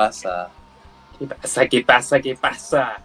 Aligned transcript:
pasa? 0.00 0.48
¿Qué 1.18 1.26
pasa? 1.26 1.68
¿Qué 1.68 1.84
pasa? 1.84 2.20
¿Qué 2.20 2.34
pasa? 2.34 2.96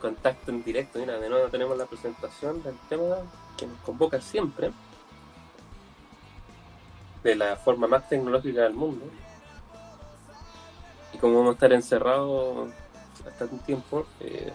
Contacto 0.00 0.52
en 0.52 0.62
directo. 0.62 1.00
Mira, 1.00 1.18
de 1.18 1.28
nuevo 1.28 1.48
tenemos 1.48 1.76
la 1.76 1.86
presentación 1.86 2.62
del 2.62 2.76
tema 2.88 3.16
que 3.56 3.66
nos 3.66 3.78
convoca 3.80 4.20
siempre. 4.20 4.70
De 7.24 7.34
la 7.34 7.56
forma 7.56 7.88
más 7.88 8.08
tecnológica 8.08 8.62
del 8.62 8.74
mundo. 8.74 9.04
Y 11.12 11.18
como 11.18 11.38
vamos 11.38 11.50
a 11.50 11.54
estar 11.54 11.72
encerrados 11.72 12.70
hasta 13.26 13.46
un 13.46 13.58
tiempo, 13.60 14.06
eh, 14.20 14.52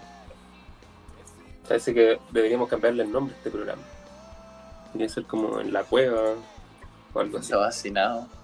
parece 1.68 1.92
que 1.92 2.18
deberíamos 2.30 2.70
cambiarle 2.70 3.02
el 3.02 3.12
nombre 3.12 3.34
a 3.34 3.36
este 3.36 3.50
programa. 3.50 3.82
Debería 4.94 5.12
ser 5.12 5.24
como 5.24 5.60
en 5.60 5.74
la 5.74 5.82
cueva 5.84 6.36
o 7.12 7.20
algo 7.20 7.36
así. 7.36 7.48
Se 7.48 7.56
vacinado. 7.56 8.39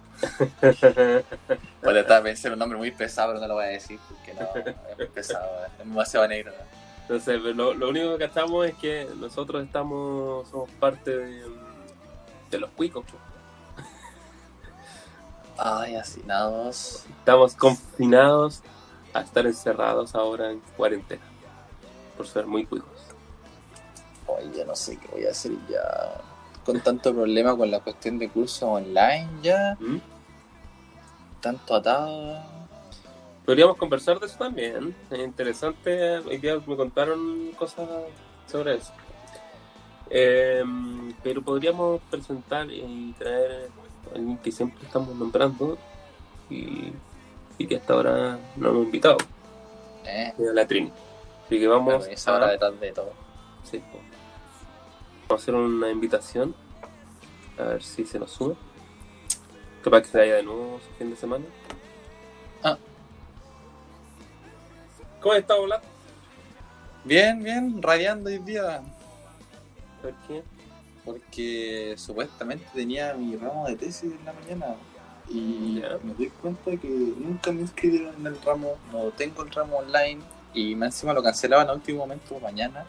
Pues 0.61 1.97
estaba 1.97 2.23
pensando 2.23 2.55
un 2.55 2.59
nombre 2.59 2.79
muy 2.79 2.91
pesado, 2.91 3.29
pero 3.29 3.41
no 3.41 3.49
lo 3.49 3.55
voy 3.55 3.65
a 3.65 3.69
decir 3.69 3.99
porque 4.09 4.35
no, 4.35 4.73
es 4.91 4.97
muy 4.99 5.07
pesado, 5.07 5.67
es 5.67 5.79
demasiado 5.79 6.27
negro. 6.27 6.53
¿no? 6.53 6.77
Entonces, 7.03 7.41
lo, 7.41 7.75
lo 7.75 7.89
único 7.89 8.19
que 8.19 8.25
estamos 8.25 8.67
es 8.67 8.75
que 8.75 9.09
nosotros 9.21 9.65
estamos, 9.65 10.49
somos 10.49 10.69
parte 10.81 11.17
de, 11.17 11.45
de 12.51 12.59
los 12.59 12.71
cuicos. 12.71 13.05
pues. 13.09 13.87
Ay, 15.59 15.95
hacinados. 15.95 17.05
Estamos 17.21 17.55
confinados 17.55 18.63
a 19.15 19.21
estar 19.21 19.47
encerrados 19.47 20.15
ahora 20.15 20.51
en 20.51 20.61
cuarentena. 20.77 21.23
Por 22.17 22.27
ser 22.27 22.47
muy 22.47 22.67
cuicos. 22.67 22.91
Ya 24.55 24.65
no 24.65 24.75
sé 24.77 24.99
qué 24.99 25.09
voy 25.09 25.27
a 25.27 25.31
hacer 25.31 25.53
ya. 25.69 26.21
Con 26.67 26.81
tanto 26.81 27.15
problema 27.15 27.57
con 27.57 27.71
la 27.71 27.81
cuestión 27.81 28.19
de 28.19 28.29
cursos 28.29 28.63
online 28.65 29.29
ya, 29.43 29.77
¿Mm? 29.81 30.01
tanto 31.41 31.77
atado. 31.77 32.43
Podríamos 33.45 33.77
conversar 33.77 34.19
de 34.19 34.27
eso 34.27 34.37
también. 34.37 34.95
Es 35.09 35.19
interesante. 35.21 36.19
Hoy 36.19 36.39
día 36.39 36.59
me 36.67 36.77
contaron 36.77 37.53
cosas 37.57 37.89
sobre 38.51 38.75
eso. 38.75 38.93
Eh, 40.11 40.65
pero 41.23 41.43
podríamos 41.43 42.01
presentar 42.11 42.69
y 42.71 43.15
traer 43.19 43.69
a 44.13 44.15
alguien 44.17 44.39
que 44.39 44.51
siempre 44.51 44.85
estamos 44.85 45.15
nombrando 45.15 45.79
y, 46.51 46.93
y 47.59 47.67
que 47.67 47.77
hasta 47.77 47.93
ahora 47.93 48.39
no 48.57 48.69
hemos 48.71 48.85
invitado, 48.87 49.19
Eh, 50.05 50.33
la 50.39 50.67
Trini. 50.67 50.91
Así 51.47 51.61
que 51.61 51.69
vamos 51.69 51.95
claro, 51.99 52.13
esa 52.13 52.35
hora 52.35 52.49
detrás 52.51 52.81
de 52.81 52.91
todo. 52.93 53.13
sí, 53.63 53.79
po. 53.79 53.99
Vamos 55.29 55.43
a 55.43 55.43
hacer 55.43 55.55
una 55.55 55.91
invitación 55.91 56.55
a 57.59 57.65
ver 57.65 57.83
si 57.83 58.05
se 58.05 58.19
nos 58.19 58.31
sube. 58.31 58.55
Capaz 59.83 60.03
que 60.03 60.09
se 60.09 60.19
vaya 60.19 60.35
de 60.37 60.43
nuevo 60.43 60.81
su 60.81 60.99
fin 60.99 61.11
de 61.11 61.17
semana. 61.17 61.45
Ah. 62.63 62.79
¿Cómo 65.21 65.33
has 65.33 65.41
estado, 65.41 65.65
Vlad? 65.65 65.83
Bien, 67.05 67.43
bien, 67.43 67.83
radiando 67.83 68.31
hoy 68.31 68.39
día. 68.39 68.83
¿Por 70.03 70.13
qué? 70.27 70.43
Porque 71.05 71.95
supuestamente 71.97 72.67
tenía 72.75 73.15
mi 73.15 73.37
ramo 73.37 73.67
de 73.67 73.77
tesis 73.77 74.13
en 74.13 74.25
la 74.25 74.33
mañana. 74.33 74.77
Y 75.29 75.83
me 76.05 76.15
doy 76.15 76.31
cuenta 76.41 76.71
que 76.77 76.89
nunca 76.89 77.51
me 77.51 77.63
inscribieron 77.63 78.15
en 78.17 78.27
el 78.27 78.43
ramo, 78.43 78.77
no 78.93 79.11
tengo 79.11 79.43
el 79.43 79.51
ramo 79.51 79.79
online 79.79 80.21
y 80.55 80.77
más 80.77 80.95
encima 80.95 81.13
lo 81.13 81.23
cancelaban 81.23 81.69
a 81.69 81.73
último 81.73 81.99
momento 81.99 82.39
mañana. 82.39 82.85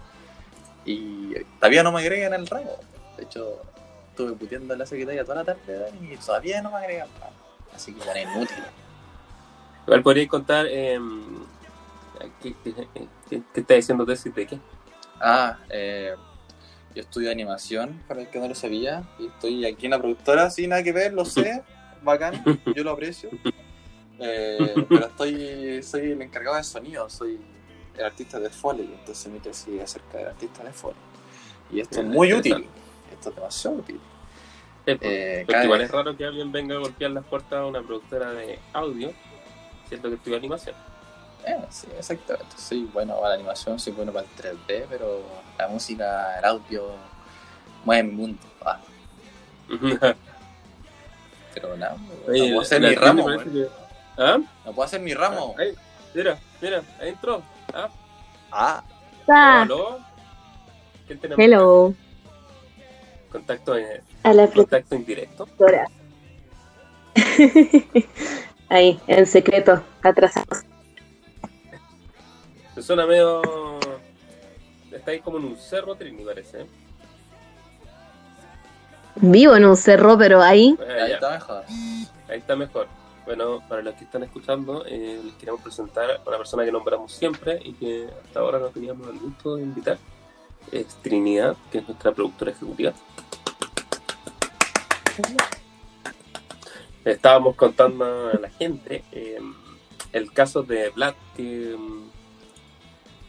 Y 0.87 1.35
todavía 1.59 1.83
no 1.83 1.91
me 1.91 1.99
agregan 1.99 2.33
el 2.33 2.47
ramo. 2.47 2.71
De 3.15 3.23
hecho, 3.23 3.61
estuve 4.09 4.33
puteando 4.33 4.73
a 4.73 4.77
la 4.77 4.85
secretaria 4.87 5.23
toda 5.23 5.43
la 5.43 5.43
tarde 5.43 5.91
y 6.01 6.17
todavía 6.17 6.61
no 6.63 6.71
me 6.71 6.77
agregan 6.77 7.09
ramo. 7.19 7.35
Así 7.75 7.93
que 7.93 8.09
era 8.09 8.21
inútil. 8.21 8.63
Igual 9.85 10.01
podríais 10.01 10.29
contar 10.29 10.65
eh, 10.67 10.99
¿qué, 12.41 12.55
qué, 12.63 12.73
qué, 13.29 13.41
qué 13.53 13.59
está 13.59 13.73
diciendo 13.75 14.05
tesis 14.05 14.33
de 14.33 14.47
qué? 14.47 14.59
Ah, 15.19 15.57
eh, 15.69 16.15
yo 16.95 17.01
estudio 17.01 17.31
animación, 17.31 18.01
para 18.07 18.21
el 18.21 18.29
que 18.29 18.39
no 18.39 18.47
lo 18.47 18.55
sabía, 18.55 19.03
y 19.19 19.27
estoy 19.27 19.65
aquí 19.65 19.85
en 19.85 19.91
la 19.91 19.99
productora, 19.99 20.49
sin 20.49 20.69
nada 20.69 20.83
que 20.83 20.91
ver, 20.91 21.13
lo 21.13 21.25
sé, 21.25 21.63
bacán, 22.03 22.43
yo 22.75 22.83
lo 22.83 22.91
aprecio. 22.91 23.29
Eh, 24.19 24.73
pero 24.89 25.07
estoy, 25.07 25.83
soy 25.83 26.11
el 26.11 26.21
encargado 26.21 26.57
de 26.57 26.63
sonido, 26.63 27.09
soy 27.09 27.39
el 27.97 28.05
artista 28.05 28.39
de 28.39 28.49
Foley, 28.49 28.85
entonces 28.99 29.31
mi 29.31 29.39
tesis 29.39 29.67
es 29.75 29.83
acerca 29.83 30.17
del 30.19 30.27
artista 30.27 30.63
de 30.63 30.71
Foley. 30.73 30.97
Y 31.71 31.79
esto 31.81 31.99
es 31.99 32.05
muy 32.05 32.31
útil, 32.33 32.67
esto 33.11 33.29
es 33.29 33.35
demasiado 33.35 33.77
útil. 33.77 33.99
Eh, 34.85 34.97
Eh, 35.01 35.39
porque 35.41 35.51
cada 35.53 35.63
igual 35.65 35.79
vez- 35.79 35.89
es 35.89 35.93
raro 35.95 36.15
que 36.15 36.25
alguien 36.25 36.51
venga 36.51 36.75
a 36.75 36.79
golpear 36.79 37.11
las 37.11 37.25
puertas 37.25 37.53
a 37.59 37.65
una 37.65 37.81
productora 37.81 38.31
de 38.31 38.57
audio, 38.73 39.11
siendo 39.89 40.09
que 40.09 40.15
estudia 40.15 40.37
animación. 40.37 40.75
Eh, 41.45 41.57
sí, 41.69 41.87
exactamente. 41.97 42.57
Soy 42.57 42.83
bueno 42.93 43.15
para 43.15 43.29
la 43.29 43.35
animación, 43.35 43.79
soy 43.79 43.93
bueno 43.93 44.11
para 44.13 44.25
el 44.25 44.31
3D, 44.35 44.85
pero 44.89 45.21
la 45.57 45.67
música, 45.67 46.37
el 46.39 46.45
audio, 46.45 46.91
mueve 47.83 48.03
mi 48.03 48.11
mundo. 48.13 48.39
Ah, 48.65 48.79
pero 51.53 51.75
nada, 51.77 51.95
no 51.97 52.31
Oye, 52.31 52.47
puedo 52.49 52.61
hacer 52.61 52.81
mi 52.81 52.95
ramo, 52.95 53.25
que- 53.27 53.67
¿Ah? 54.17 54.37
No 54.65 54.71
puedo 54.73 54.85
hacer 54.85 54.99
mi 55.01 55.13
ramo. 55.13 55.55
Ahí, 55.59 55.73
mira, 56.13 56.37
mira, 56.61 56.81
ahí 56.99 57.09
entró. 57.09 57.43
¿Ah? 57.73 57.89
Ah, 58.51 58.83
Ah, 59.29 59.61
¿Aló? 59.63 59.99
¿Quién 61.05 61.19
tenemos? 61.19 61.43
hello. 61.43 61.93
Contacto, 63.31 63.73
A 64.23 64.33
la 64.33 64.47
contacto 64.47 64.95
indirecto. 64.95 65.47
Ahí, 68.69 68.99
en 69.07 69.25
secreto, 69.25 69.83
atrasados. 70.01 70.63
Se 72.75 72.81
suena 72.81 73.05
medio. 73.05 73.41
Está 74.91 75.11
ahí 75.11 75.19
como 75.19 75.37
en 75.37 75.45
un 75.45 75.57
cerro, 75.57 75.95
Trini, 75.95 76.23
parece. 76.23 76.61
¿eh? 76.61 76.65
Vivo 79.15 79.55
en 79.55 79.65
un 79.65 79.75
cerro, 79.75 80.17
pero 80.17 80.41
ahí. 80.41 80.77
Eh, 80.79 81.01
ahí 81.01 81.09
ya, 81.09 81.15
está 81.15 81.31
mejor. 81.31 81.63
ahí 82.29 82.37
está 82.37 82.55
mejor. 82.55 82.87
Bueno, 83.27 83.61
para 83.67 83.81
los 83.81 83.93
que 83.95 84.05
están 84.05 84.23
escuchando, 84.23 84.85
eh, 84.85 85.19
les 85.21 85.33
queremos 85.33 85.59
presentar 85.59 86.09
a 86.11 86.21
una 86.25 86.37
persona 86.37 86.63
que 86.63 86.71
nombramos 86.71 87.11
siempre 87.11 87.59
y 87.61 87.73
que 87.73 88.07
hasta 88.23 88.39
ahora 88.39 88.57
no 88.57 88.69
teníamos 88.69 89.05
el 89.09 89.19
gusto 89.19 89.57
de 89.57 89.63
invitar. 89.63 89.97
Es 90.71 90.95
Trinidad, 91.01 91.57
que 91.69 91.79
es 91.79 91.87
nuestra 91.89 92.13
productora 92.13 92.51
ejecutiva. 92.51 92.93
Estábamos 97.03 97.57
contando 97.57 98.05
a 98.05 98.39
la 98.39 98.49
gente 98.49 99.03
eh, 99.11 99.41
el 100.13 100.31
caso 100.31 100.63
de 100.63 100.87
Vlad, 100.91 101.15
que 101.35 101.75
mm, 101.77 102.09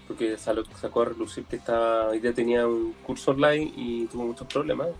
porque 0.06 0.38
sacó 0.38 1.02
a 1.02 1.06
relucir 1.06 1.44
que 1.46 1.56
estaba, 1.56 2.10
hoy 2.10 2.20
tenía 2.20 2.68
un 2.68 2.92
curso 3.04 3.32
online 3.32 3.72
y 3.74 4.06
tuvo 4.06 4.26
muchos 4.26 4.46
problemas. 4.46 4.90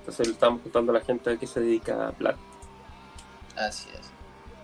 Entonces 0.00 0.26
le 0.26 0.32
estábamos 0.32 0.62
contando 0.62 0.90
a 0.90 0.96
la 0.96 1.04
gente 1.04 1.30
a 1.30 1.36
qué 1.36 1.46
se 1.46 1.60
dedica 1.60 2.12
Vlad. 2.18 2.34
Así 3.58 3.88
es. 3.98 4.10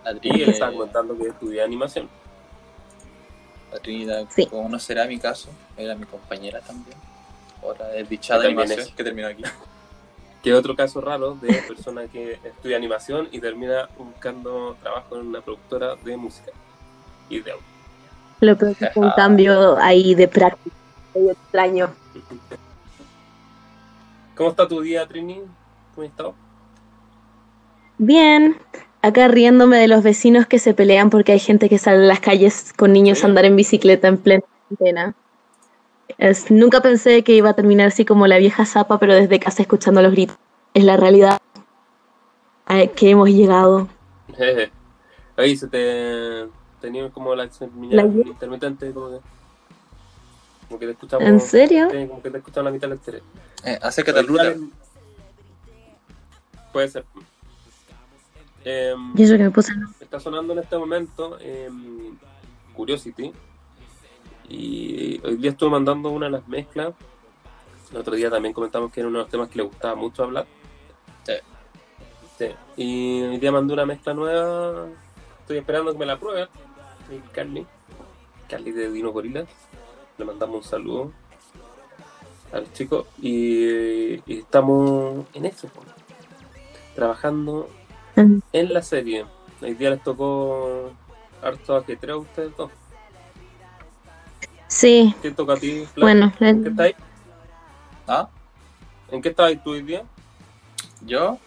Él 0.05 0.19
Trinidad, 0.19 0.49
estaba 0.49 0.71
comentando 0.71 1.17
que 1.17 1.27
estudia 1.27 1.63
animación. 1.65 2.09
Trinidad 3.83 4.25
Sí. 4.29 4.45
como 4.47 4.69
no 4.69 4.79
será 4.79 5.05
mi 5.05 5.19
caso, 5.19 5.49
era 5.75 5.95
mi 5.95 6.05
compañera 6.05 6.61
también. 6.61 6.97
Otra 7.61 7.87
desdichada 7.87 8.41
Que 8.41 8.47
animación 8.47 8.79
es. 8.79 8.87
que 8.89 9.03
terminó 9.03 9.27
aquí. 9.27 9.43
Que 10.41 10.51
es 10.51 10.55
otro 10.55 10.75
caso 10.75 11.01
raro 11.01 11.35
de 11.41 11.53
persona 11.67 12.07
que 12.07 12.39
estudia 12.43 12.77
animación 12.77 13.27
y 13.31 13.39
termina 13.41 13.89
buscando 13.97 14.77
trabajo 14.81 15.15
en 15.19 15.27
una 15.27 15.41
productora 15.41 15.95
de 15.95 16.15
música 16.15 16.51
y 17.29 17.39
de 17.41 17.51
audio. 17.51 17.63
Lo 18.41 18.57
que 18.57 18.71
es 18.85 18.95
un 18.95 19.11
cambio 19.11 19.75
ahí 19.77 20.13
de 20.15 20.27
práctica. 20.27 20.75
medio 21.15 21.31
extraño. 21.31 21.93
¿Cómo 24.35 24.49
está 24.51 24.67
tu 24.67 24.81
día, 24.81 25.07
Trini? 25.07 25.41
¿Cómo 25.95 26.05
has 26.05 26.11
estado? 26.11 26.35
Bien, 27.97 28.57
acá 29.07 29.27
riéndome 29.27 29.77
de 29.77 29.87
los 29.87 30.03
vecinos 30.03 30.45
que 30.47 30.59
se 30.59 30.73
pelean 30.73 31.09
porque 31.09 31.31
hay 31.33 31.39
gente 31.39 31.69
que 31.69 31.77
sale 31.77 32.03
a 32.03 32.07
las 32.07 32.19
calles 32.19 32.73
con 32.73 32.93
niños 32.93 33.23
a 33.23 33.27
andar 33.27 33.45
en 33.45 33.55
bicicleta 33.55 34.07
en 34.07 34.17
plena 34.17 34.43
cuarentena. 34.69 35.15
Es- 36.17 36.49
nunca 36.51 36.81
pensé 36.81 37.23
que 37.23 37.33
iba 37.33 37.49
a 37.49 37.53
terminar 37.53 37.87
así 37.87 38.05
como 38.05 38.27
la 38.27 38.37
vieja 38.37 38.65
zapa, 38.65 38.99
pero 38.99 39.13
desde 39.13 39.39
casa 39.39 39.61
escuchando 39.61 40.01
los 40.01 40.11
gritos. 40.11 40.37
Es 40.73 40.83
la 40.83 40.97
realidad 40.97 41.39
a 42.65 42.87
que 42.87 43.09
hemos 43.09 43.29
llegado. 43.29 43.87
Ahí 45.37 45.55
se 45.57 45.67
te 45.67 46.47
tenía 46.81 47.09
como 47.09 47.35
la 47.35 47.49
La- 47.91 48.03
intermitente, 48.03 48.91
como 48.91 49.09
que, 49.11 49.19
como 50.67 50.79
que 50.79 50.85
te 50.85 50.91
escuchamos. 50.93 51.27
¿En 51.27 51.39
serio? 51.39 51.89
Sí, 51.91 52.07
como 52.07 52.21
que 52.21 52.29
te 52.29 52.37
escuchamos 52.37 52.65
la 52.65 52.71
mitad 52.71 52.87
del 52.87 52.97
exterior. 52.97 53.23
Eh, 53.63 53.77
acércate 53.81 54.19
al 54.19 54.27
router. 54.27 54.57
Puede 56.71 56.87
ser. 56.89 57.05
Em, 58.65 59.13
Y 59.15 59.23
eso 59.23 59.37
que 59.37 59.43
me 59.43 59.51
puse. 59.51 59.71
está 59.99 60.19
sonando 60.19 60.53
en 60.53 60.59
este 60.59 60.77
momento 60.77 61.37
em, 61.39 62.17
Curiosity. 62.73 63.31
Y 64.49 65.21
hoy 65.25 65.37
día 65.37 65.51
estuve 65.51 65.69
mandando 65.69 66.09
una 66.09 66.25
de 66.25 66.31
las 66.33 66.47
mezclas. 66.47 66.93
El 67.91 67.97
otro 67.97 68.15
día 68.15 68.29
también 68.29 68.53
comentamos 68.53 68.91
que 68.91 68.99
era 68.99 69.09
uno 69.09 69.19
de 69.19 69.23
los 69.23 69.31
temas 69.31 69.49
que 69.49 69.57
le 69.59 69.63
gustaba 69.63 69.95
mucho 69.95 70.23
hablar. 70.23 70.45
Sí. 71.23 71.33
Sí. 72.39 72.47
Y 72.75 73.21
hoy 73.21 73.37
día 73.37 73.51
mandé 73.51 73.73
una 73.73 73.85
mezcla 73.85 74.13
nueva. 74.13 74.87
Estoy 75.41 75.57
esperando 75.57 75.93
que 75.93 75.99
me 75.99 76.05
la 76.07 76.19
prueben. 76.19 76.47
Y 77.11 77.19
Carly. 77.33 77.65
Carly 78.49 78.71
de 78.71 78.91
Dino 78.91 79.11
Gorila. 79.11 79.45
Le 80.17 80.25
mandamos 80.25 80.57
un 80.57 80.63
saludo 80.63 81.11
a 82.51 82.59
los 82.59 82.73
chicos. 82.73 83.05
Y, 83.21 84.15
y 84.31 84.39
estamos 84.39 85.25
en 85.33 85.45
eso. 85.45 85.69
Trabajando. 86.95 87.69
En 88.15 88.73
la 88.73 88.81
serie. 88.81 89.25
Hoy 89.61 89.73
día 89.73 89.89
les 89.89 90.03
tocó 90.03 90.91
harto 91.41 91.77
ajetreo 91.77 92.15
a 92.15 92.19
ustedes 92.19 92.55
dos. 92.55 92.71
Sí, 94.67 95.13
¿Qué 95.21 95.31
toca 95.31 95.53
a 95.53 95.57
ti? 95.57 95.85
Bueno, 95.95 96.33
¿En 96.39 96.63
qué 96.63 96.69
estáis? 96.69 96.95
¿Ah? 98.07 98.29
¿En 99.11 99.21
qué 99.21 99.29
estabas 99.29 99.63
tú 99.63 99.71
hoy 99.71 99.81
día? 99.81 100.03
Yo 101.05 101.37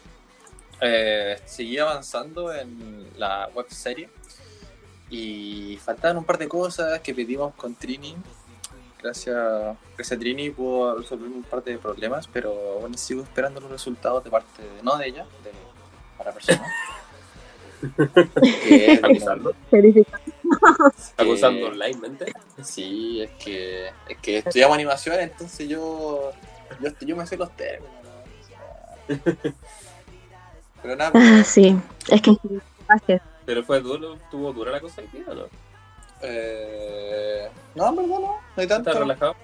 eh, 0.80 1.40
seguí 1.44 1.78
avanzando 1.78 2.52
en 2.54 3.08
la 3.16 3.48
web 3.54 3.66
serie 3.68 4.08
y 5.10 5.78
faltaban 5.82 6.18
un 6.18 6.24
par 6.24 6.38
de 6.38 6.48
cosas 6.48 7.00
que 7.00 7.14
pedimos 7.14 7.54
con 7.54 7.74
Trini. 7.74 8.14
Gracias, 9.02 9.36
gracias 9.96 10.16
a 10.16 10.18
Trini 10.18 10.50
pudo 10.50 10.98
resolver 10.98 11.28
un 11.28 11.42
par 11.42 11.62
de 11.62 11.78
problemas, 11.78 12.26
pero 12.28 12.78
bueno, 12.80 12.96
sigo 12.96 13.22
esperando 13.22 13.60
los 13.60 13.70
resultados 13.70 14.24
de 14.24 14.30
parte, 14.30 14.62
de, 14.62 14.82
no 14.82 14.96
de 14.96 15.08
ella, 15.08 15.26
de 15.44 15.52
otra 16.18 16.32
persona. 16.32 16.62
Que 18.64 18.92
es 18.92 19.00
la 19.02 19.08
que 19.08 19.14
no- 19.14 19.24
Acusando. 19.30 19.54
verifica. 19.70 20.20
Acusando 21.16 21.66
online, 21.68 21.96
mente. 21.98 22.32
Sí, 22.62 23.22
es 23.22 23.30
que, 23.42 23.86
es 24.08 24.18
que 24.20 24.38
estudiamos 24.38 24.74
animación, 24.74 25.20
entonces 25.20 25.68
yo, 25.68 26.32
yo, 26.80 26.90
yo 27.00 27.16
me 27.16 27.24
sé 27.26 27.36
los 27.36 27.50
términos. 27.56 27.94
¿no? 28.02 28.10
O 28.10 29.26
sea, 29.36 29.52
pero 30.82 30.96
nada, 30.96 31.10
Ah, 31.14 31.20
pues, 31.36 31.46
sí, 31.46 31.76
es 32.08 32.20
que. 32.22 32.32
Pero 33.46 33.62
fue 33.62 33.80
duro, 33.80 34.14
estuvo 34.14 34.52
dura 34.52 34.72
la 34.72 34.80
cosa 34.80 35.00
¿o 35.28 35.34
¿no? 35.34 35.44
eh, 36.22 37.48
no, 37.74 37.88
en 37.90 37.96
verdad 37.96 38.08
no, 38.08 38.20
no 38.20 38.40
hay 38.56 38.64
¿Estás 38.64 38.82
tanto. 38.82 38.98
relajado? 39.00 39.36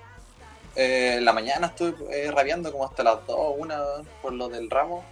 Eh, 0.77 1.15
en 1.19 1.25
la 1.25 1.33
mañana 1.33 1.69
estuve 1.69 1.95
eh, 2.11 2.31
rabiando 2.33 2.73
como 2.73 2.85
hasta 2.85 3.05
las 3.05 3.25
2 3.29 3.55
una 3.59 3.79
por 4.21 4.33
lo 4.33 4.49
del 4.49 4.69
ramo. 4.71 5.05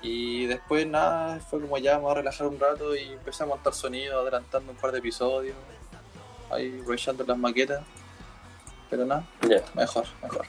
Y 0.00 0.46
después 0.46 0.86
nada, 0.86 1.40
fue 1.40 1.60
como 1.60 1.76
ya, 1.78 1.94
vamos 1.96 2.12
a 2.12 2.14
relajar 2.14 2.46
un 2.46 2.58
rato 2.58 2.94
y 2.94 3.02
empecé 3.12 3.42
a 3.42 3.46
montar 3.46 3.74
sonido, 3.74 4.20
adelantando 4.20 4.70
un 4.72 4.78
par 4.78 4.92
de 4.92 4.98
episodios. 4.98 5.56
Ahí 6.50 6.80
rechando 6.86 7.24
las 7.24 7.36
maquetas. 7.36 7.82
Pero 8.88 9.04
nada, 9.04 9.24
Ya. 9.48 9.62
mejor, 9.74 10.06
mejor. 10.22 10.46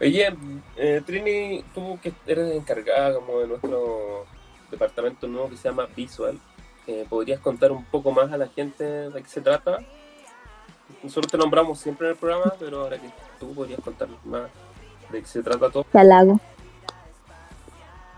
Oye, 0.00 0.36
eh, 0.76 1.02
Trini, 1.04 1.64
tú 1.74 1.98
que 2.02 2.12
eres 2.26 2.54
encargada 2.54 3.14
como 3.14 3.40
de 3.40 3.46
nuestro 3.48 4.26
departamento 4.70 5.26
nuevo 5.26 5.48
que 5.48 5.56
se 5.56 5.68
llama 5.68 5.86
Visual, 5.96 6.38
eh, 6.86 7.06
¿podrías 7.08 7.40
contar 7.40 7.72
un 7.72 7.84
poco 7.86 8.12
más 8.12 8.30
a 8.30 8.36
la 8.36 8.48
gente 8.48 8.84
de 8.84 9.22
qué 9.22 9.28
se 9.28 9.40
trata? 9.40 9.78
Nosotros 11.02 11.32
te 11.32 11.38
nombramos 11.38 11.80
siempre 11.80 12.06
en 12.08 12.12
el 12.12 12.18
programa, 12.18 12.52
pero 12.58 12.82
ahora 12.82 12.98
que 12.98 13.08
tú 13.40 13.52
podrías 13.54 13.80
contar 13.80 14.08
más 14.24 14.50
de 15.10 15.20
qué 15.22 15.26
se 15.26 15.42
trata 15.42 15.70
todo. 15.70 15.84
Te 15.90 15.98
halago. 15.98 16.38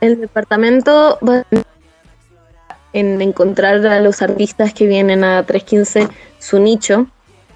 El 0.01 0.21
departamento 0.21 1.19
va 1.27 1.45
en 2.93 3.21
encontrar 3.21 3.85
a 3.87 4.01
los 4.01 4.23
artistas 4.23 4.73
que 4.73 4.87
vienen 4.87 5.25
a 5.25 5.45
315 5.45 6.09
su 6.39 6.59
nicho, 6.59 7.07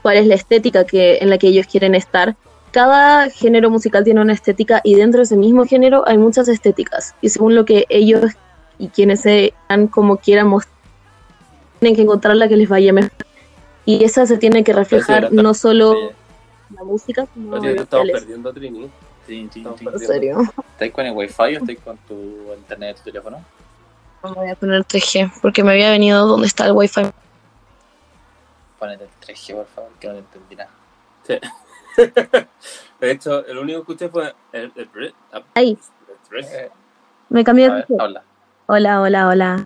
cuál 0.03 0.17
es 0.17 0.27
la 0.27 0.35
estética 0.35 0.85
que, 0.85 1.19
en 1.19 1.31
la 1.31 1.39
que 1.39 1.49
ellos 1.49 1.67
quieren 1.67 1.95
estar. 1.95 2.37
Cada 2.71 3.29
género 3.31 3.71
musical 3.71 4.05
tiene 4.05 4.21
una 4.21 4.33
estética 4.33 4.81
y 4.83 4.95
dentro 4.95 5.19
de 5.19 5.25
ese 5.25 5.37
mismo 5.37 5.65
género 5.67 6.05
hay 6.07 6.19
muchas 6.19 6.49
estéticas. 6.49 7.15
Y 7.21 7.29
según 7.29 7.55
lo 7.55 7.65
que 7.65 7.87
ellos 7.89 8.33
y 8.79 8.89
quienes 8.89 9.21
sean 9.21 9.87
como 9.91 10.17
quieran 10.17 10.49
mostrar, 10.49 10.75
tienen 11.79 11.97
que 11.97 12.03
encontrar 12.03 12.37
la 12.37 12.49
que 12.49 12.57
les 12.57 12.69
vaya 12.69 12.93
mejor. 12.93 13.13
Y 13.85 14.05
esa 14.05 14.27
se 14.27 14.39
tiene 14.39 14.65
que 14.65 14.73
reflejar 14.73 15.33
no 15.33 15.55
solo 15.55 16.11
en 16.71 16.77
la 16.77 16.85
música, 16.85 17.27
sino 17.35 17.61
te 17.61 17.73
los 17.73 17.83
estamos 17.83 18.11
perdiendo 18.11 18.53
Trini. 18.53 18.91
En 19.29 19.99
serio. 19.99 20.39
¿Estáis 20.73 20.93
con 20.93 21.07
el 21.07 21.13
wifi 21.13 21.43
o 21.43 21.47
estáis 21.59 21.79
con 21.81 21.97
tu 21.99 22.53
internet, 22.57 22.97
tu 22.99 23.05
teléfono? 23.05 23.45
No 24.25 24.35
voy 24.35 24.51
a 24.51 24.55
poner 24.57 24.85
3G 24.85 25.33
porque 25.41 25.63
me 25.63 25.73
había 25.73 25.91
venido 25.91 26.27
donde 26.27 26.47
está 26.47 26.67
el 26.67 26.73
wifi. 26.73 27.03
Ponete 28.79 29.05
el 29.05 29.11
3G, 29.21 29.55
por 29.55 29.67
favor, 29.67 29.91
que 30.01 30.07
no 30.09 30.15
le 30.15 30.19
entendí 30.21 30.57
nada. 30.57 30.71
De 33.01 33.11
hecho, 33.11 33.45
el 33.47 33.59
único 33.59 33.85
que 33.85 33.93
escuché 33.93 34.09
fue 34.09 34.35
el, 34.53 34.73
el, 34.75 34.89
el, 34.95 35.15
Ahí, 35.55 35.79
el- 36.33 36.45
Eh, 36.45 36.71
me 37.29 37.45
cambié 37.45 37.69
de 37.69 37.75
ver, 37.77 37.87
3G. 37.87 38.01
habla. 38.03 38.23
Hola, 38.67 39.01
hola, 39.03 39.29
hola. 39.29 39.65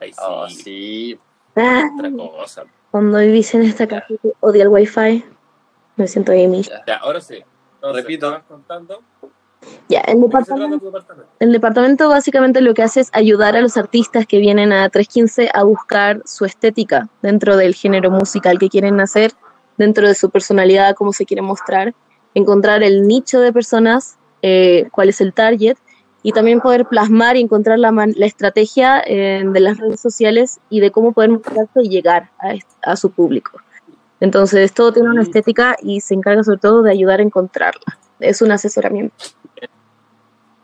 Ahí 0.00 0.12
sí, 0.12 0.18
Oh, 0.22 0.48
sí. 0.48 1.20
Ah, 1.56 1.88
otra 1.96 2.10
cosa. 2.10 2.64
cuando 2.90 3.18
vivís 3.18 3.54
en 3.54 3.62
esta 3.62 3.86
casa 3.86 4.06
que 4.08 4.32
odia 4.40 4.62
el 4.64 4.68
wifi, 4.68 5.24
me 5.96 6.06
siento 6.08 6.32
gaming. 6.32 6.62
Ya. 6.62 6.84
Ya, 6.86 6.96
ahora 6.96 7.20
sí. 7.20 7.42
Entonces, 7.88 8.04
Repito. 8.04 8.42
contando 8.48 9.00
Ya, 9.88 10.00
el 10.00 10.20
¿de 10.20 10.26
qué 10.28 10.36
se 10.36 10.44
trata 10.44 10.66
departamento, 10.66 11.02
el 11.38 11.52
departamento 11.52 12.08
básicamente 12.08 12.60
lo 12.60 12.74
que 12.74 12.82
hace 12.82 13.00
es 13.00 13.10
ayudar 13.12 13.56
a 13.56 13.60
los 13.60 13.76
artistas 13.76 14.26
que 14.26 14.38
vienen 14.38 14.72
a 14.72 14.88
315 14.88 15.50
a 15.52 15.62
buscar 15.62 16.22
su 16.24 16.44
estética 16.44 17.08
dentro 17.22 17.56
del 17.56 17.74
género 17.74 18.10
musical 18.10 18.58
que 18.58 18.68
quieren 18.68 19.00
hacer, 19.00 19.32
dentro 19.76 20.06
de 20.08 20.14
su 20.14 20.30
personalidad, 20.30 20.94
cómo 20.94 21.12
se 21.12 21.24
quieren 21.26 21.44
mostrar, 21.44 21.94
encontrar 22.34 22.82
el 22.82 23.06
nicho 23.06 23.40
de 23.40 23.52
personas, 23.52 24.16
eh, 24.42 24.88
cuál 24.92 25.08
es 25.08 25.20
el 25.20 25.32
target 25.32 25.76
y 26.22 26.32
también 26.32 26.60
poder 26.60 26.86
plasmar 26.86 27.36
y 27.36 27.40
encontrar 27.40 27.78
la, 27.78 27.92
man- 27.92 28.14
la 28.16 28.26
estrategia 28.26 29.02
eh, 29.06 29.42
de 29.46 29.60
las 29.60 29.78
redes 29.78 30.00
sociales 30.00 30.58
y 30.68 30.80
de 30.80 30.90
cómo 30.90 31.12
poder 31.12 31.30
mostrarse 31.30 31.82
y 31.82 31.88
llegar 31.88 32.30
a 32.82 32.96
su 32.96 33.10
público. 33.10 33.60
Entonces, 34.20 34.72
todo 34.72 34.92
tiene 34.92 35.10
una 35.10 35.22
estética 35.22 35.76
y 35.82 36.00
se 36.00 36.14
encarga 36.14 36.42
sobre 36.42 36.58
todo 36.58 36.82
de 36.82 36.90
ayudar 36.90 37.20
a 37.20 37.22
encontrarla. 37.22 37.98
Es 38.18 38.40
un 38.40 38.50
asesoramiento. 38.50 39.14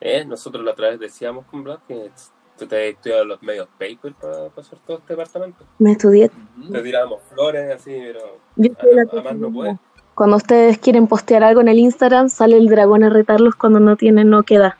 Eh, 0.00 0.24
nosotros 0.24 0.64
la 0.64 0.72
otra 0.72 0.90
vez 0.90 0.98
decíamos 0.98 1.46
con 1.46 1.62
Vlad 1.62 1.80
que 1.86 2.10
tú 2.58 2.66
te 2.66 2.88
estudiado 2.88 3.24
los 3.24 3.42
medios 3.42 3.68
paper 3.78 4.14
para, 4.14 4.46
hacer 4.56 4.78
todo 4.86 4.98
este 4.98 5.12
departamento. 5.12 5.64
Me 5.78 5.92
estudié. 5.92 6.30
Te 6.70 6.82
tirábamos 6.82 7.20
flores 7.32 7.74
así, 7.74 7.92
pero 8.02 8.38
Yo 8.56 8.72
a, 8.72 9.20
a 9.20 9.22
más 9.22 9.36
no. 9.36 9.78
Cuando 10.14 10.36
ustedes 10.36 10.78
quieren 10.78 11.06
postear 11.06 11.42
algo 11.42 11.60
en 11.60 11.68
el 11.68 11.78
Instagram, 11.78 12.28
sale 12.28 12.56
el 12.56 12.68
dragón 12.68 13.02
a 13.04 13.10
retarlos 13.10 13.54
cuando 13.54 13.80
no 13.80 13.96
tienen, 13.96 14.28
no 14.28 14.42
queda. 14.42 14.78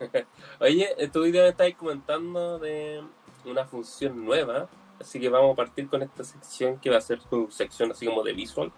Oye, 0.60 0.88
eh, 0.98 1.08
día 1.08 1.42
me 1.42 1.48
estáis 1.48 1.76
comentando 1.76 2.58
de 2.58 3.02
una 3.46 3.64
función 3.64 4.24
nueva, 4.24 4.68
así 5.04 5.20
que 5.20 5.28
vamos 5.28 5.52
a 5.52 5.56
partir 5.56 5.88
con 5.88 6.02
esta 6.02 6.24
sección 6.24 6.78
que 6.78 6.90
va 6.90 6.96
a 6.96 7.00
ser 7.00 7.20
tu 7.20 7.50
sección 7.50 7.92
así 7.92 8.06
como 8.06 8.22
de 8.22 8.32
visual, 8.32 8.72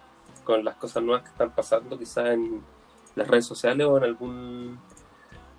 con 0.44 0.64
las 0.64 0.76
cosas 0.76 1.02
nuevas 1.02 1.22
que 1.22 1.30
están 1.30 1.54
pasando 1.54 1.98
quizás 1.98 2.26
en 2.26 2.62
las 3.14 3.28
redes 3.28 3.46
sociales 3.46 3.86
o 3.86 3.96
en 3.96 4.04
algún 4.04 4.78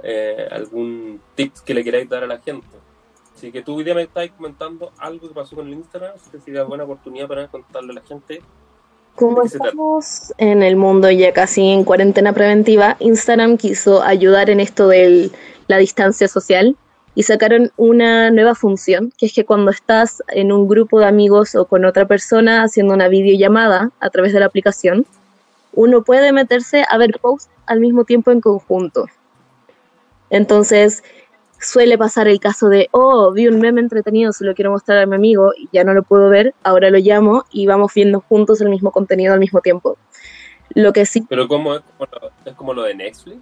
eh, 0.04 0.48
algún 0.52 1.22
tips 1.36 1.62
que 1.62 1.74
le 1.74 1.84
queráis 1.84 2.08
dar 2.08 2.24
a 2.24 2.28
la 2.28 2.40
gente. 2.40 2.68
Así 3.36 3.52
que 3.52 3.62
tú 3.62 3.76
hoy 3.76 3.84
día 3.84 3.96
me 3.96 4.04
estáis 4.04 4.32
comentando 4.32 4.92
algo 4.98 5.28
que 5.28 5.34
pasó 5.34 5.56
con 5.56 5.68
el 5.68 5.74
Instagram, 5.74 6.14
así 6.16 6.30
que 6.30 6.40
sería 6.40 6.64
buena 6.64 6.84
oportunidad 6.84 7.28
para 7.28 7.48
contarle 7.48 7.92
a 7.92 7.96
la 7.96 8.02
gente. 8.02 8.42
Como 9.16 9.42
estamos 9.42 10.34
en 10.38 10.62
el 10.62 10.76
mundo 10.76 11.10
ya 11.10 11.34
casi 11.34 11.68
en 11.70 11.84
cuarentena 11.84 12.34
preventiva, 12.34 12.98
Instagram 13.00 13.58
quiso 13.58 14.04
ayudar 14.04 14.50
en 14.50 14.60
esto 14.60 14.88
de 14.88 15.32
la 15.68 15.78
distancia 15.78 16.28
social 16.28 16.76
y 17.18 17.24
sacaron 17.24 17.72
una 17.78 18.30
nueva 18.30 18.54
función, 18.54 19.12
que 19.18 19.26
es 19.26 19.34
que 19.34 19.44
cuando 19.44 19.72
estás 19.72 20.22
en 20.28 20.52
un 20.52 20.68
grupo 20.68 21.00
de 21.00 21.08
amigos 21.08 21.56
o 21.56 21.66
con 21.66 21.84
otra 21.84 22.08
persona 22.08 22.62
haciendo 22.62 22.94
una 22.94 23.08
videollamada 23.08 23.90
a 24.00 24.12
través 24.12 24.34
de 24.34 24.40
la 24.40 24.46
aplicación, 24.46 25.04
uno 25.74 26.04
puede 26.04 26.32
meterse 26.32 26.86
a 26.88 26.96
ver 27.00 27.18
posts 27.20 27.50
al 27.66 27.80
mismo 27.80 28.06
tiempo 28.06 28.30
en 28.30 28.40
conjunto. 28.40 29.08
Entonces, 30.30 31.04
suele 31.60 31.98
pasar 31.98 32.28
el 32.28 32.40
caso 32.40 32.70
de, 32.70 32.88
oh, 32.92 33.32
vi 33.32 33.48
un 33.48 33.60
meme 33.62 33.82
entretenido, 33.82 34.32
se 34.32 34.46
lo 34.46 34.54
quiero 34.54 34.70
mostrar 34.70 35.00
a 35.00 35.08
mi 35.08 35.16
amigo 35.16 35.54
y 35.58 35.68
ya 35.74 35.84
no 35.84 35.96
lo 35.96 36.04
puedo 36.04 36.30
ver, 36.30 36.54
ahora 36.62 36.92
lo 36.92 37.00
llamo 37.00 37.46
y 37.52 37.66
vamos 37.66 37.96
viendo 37.96 38.22
juntos 38.22 38.62
el 38.62 38.70
mismo 38.70 38.92
contenido 38.92 39.34
al 39.34 39.40
mismo 39.40 39.62
tiempo. 39.62 39.98
Lo 40.76 40.94
que 40.94 41.08
sí 41.08 41.26
Pero 41.28 41.48
como 41.48 41.74
es 41.74 41.82
como 41.82 42.10
lo, 42.12 42.32
es 42.46 42.56
como 42.56 42.74
lo 42.76 42.84
de 42.84 42.94
Netflix. 42.94 43.40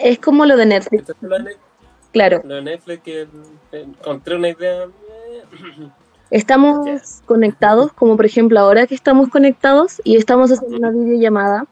es 0.00 0.18
como 0.18 0.44
lo 0.46 0.56
de 0.56 0.66
Netflix, 0.66 1.06
¿Viste 1.06 1.14
lo 1.24 1.36
de 1.36 1.44
Netflix? 1.44 1.67
Claro. 2.12 2.42
Lo 2.44 2.56
de 2.56 2.62
Netflix 2.62 3.02
que 3.02 3.22
eh, 3.22 3.28
encontré 3.72 4.36
una 4.36 4.48
idea. 4.50 4.84
eh, 4.84 5.42
Estamos 6.30 7.22
conectados, 7.24 7.92
como 7.94 8.16
por 8.16 8.26
ejemplo 8.26 8.60
ahora 8.60 8.86
que 8.86 8.94
estamos 8.94 9.30
conectados 9.30 10.02
y 10.04 10.16
estamos 10.16 10.52
haciendo 10.52 10.76
una 10.76 10.90
videollamada 10.90 11.66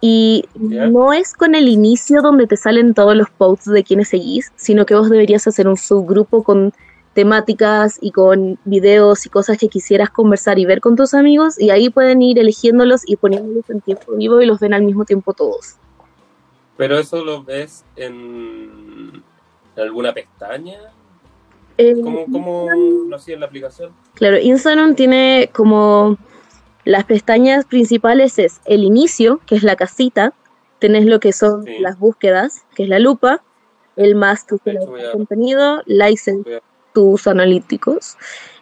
y 0.00 0.44
no 0.54 1.12
es 1.12 1.34
con 1.34 1.54
el 1.56 1.68
inicio 1.68 2.22
donde 2.22 2.46
te 2.46 2.56
salen 2.56 2.94
todos 2.94 3.16
los 3.16 3.28
posts 3.30 3.66
de 3.66 3.82
quienes 3.82 4.08
seguís, 4.08 4.52
sino 4.54 4.86
que 4.86 4.94
vos 4.94 5.10
deberías 5.10 5.46
hacer 5.46 5.66
un 5.66 5.76
subgrupo 5.76 6.44
con 6.44 6.72
temáticas 7.14 7.98
y 8.00 8.12
con 8.12 8.58
videos 8.64 9.26
y 9.26 9.28
cosas 9.28 9.58
que 9.58 9.68
quisieras 9.68 10.10
conversar 10.10 10.58
y 10.58 10.64
ver 10.64 10.80
con 10.80 10.96
tus 10.96 11.12
amigos 11.12 11.60
y 11.60 11.70
ahí 11.70 11.90
pueden 11.90 12.22
ir 12.22 12.38
eligiéndolos 12.38 13.02
y 13.06 13.16
poniéndolos 13.16 13.68
en 13.68 13.80
tiempo 13.80 14.12
vivo 14.12 14.40
y 14.40 14.46
los 14.46 14.60
ven 14.60 14.72
al 14.72 14.84
mismo 14.84 15.04
tiempo 15.04 15.32
todos. 15.34 15.76
Pero 16.76 16.98
eso 16.98 17.22
lo 17.24 17.42
ves 17.42 17.84
en, 17.96 19.22
¿En 19.80 19.86
alguna 19.86 20.12
pestaña? 20.12 20.78
Eh, 21.78 21.94
¿Cómo, 22.02 22.26
cómo 22.30 22.66
lo 23.08 23.16
hacía 23.16 23.32
en 23.34 23.40
la 23.40 23.46
aplicación? 23.46 23.92
Claro, 24.14 24.38
Instagram 24.38 24.94
tiene 24.94 25.48
como 25.54 26.18
las 26.84 27.04
pestañas 27.04 27.64
principales 27.64 28.38
es 28.38 28.60
el 28.66 28.84
inicio, 28.84 29.40
que 29.46 29.54
es 29.54 29.62
la 29.62 29.76
casita, 29.76 30.34
tenés 30.80 31.06
lo 31.06 31.18
que 31.18 31.32
son 31.32 31.64
Sí. 31.64 31.78
las 31.78 31.98
búsquedas, 31.98 32.64
que 32.74 32.82
es 32.82 32.88
la 32.90 32.98
lupa, 32.98 33.42
el 33.96 34.14
más 34.16 34.46
tu 34.46 34.58
contenido, 34.58 35.76
a- 35.76 35.82
tus 36.92 37.26
analíticos 37.26 38.16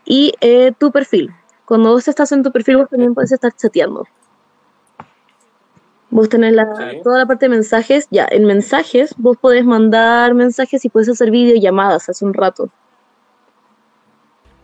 y 0.04 0.34
eh, 0.40 0.72
tu 0.78 0.92
perfil. 0.92 1.30
Cuando 1.64 1.90
vos 1.92 2.06
estás 2.06 2.30
en 2.30 2.42
tu 2.44 2.52
perfil, 2.52 2.76
vos 2.76 2.88
también 2.90 3.14
puedes 3.14 3.32
estar 3.32 3.52
chateando. 3.56 4.06
Vos 6.10 6.28
tenés 6.28 6.54
la, 6.54 6.64
Sí. 6.90 7.00
toda 7.04 7.18
la 7.18 7.26
parte 7.26 7.46
de 7.46 7.50
mensajes. 7.50 8.06
Ya, 8.10 8.26
en 8.30 8.44
mensajes, 8.44 9.14
vos 9.18 9.36
podés 9.36 9.64
mandar 9.64 10.34
mensajes 10.34 10.84
y 10.84 10.88
puedes 10.88 11.08
hacer 11.08 11.30
videollamadas 11.30 12.08
hace 12.08 12.24
un 12.24 12.32
rato. 12.34 12.70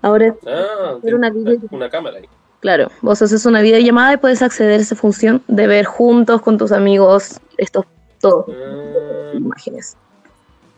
Ahora 0.02 0.26
es 0.28 0.34
Ah, 0.46 0.96
Hacer 0.98 1.14
una 1.14 1.30
tiene 1.30 1.50
video- 1.56 1.68
una 1.70 1.90
cámara 1.90 2.18
ahí. 2.18 2.28
Claro, 2.60 2.90
vos 3.02 3.20
haces 3.20 3.44
una 3.46 3.60
videollamada 3.60 4.14
y 4.14 4.16
puedes 4.16 4.40
acceder 4.42 4.78
a 4.80 4.82
esa 4.82 4.96
función 4.96 5.42
de 5.48 5.66
ver 5.66 5.84
juntos 5.84 6.40
con 6.40 6.56
tus 6.56 6.72
amigos 6.72 7.40
estos 7.58 7.84
todos 8.20 8.46
Ah, 8.48 9.32
imágenes. 9.34 9.96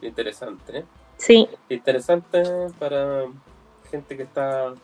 interesante, 0.02 0.78
¿eh? 0.78 0.84
Sí, 1.16 1.48
Interesante 1.70 2.42
para 2.78 3.24
gente 3.90 4.16
que 4.16 4.24
está... 4.24 4.74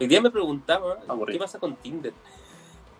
Hoy 0.00 0.06
día 0.08 0.20
me 0.20 0.30
preguntaba, 0.30 0.98
Aburrido. 1.06 1.38
¿qué 1.38 1.44
pasa 1.44 1.58
con 1.58 1.76
Tinder? 1.76 2.12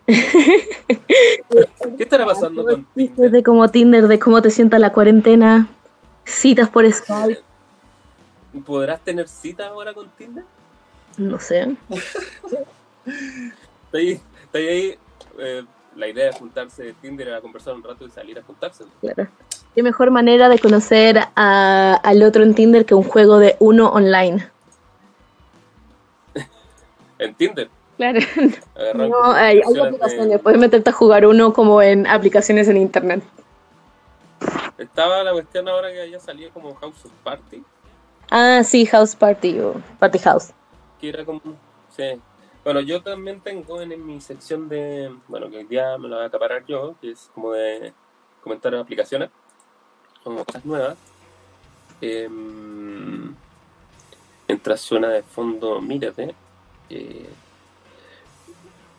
¿Qué 0.07 2.03
estará 2.03 2.25
pasando 2.25 2.63
con 2.63 2.85
Tinder? 2.93 3.15
desde 3.15 3.43
como 3.43 3.67
Tinder, 3.69 4.07
de 4.07 4.19
cómo 4.19 4.41
te 4.41 4.49
sienta 4.51 4.77
la 4.79 4.91
cuarentena, 4.93 5.67
citas 6.23 6.69
por 6.69 6.89
Skype, 6.91 7.41
¿Podrás 8.65 9.01
tener 9.01 9.27
cita 9.27 9.67
ahora 9.67 9.93
con 9.93 10.07
Tinder? 10.11 10.43
no 11.17 11.39
sé. 11.39 11.75
Ahí, 13.93 14.19
está 14.43 14.57
ahí 14.59 14.97
eh, 15.39 15.63
la 15.95 16.07
idea 16.07 16.25
de 16.25 16.31
juntarse 16.33 16.83
de 16.83 16.93
Tinder 16.93 17.33
a 17.33 17.41
conversar 17.41 17.73
un 17.73 17.83
rato 17.83 18.05
y 18.05 18.09
salir 18.11 18.37
a 18.39 18.43
juntarse. 18.43 18.83
Claro. 19.01 19.27
Qué 19.73 19.83
mejor 19.83 20.09
manera 20.11 20.47
de 20.49 20.59
conocer 20.59 21.19
a- 21.35 21.95
al 22.03 22.23
otro 22.23 22.43
en 22.43 22.53
Tinder 22.55 22.85
que 22.85 22.95
un 22.95 23.03
juego 23.03 23.39
de 23.39 23.55
uno 23.59 23.89
online. 23.89 24.49
En 27.19 27.33
Tinder. 27.35 27.69
Claro. 27.97 28.19
No, 28.95 29.31
hay, 29.31 29.61
hay 29.65 29.73
de- 29.73 29.81
aplicaciones, 29.81 30.41
puedes 30.41 30.59
meterte 30.59 30.89
a 30.89 30.93
jugar 30.93 31.25
uno 31.25 31.53
como 31.53 31.81
en 31.81 32.05
aplicaciones 32.07 32.67
en 32.67 32.77
internet. 32.77 33.23
Estaba 34.77 35.23
la 35.23 35.31
cuestión 35.31 35.67
ahora 35.69 35.91
que 35.91 36.09
ya 36.11 36.19
salía 36.19 36.49
como 36.49 36.75
House 36.75 37.05
of 37.05 37.11
Party, 37.23 37.63
Ah, 38.29 38.61
sí, 38.63 38.85
House 38.87 39.15
Party 39.15 39.59
o 39.59 39.75
Party 39.99 40.17
House. 40.19 40.51
que 40.99 41.09
era 41.09 41.23
como... 41.23 41.41
Sí. 41.95 42.19
Bueno, 42.63 42.79
yo 42.81 43.01
también 43.01 43.39
tengo 43.41 43.79
en, 43.79 43.91
en 43.91 44.05
mi 44.05 44.19
sección 44.19 44.67
de... 44.67 45.13
Bueno, 45.27 45.49
que 45.49 45.57
hoy 45.59 45.63
día 45.65 45.97
me 45.99 46.07
la 46.09 46.15
voy 46.17 46.25
a 46.25 46.27
acaparar 46.27 46.65
yo, 46.65 46.95
que 46.99 47.11
es 47.11 47.29
como 47.33 47.51
de 47.53 47.93
comentar 48.43 48.73
aplicaciones, 48.75 49.29
como 50.23 50.43
cosas 50.43 50.65
nuevas. 50.65 50.97
Em, 52.01 53.33
entra 54.47 54.75
zona 54.77 55.09
de 55.09 55.21
fondo, 55.23 55.79
mírate. 55.81 56.33
eh, 56.89 57.29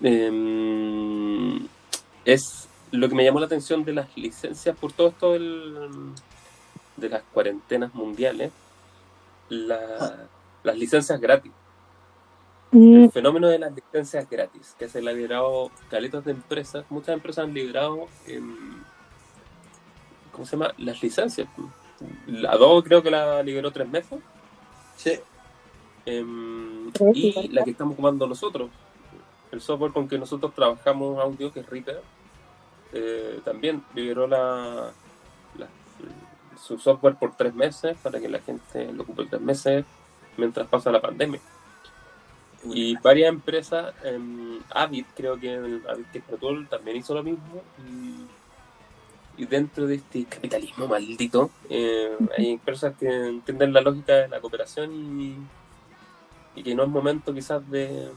em, 0.02 1.66
es 2.24 2.68
lo 2.92 3.08
que 3.08 3.14
me 3.14 3.24
llamó 3.24 3.40
la 3.40 3.46
atención 3.46 3.84
de 3.84 3.92
las 3.92 4.16
licencias 4.16 4.76
por 4.76 4.92
todo 4.92 5.08
esto 5.08 5.32
del- 5.32 6.12
de 6.96 7.08
las 7.08 7.22
cuarentenas 7.32 7.94
mundiales. 7.94 8.50
la- 9.48 10.26
las 10.64 10.76
licencias 10.76 11.20
gratis. 11.20 11.52
Mm, 12.72 13.04
El 13.04 13.10
fenómeno 13.12 13.46
de 13.46 13.60
las 13.60 13.72
licencias 13.72 14.28
gratis, 14.28 14.74
que 14.76 14.88
se 14.88 15.00
le 15.00 15.10
ha 15.10 15.14
liberado 15.14 15.70
caletas 15.88 16.24
de 16.24 16.32
empresas, 16.32 16.84
muchas 16.90 17.10
empresas 17.10 17.44
han 17.44 17.54
liberado, 17.54 18.08
em, 18.26 18.82
¿cómo 20.32 20.44
se 20.44 20.56
llama? 20.56 20.72
Las 20.78 21.00
licencias. 21.00 21.46
La 22.26 22.50
Adobe 22.50 22.82
creo 22.82 23.02
que 23.04 23.10
la 23.12 23.40
liberó 23.44 23.70
tres 23.70 23.88
meses. 23.88 24.18
Sí. 24.96 25.12
em, 26.06 26.90
y 27.14 27.48
la 27.48 27.62
que 27.62 27.70
estamos 27.70 27.94
ocupando 27.94 28.26
nosotros, 28.26 28.68
el 29.52 29.60
software 29.60 29.92
con 29.92 30.08
que 30.08 30.18
nosotros 30.18 30.54
trabajamos 30.54 31.18
audio, 31.18 31.52
que 31.52 31.60
es 31.60 31.68
Reaper, 31.68 32.02
eh, 32.92 33.40
también 33.44 33.82
liberó 33.94 34.26
la, 34.26 34.92
la- 35.58 35.68
su 36.62 36.78
software 36.78 37.16
por 37.16 37.36
tres 37.36 37.54
meses 37.54 37.96
para 38.02 38.18
que 38.20 38.28
la 38.28 38.40
gente 38.40 38.92
lo 38.92 39.02
ocupe 39.02 39.26
tres 39.26 39.40
meses 39.42 39.84
mientras 40.36 40.66
pasa 40.68 40.90
la 40.90 41.00
pandemia. 41.00 41.40
Y 42.64 42.96
varias 42.96 43.28
empresas, 43.28 43.94
em, 44.02 44.58
Avid, 44.70 45.04
creo 45.14 45.38
que 45.38 45.54
el 45.54 45.82
Avid 45.88 46.06
que 46.12 46.18
explotó, 46.18 46.48
también 46.68 46.96
hizo 46.96 47.14
lo 47.14 47.22
mismo. 47.22 47.62
Y, 47.86 48.26
y 49.42 49.46
dentro 49.46 49.86
de 49.86 49.96
este 49.96 50.24
capitalismo 50.24 50.88
maldito, 50.88 51.50
eh, 51.68 52.16
hay 52.38 52.50
empresas 52.52 52.94
que 52.98 53.06
entienden 53.08 53.72
la 53.72 53.82
lógica 53.82 54.14
de 54.14 54.28
la 54.28 54.40
cooperación 54.40 54.92
y, 55.20 55.36
y 56.56 56.62
que 56.62 56.74
no 56.74 56.82
es 56.84 56.88
momento 56.88 57.32
quizás 57.34 57.68
de, 57.70 58.08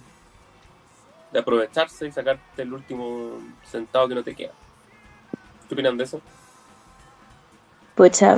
de 1.31 1.39
aprovecharse 1.39 2.07
y 2.07 2.11
sacarte 2.11 2.61
el 2.61 2.73
último 2.73 3.37
centavo 3.63 4.07
que 4.07 4.15
no 4.15 4.23
te 4.23 4.35
queda. 4.35 4.51
¿Qué 5.67 5.73
opinan 5.73 5.97
de 5.97 6.05
eso? 6.05 6.21
Pucha, 7.95 8.37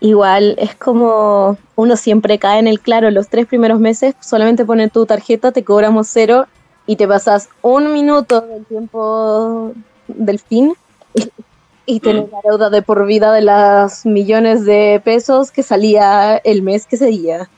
igual 0.00 0.56
es 0.58 0.74
como 0.74 1.58
uno 1.76 1.96
siempre 1.96 2.38
cae 2.38 2.58
en 2.58 2.66
el 2.66 2.80
claro, 2.80 3.10
los 3.10 3.28
tres 3.28 3.46
primeros 3.46 3.78
meses 3.78 4.14
solamente 4.20 4.64
ponen 4.64 4.90
tu 4.90 5.06
tarjeta, 5.06 5.52
te 5.52 5.64
cobramos 5.64 6.08
cero 6.08 6.46
y 6.86 6.96
te 6.96 7.06
pasas 7.06 7.48
un 7.62 7.92
minuto 7.92 8.40
del 8.40 8.64
tiempo 8.64 9.72
del 10.08 10.38
fin 10.38 10.74
y, 11.86 12.00
tenés 12.00 12.26
Mm. 12.26 12.32
la 12.32 12.40
deuda 12.42 12.70
de 12.70 12.82
por 12.82 13.06
vida 13.06 13.32
de 13.32 13.42
las 13.42 14.04
millones 14.06 14.64
de 14.64 15.00
pesos 15.04 15.50
que 15.50 15.62
salía 15.62 16.36
el 16.38 16.62
mes 16.62 16.86
que 16.86 16.96
seguía. 16.96 17.48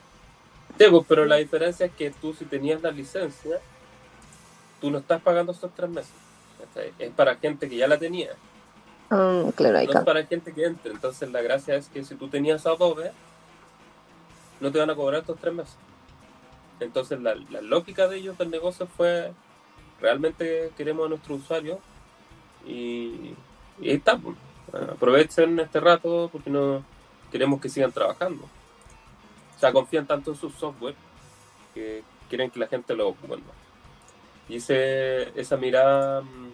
Sí, 0.78 0.84
pues, 0.90 1.04
pero 1.08 1.24
la 1.24 1.36
diferencia 1.36 1.86
es 1.86 1.92
que 1.92 2.10
tú 2.10 2.34
si 2.34 2.44
tenías 2.44 2.82
la 2.82 2.90
licencia, 2.90 3.58
tú 4.80 4.90
no 4.90 4.98
estás 4.98 5.20
pagando 5.22 5.52
estos 5.52 5.72
tres 5.74 5.90
meses. 5.90 6.12
Es 6.98 7.12
para 7.12 7.36
gente 7.36 7.68
que 7.68 7.76
ya 7.76 7.86
la 7.86 7.98
tenía. 7.98 8.32
Mm, 9.10 9.50
claro, 9.50 9.82
no 9.84 9.98
es 9.98 10.04
para 10.04 10.24
gente 10.26 10.52
que 10.52 10.66
entre. 10.66 10.92
Entonces 10.92 11.30
la 11.30 11.40
gracia 11.40 11.76
es 11.76 11.88
que 11.88 12.04
si 12.04 12.14
tú 12.14 12.28
tenías 12.28 12.66
Adobe, 12.66 13.12
no 14.60 14.70
te 14.70 14.78
van 14.78 14.90
a 14.90 14.94
cobrar 14.94 15.20
estos 15.20 15.38
tres 15.38 15.54
meses. 15.54 15.76
Entonces 16.80 17.20
la, 17.20 17.34
la 17.50 17.60
lógica 17.60 18.06
de 18.08 18.18
ellos 18.18 18.36
del 18.38 18.50
negocio 18.50 18.86
fue 18.86 19.32
realmente 20.00 20.70
queremos 20.76 21.06
a 21.06 21.08
nuestros 21.08 21.40
usuarios 21.40 21.78
y, 22.66 23.34
y 23.80 23.90
ahí 23.90 23.96
está. 23.96 24.16
pues. 24.16 24.36
Aprovechen 24.72 25.58
este 25.60 25.80
rato 25.80 26.28
porque 26.30 26.50
no 26.50 26.84
queremos 27.32 27.60
que 27.60 27.68
sigan 27.70 27.92
trabajando. 27.92 28.44
O 28.44 29.58
sea, 29.58 29.72
confían 29.72 30.06
tanto 30.06 30.32
en 30.32 30.36
su 30.36 30.50
software 30.50 30.94
que 31.74 32.02
quieren 32.28 32.50
que 32.50 32.60
la 32.60 32.66
gente 32.66 32.94
lo 32.94 33.08
ocupe. 33.08 33.36
¿no? 33.36 33.67
Y 34.48 34.56
ese, 34.56 35.38
esa 35.38 35.56
mirada 35.56 36.22
mm, 36.22 36.48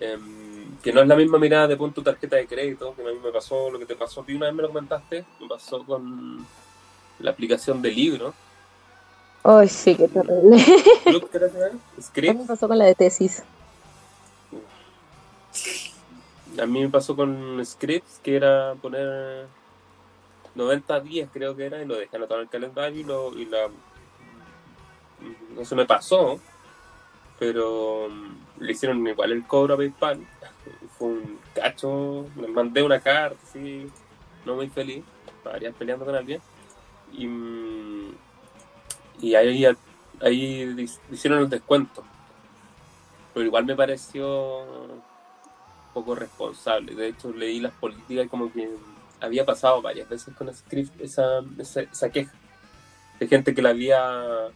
em, 0.00 0.78
que 0.82 0.92
no 0.92 1.00
es 1.00 1.06
la 1.06 1.16
misma 1.16 1.38
mirada 1.38 1.68
de 1.68 1.76
pon 1.76 1.92
tu 1.92 2.02
tarjeta 2.02 2.36
de 2.36 2.46
crédito, 2.46 2.94
que 2.94 3.02
a 3.02 3.12
mí 3.12 3.18
me 3.22 3.30
pasó 3.30 3.70
lo 3.70 3.78
que 3.78 3.86
te 3.86 3.94
pasó 3.94 4.22
a 4.22 4.26
ti 4.26 4.34
una 4.34 4.46
vez 4.46 4.54
me 4.54 4.62
lo 4.62 4.68
comentaste, 4.68 5.24
me 5.40 5.48
pasó 5.48 5.84
con 5.84 6.44
la 7.20 7.30
aplicación 7.30 7.80
de 7.80 7.90
libros. 7.90 8.34
Ay, 9.44 9.68
sí, 9.68 9.94
qué 9.96 10.08
terrible. 10.08 10.64
Que 12.12 12.22
¿Qué 12.22 12.34
me 12.34 12.44
pasó 12.44 12.68
con 12.68 12.78
la 12.78 12.84
de 12.84 12.94
tesis? 12.94 13.42
A 16.60 16.66
mí 16.66 16.80
me 16.80 16.88
pasó 16.88 17.16
con 17.16 17.64
Scripts, 17.64 18.20
que 18.22 18.36
era 18.36 18.74
poner 18.80 19.46
90 20.54 21.00
días, 21.00 21.28
creo 21.32 21.56
que 21.56 21.66
era, 21.66 21.82
y 21.82 21.86
lo 21.86 21.96
dejé 21.96 22.16
anotado 22.16 22.40
en 22.40 22.44
el 22.44 22.50
calendario 22.50 23.00
y, 23.00 23.04
lo, 23.04 23.38
y 23.38 23.46
la. 23.46 23.68
No 25.56 25.64
se 25.64 25.74
me 25.74 25.86
pasó, 25.86 26.40
pero 27.42 28.08
mm, 28.08 28.62
le 28.62 28.70
hicieron 28.70 29.04
igual 29.04 29.32
el 29.32 29.44
cobro 29.44 29.74
a 29.74 29.76
PayPal. 29.76 30.24
Fue 30.96 31.08
un 31.08 31.40
cacho, 31.52 32.26
les 32.36 32.48
mandé 32.48 32.84
una 32.84 33.00
carta, 33.00 33.36
así, 33.42 33.90
no 34.46 34.54
muy 34.54 34.68
feliz, 34.68 35.02
estarían 35.38 35.72
peleando 35.72 36.04
con 36.04 36.14
alguien. 36.14 36.40
Y, 37.12 37.26
mm, 37.26 38.14
y 39.22 39.34
ahí, 39.34 39.66
ahí 40.20 40.88
hicieron 41.10 41.40
el 41.40 41.50
descuento. 41.50 42.04
Pero 43.34 43.44
igual 43.44 43.64
me 43.64 43.74
pareció 43.74 44.62
poco 45.92 46.14
responsable. 46.14 46.94
De 46.94 47.08
hecho, 47.08 47.32
leí 47.32 47.58
las 47.58 47.72
políticas 47.72 48.26
y 48.26 48.28
como 48.28 48.52
que 48.52 48.70
había 49.20 49.44
pasado 49.44 49.82
varias 49.82 50.08
veces 50.08 50.32
con 50.36 50.48
esa, 50.48 51.42
esa, 51.58 51.80
esa 51.80 52.10
queja 52.10 52.32
de 53.18 53.26
gente 53.26 53.52
que 53.52 53.62
le 53.62 53.68
había 53.68 54.52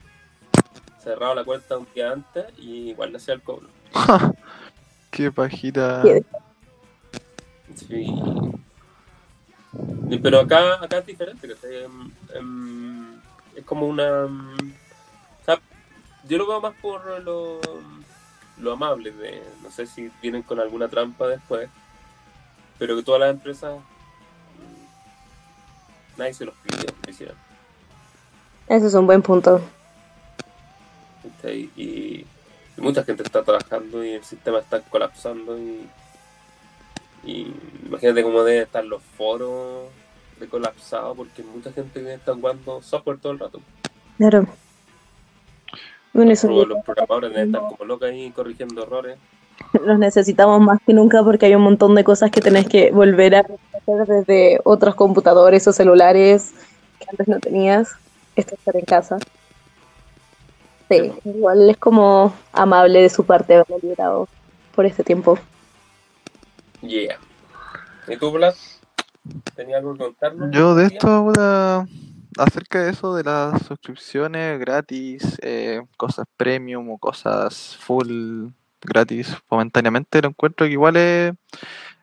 cerrado 1.06 1.36
la 1.36 1.44
cuenta 1.44 1.78
un 1.78 1.86
día 1.94 2.10
antes 2.10 2.46
y 2.58 2.90
igual 2.90 3.12
le 3.12 3.18
hacía 3.18 3.34
el 3.34 3.40
cobro. 3.40 3.68
Qué 5.12 5.30
pajita. 5.30 6.02
Sí. 7.76 8.12
Pero 10.20 10.40
acá, 10.40 10.82
acá 10.82 10.98
es 10.98 11.06
diferente, 11.06 11.46
¿cachai? 11.46 11.84
Em, 11.84 12.10
em, 12.34 13.20
es 13.54 13.64
como 13.64 13.86
una... 13.86 14.24
em, 14.24 14.58
o 14.58 15.44
sea, 15.44 15.60
yo 16.28 16.38
lo 16.38 16.48
veo 16.48 16.60
más 16.60 16.74
por 16.82 17.22
lo, 17.22 17.60
lo 18.58 18.72
amable, 18.72 19.12
de, 19.12 19.44
no 19.62 19.70
sé 19.70 19.86
si 19.86 20.10
vienen 20.20 20.42
con 20.42 20.58
alguna 20.58 20.88
trampa 20.88 21.28
después, 21.28 21.68
pero 22.80 22.96
que 22.96 23.04
todas 23.04 23.20
las 23.20 23.30
empresas, 23.30 23.76
mm, 23.76 23.78
nadie 26.18 26.34
se 26.34 26.46
los 26.46 26.54
pidió, 26.56 26.86
lo 27.04 27.10
hicieron. 27.10 27.36
Ese 28.66 28.88
es 28.88 28.94
un 28.94 29.06
buen 29.06 29.22
punto. 29.22 29.62
Y, 31.54 31.70
y 31.76 32.26
mucha 32.80 33.04
gente 33.04 33.22
está 33.22 33.42
trabajando 33.42 34.04
y 34.04 34.10
el 34.10 34.24
sistema 34.24 34.58
está 34.58 34.80
colapsando 34.80 35.58
y, 35.58 35.86
y 37.24 37.52
imagínate 37.86 38.22
cómo 38.22 38.42
deben 38.44 38.62
estar 38.62 38.84
los 38.84 39.02
foros 39.02 39.88
de 40.38 40.46
colapsado 40.48 41.14
porque 41.14 41.42
mucha 41.42 41.72
gente 41.72 42.02
que 42.02 42.14
está 42.14 42.34
jugando 42.34 42.82
software 42.82 43.18
todo 43.18 43.32
el 43.32 43.38
rato. 43.38 43.60
Claro. 44.18 44.46
Bueno, 46.12 46.32
eso 46.32 46.48
Como 46.48 46.64
los 46.64 46.84
programadores 46.84 47.30
deben 47.30 47.46
estar 47.54 47.60
como 47.68 47.84
locos 47.84 48.08
ahí 48.08 48.30
corrigiendo 48.30 48.82
errores. 48.82 49.18
los 49.84 49.98
necesitamos 49.98 50.60
más 50.60 50.78
que 50.86 50.92
nunca 50.92 51.22
porque 51.22 51.46
hay 51.46 51.54
un 51.54 51.62
montón 51.62 51.94
de 51.94 52.04
cosas 52.04 52.30
que 52.30 52.40
tenés 52.40 52.68
que 52.68 52.90
volver 52.90 53.36
a 53.36 53.40
hacer 53.40 54.06
desde 54.06 54.60
otros 54.64 54.94
computadores 54.94 55.66
o 55.66 55.72
celulares 55.72 56.52
que 56.98 57.06
antes 57.10 57.28
no 57.28 57.38
tenías. 57.40 57.90
Esto 58.34 58.54
estar 58.54 58.76
en 58.76 58.84
casa. 58.84 59.18
Sí, 60.88 61.12
igual 61.24 61.68
es 61.68 61.76
como 61.78 62.34
amable 62.52 63.02
de 63.02 63.08
su 63.08 63.24
parte 63.24 63.54
haberlo 63.54 63.78
librado 63.82 64.28
por 64.74 64.86
este 64.86 65.02
tiempo. 65.02 65.38
Yeah. 66.80 67.18
¿Y 68.06 68.16
tú, 68.16 68.30
Blas? 68.30 68.80
¿Tenías 69.56 69.78
algo 69.78 69.94
que 69.94 70.04
contarnos? 70.04 70.50
Yo 70.52 70.74
de 70.76 70.86
esto, 70.86 71.32
acerca 72.38 72.84
de 72.84 72.90
eso 72.90 73.16
de 73.16 73.24
las 73.24 73.62
suscripciones 73.62 74.60
gratis, 74.60 75.38
eh, 75.42 75.82
cosas 75.96 76.26
premium 76.36 76.90
o 76.90 76.98
cosas 76.98 77.76
full 77.80 78.50
gratis 78.80 79.36
momentáneamente, 79.50 80.22
lo 80.22 80.28
encuentro 80.28 80.66
que 80.66 80.72
igual 80.72 80.96
es, 80.96 81.32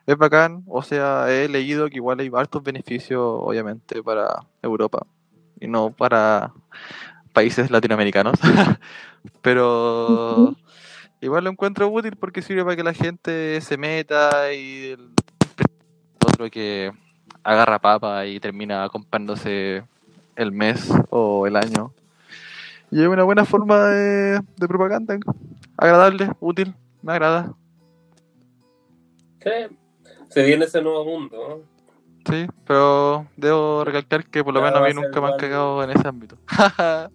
es 0.06 0.16
bacán. 0.18 0.62
O 0.66 0.82
sea, 0.82 1.30
he 1.30 1.48
leído 1.48 1.88
que 1.88 1.96
igual 1.96 2.20
hay 2.20 2.30
hartos 2.34 2.62
beneficios, 2.62 3.22
obviamente, 3.22 4.02
para 4.02 4.44
Europa 4.60 5.06
y 5.60 5.68
no 5.68 5.90
para 5.90 6.52
países 7.34 7.70
latinoamericanos. 7.70 8.38
Pero 9.42 10.56
igual 11.20 11.44
lo 11.44 11.50
encuentro 11.50 11.88
útil 11.90 12.16
porque 12.16 12.40
sirve 12.40 12.64
para 12.64 12.76
que 12.76 12.82
la 12.82 12.94
gente 12.94 13.60
se 13.60 13.76
meta 13.76 14.52
y 14.54 14.92
el 14.92 15.10
otro 16.24 16.50
que 16.50 16.90
agarra 17.42 17.78
papa 17.78 18.24
y 18.24 18.40
termina 18.40 18.88
comprándose 18.88 19.84
el 20.36 20.52
mes 20.52 20.90
o 21.10 21.46
el 21.46 21.56
año. 21.56 21.92
Y 22.90 23.02
es 23.02 23.08
una 23.08 23.24
buena 23.24 23.44
forma 23.44 23.88
de, 23.88 24.40
de 24.56 24.68
propaganda. 24.68 25.18
Agradable, 25.76 26.30
útil, 26.40 26.74
me 27.02 27.12
agrada. 27.12 27.52
Sí. 29.42 29.76
Se 30.30 30.42
viene 30.42 30.64
ese 30.64 30.80
nuevo 30.80 31.04
mundo, 31.04 31.36
¿no? 31.48 31.73
Sí, 32.26 32.46
pero 32.66 33.26
debo 33.36 33.84
recalcar 33.84 34.24
que 34.24 34.42
por 34.42 34.54
lo 34.54 34.62
menos 34.62 34.80
a 34.80 34.84
mí 34.84 34.94
nunca 34.94 35.20
me 35.20 35.28
han 35.28 35.36
cagado 35.36 35.82
en 35.84 35.90
ese 35.90 36.08
ámbito. 36.08 36.36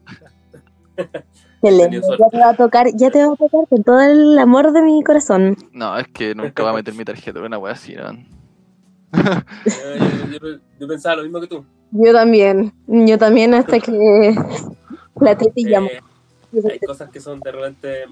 Excelente, 1.61 2.07
ya 2.17 2.29
te 2.29 2.37
va 2.37 2.49
a 2.49 2.55
tocar, 2.55 2.87
ya 2.95 3.09
te 3.09 3.19
va 3.25 3.33
a 3.33 3.35
tocar 3.35 3.67
con 3.69 3.83
todo 3.83 3.99
el 3.99 4.37
amor 4.37 4.71
de 4.71 4.81
mi 4.81 5.03
corazón. 5.03 5.57
no, 5.73 5.97
es 5.97 6.07
que 6.07 6.33
nunca 6.35 6.63
va 6.63 6.69
a 6.69 6.73
meter 6.73 6.93
mi 6.93 7.03
tarjeta, 7.03 7.41
una 7.41 7.57
wea 7.57 7.73
así, 7.73 7.95
¿no? 7.95 8.13
Yo, 9.11 10.39
yo- 10.79 10.87
pensaba 10.87 11.17
lo 11.17 11.23
mismo 11.23 11.41
que 11.41 11.47
tú. 11.47 11.65
Yo 11.91 12.13
también, 12.13 12.71
yo 12.87 13.17
también 13.17 13.53
hasta 13.55 13.79
que 13.79 14.35
la 15.19 15.37
Teti 15.37 15.67
llamó. 15.67 15.89
Eh, 15.89 16.01
hay 16.71 16.79
cosas 16.79 17.09
que 17.09 17.19
son 17.19 17.39
de 17.39 17.51
repente. 17.51 18.05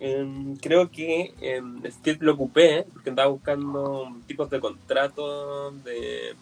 Em, 0.00 0.56
creo 0.56 0.90
que 0.90 1.34
en 1.40 1.82
Script 1.90 2.22
lo 2.22 2.34
ocupé 2.34 2.86
porque 2.92 3.10
andaba 3.10 3.30
buscando 3.30 4.08
tipos 4.26 4.50
de 4.50 4.60
contratos 4.60 5.84
de. 5.84 6.34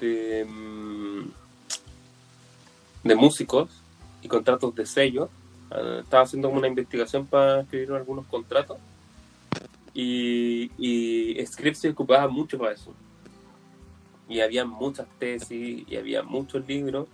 de. 0.00 0.44
mm, 0.44 1.22
de 3.04 3.14
músicos 3.14 3.70
y 4.22 4.28
contratos 4.28 4.74
de 4.74 4.86
sello. 4.86 5.30
Ah, 5.70 6.00
Estaba 6.02 6.24
haciendo 6.24 6.48
una 6.48 6.68
investigación 6.68 7.26
para 7.26 7.60
escribir 7.62 7.92
algunos 7.92 8.26
contratos 8.26 8.78
y, 9.94 10.70
y 10.78 11.44
Script 11.46 11.76
se 11.76 11.90
ocupaba 11.90 12.28
mucho 12.28 12.58
para 12.58 12.72
eso. 12.72 12.94
Y 14.28 14.40
había 14.40 14.64
muchas 14.64 15.06
tesis 15.18 15.84
y 15.88 15.96
había 15.96 16.22
muchos 16.22 16.66
libros 16.68 17.08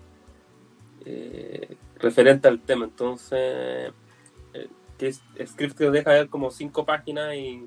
eh, 1.04 1.76
referente 1.98 2.48
al 2.48 2.60
tema. 2.60 2.84
Entonces, 2.84 3.38
eh, 3.40 3.90
que 4.98 5.08
es- 5.08 5.22
Script 5.46 5.76
te 5.76 5.90
deja 5.90 6.10
ver 6.12 6.28
como 6.28 6.50
cinco 6.50 6.84
páginas 6.84 7.34
y, 7.34 7.66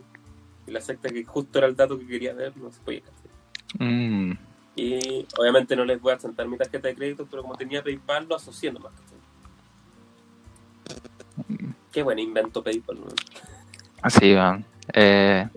y 0.67 0.71
le 0.71 0.77
acepta 0.79 1.09
que 1.09 1.23
justo 1.25 1.57
era 1.59 1.67
el 1.67 1.75
dato 1.75 1.97
que 1.99 2.07
quería 2.07 2.33
ver, 2.33 2.55
no 2.57 2.71
se 2.71 2.79
podía 2.81 3.01
hacer. 3.01 3.31
Mm, 3.79 4.31
Y 4.75 5.25
obviamente 5.39 5.75
no 5.75 5.83
les 5.85 5.99
voy 5.99 6.13
a 6.13 6.19
sentar 6.19 6.47
mi 6.47 6.57
tarjeta 6.57 6.87
de 6.87 6.95
crédito, 6.95 7.27
pero 7.29 7.41
como 7.41 7.55
tenía 7.55 7.83
PayPal, 7.83 8.27
lo 8.29 8.35
asocié 8.35 8.71
nomás. 8.71 8.93
¿cachai? 8.93 9.17
Qué 11.91 12.03
buen 12.03 12.19
invento 12.19 12.63
PayPal. 12.63 12.99
¿no? 12.99 13.05
así, 14.01 14.33
man. 14.33 14.63
Eh, 14.93 15.47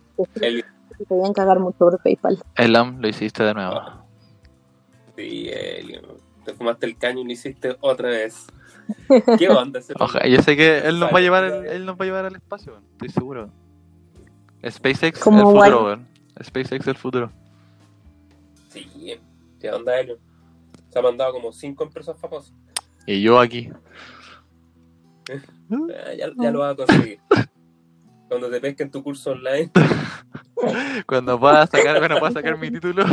El, 0.40 0.64
Se 0.98 1.04
podían 1.04 1.32
cagar 1.32 1.58
mucho 1.60 1.76
por 1.78 2.02
PayPal. 2.02 2.42
Elam, 2.56 3.00
lo 3.00 3.08
hiciste 3.08 3.42
de 3.44 3.54
nuevo. 3.54 3.74
Ah. 3.74 4.04
sí, 5.16 5.48
el- 5.50 6.00
te 6.44 6.54
fumaste 6.54 6.86
el 6.86 6.96
caño 6.96 7.20
y 7.20 7.24
lo 7.24 7.32
hiciste 7.32 7.76
otra 7.80 8.08
vez. 8.08 8.46
¿Qué 9.38 9.48
onda 9.48 9.78
ese 9.80 9.94
Ojalá, 9.98 10.26
yo 10.28 10.42
sé 10.42 10.56
que 10.56 10.78
él 10.78 10.98
nos 11.00 11.12
va 11.12 11.18
a 11.18 11.20
llevar, 11.20 11.44
el- 11.44 11.66
él 11.66 11.86
nos 11.86 11.96
va 11.96 12.04
a 12.04 12.06
llevar 12.06 12.24
al 12.26 12.34
espacio, 12.36 12.80
estoy 12.92 13.08
seguro. 13.10 13.50
SpaceX 14.68 15.18
Como 15.20 15.38
el 15.40 15.46
futuro, 15.46 15.84
weón. 15.84 16.06
SpaceX 16.42 16.86
el 16.86 16.96
futuro. 16.96 17.30
Sí, 18.68 18.88
¿qué 19.60 19.70
onda 19.70 19.98
Helio? 19.98 20.18
Se 20.90 20.98
ha 20.98 21.02
mandado 21.02 21.32
como 21.32 21.52
cinco 21.52 21.84
empresas 21.84 22.16
famosas. 22.18 22.52
Y 23.06 23.20
yo 23.22 23.38
aquí. 23.38 23.70
Ah, 25.72 26.12
ya, 26.18 26.28
ya 26.36 26.50
lo 26.50 26.58
vas 26.58 26.72
a 26.72 26.76
conseguir. 26.76 27.20
Cuando 28.28 28.50
te 28.50 28.60
pesquen 28.60 28.90
tu 28.90 29.02
curso 29.04 29.30
online, 29.32 29.70
Cuando 31.06 31.38
pueda 31.38 31.64
sacar, 31.68 31.98
cuando 31.98 32.18
pueda 32.18 32.32
sacar 32.32 32.58
mi 32.58 32.70
título. 32.70 33.04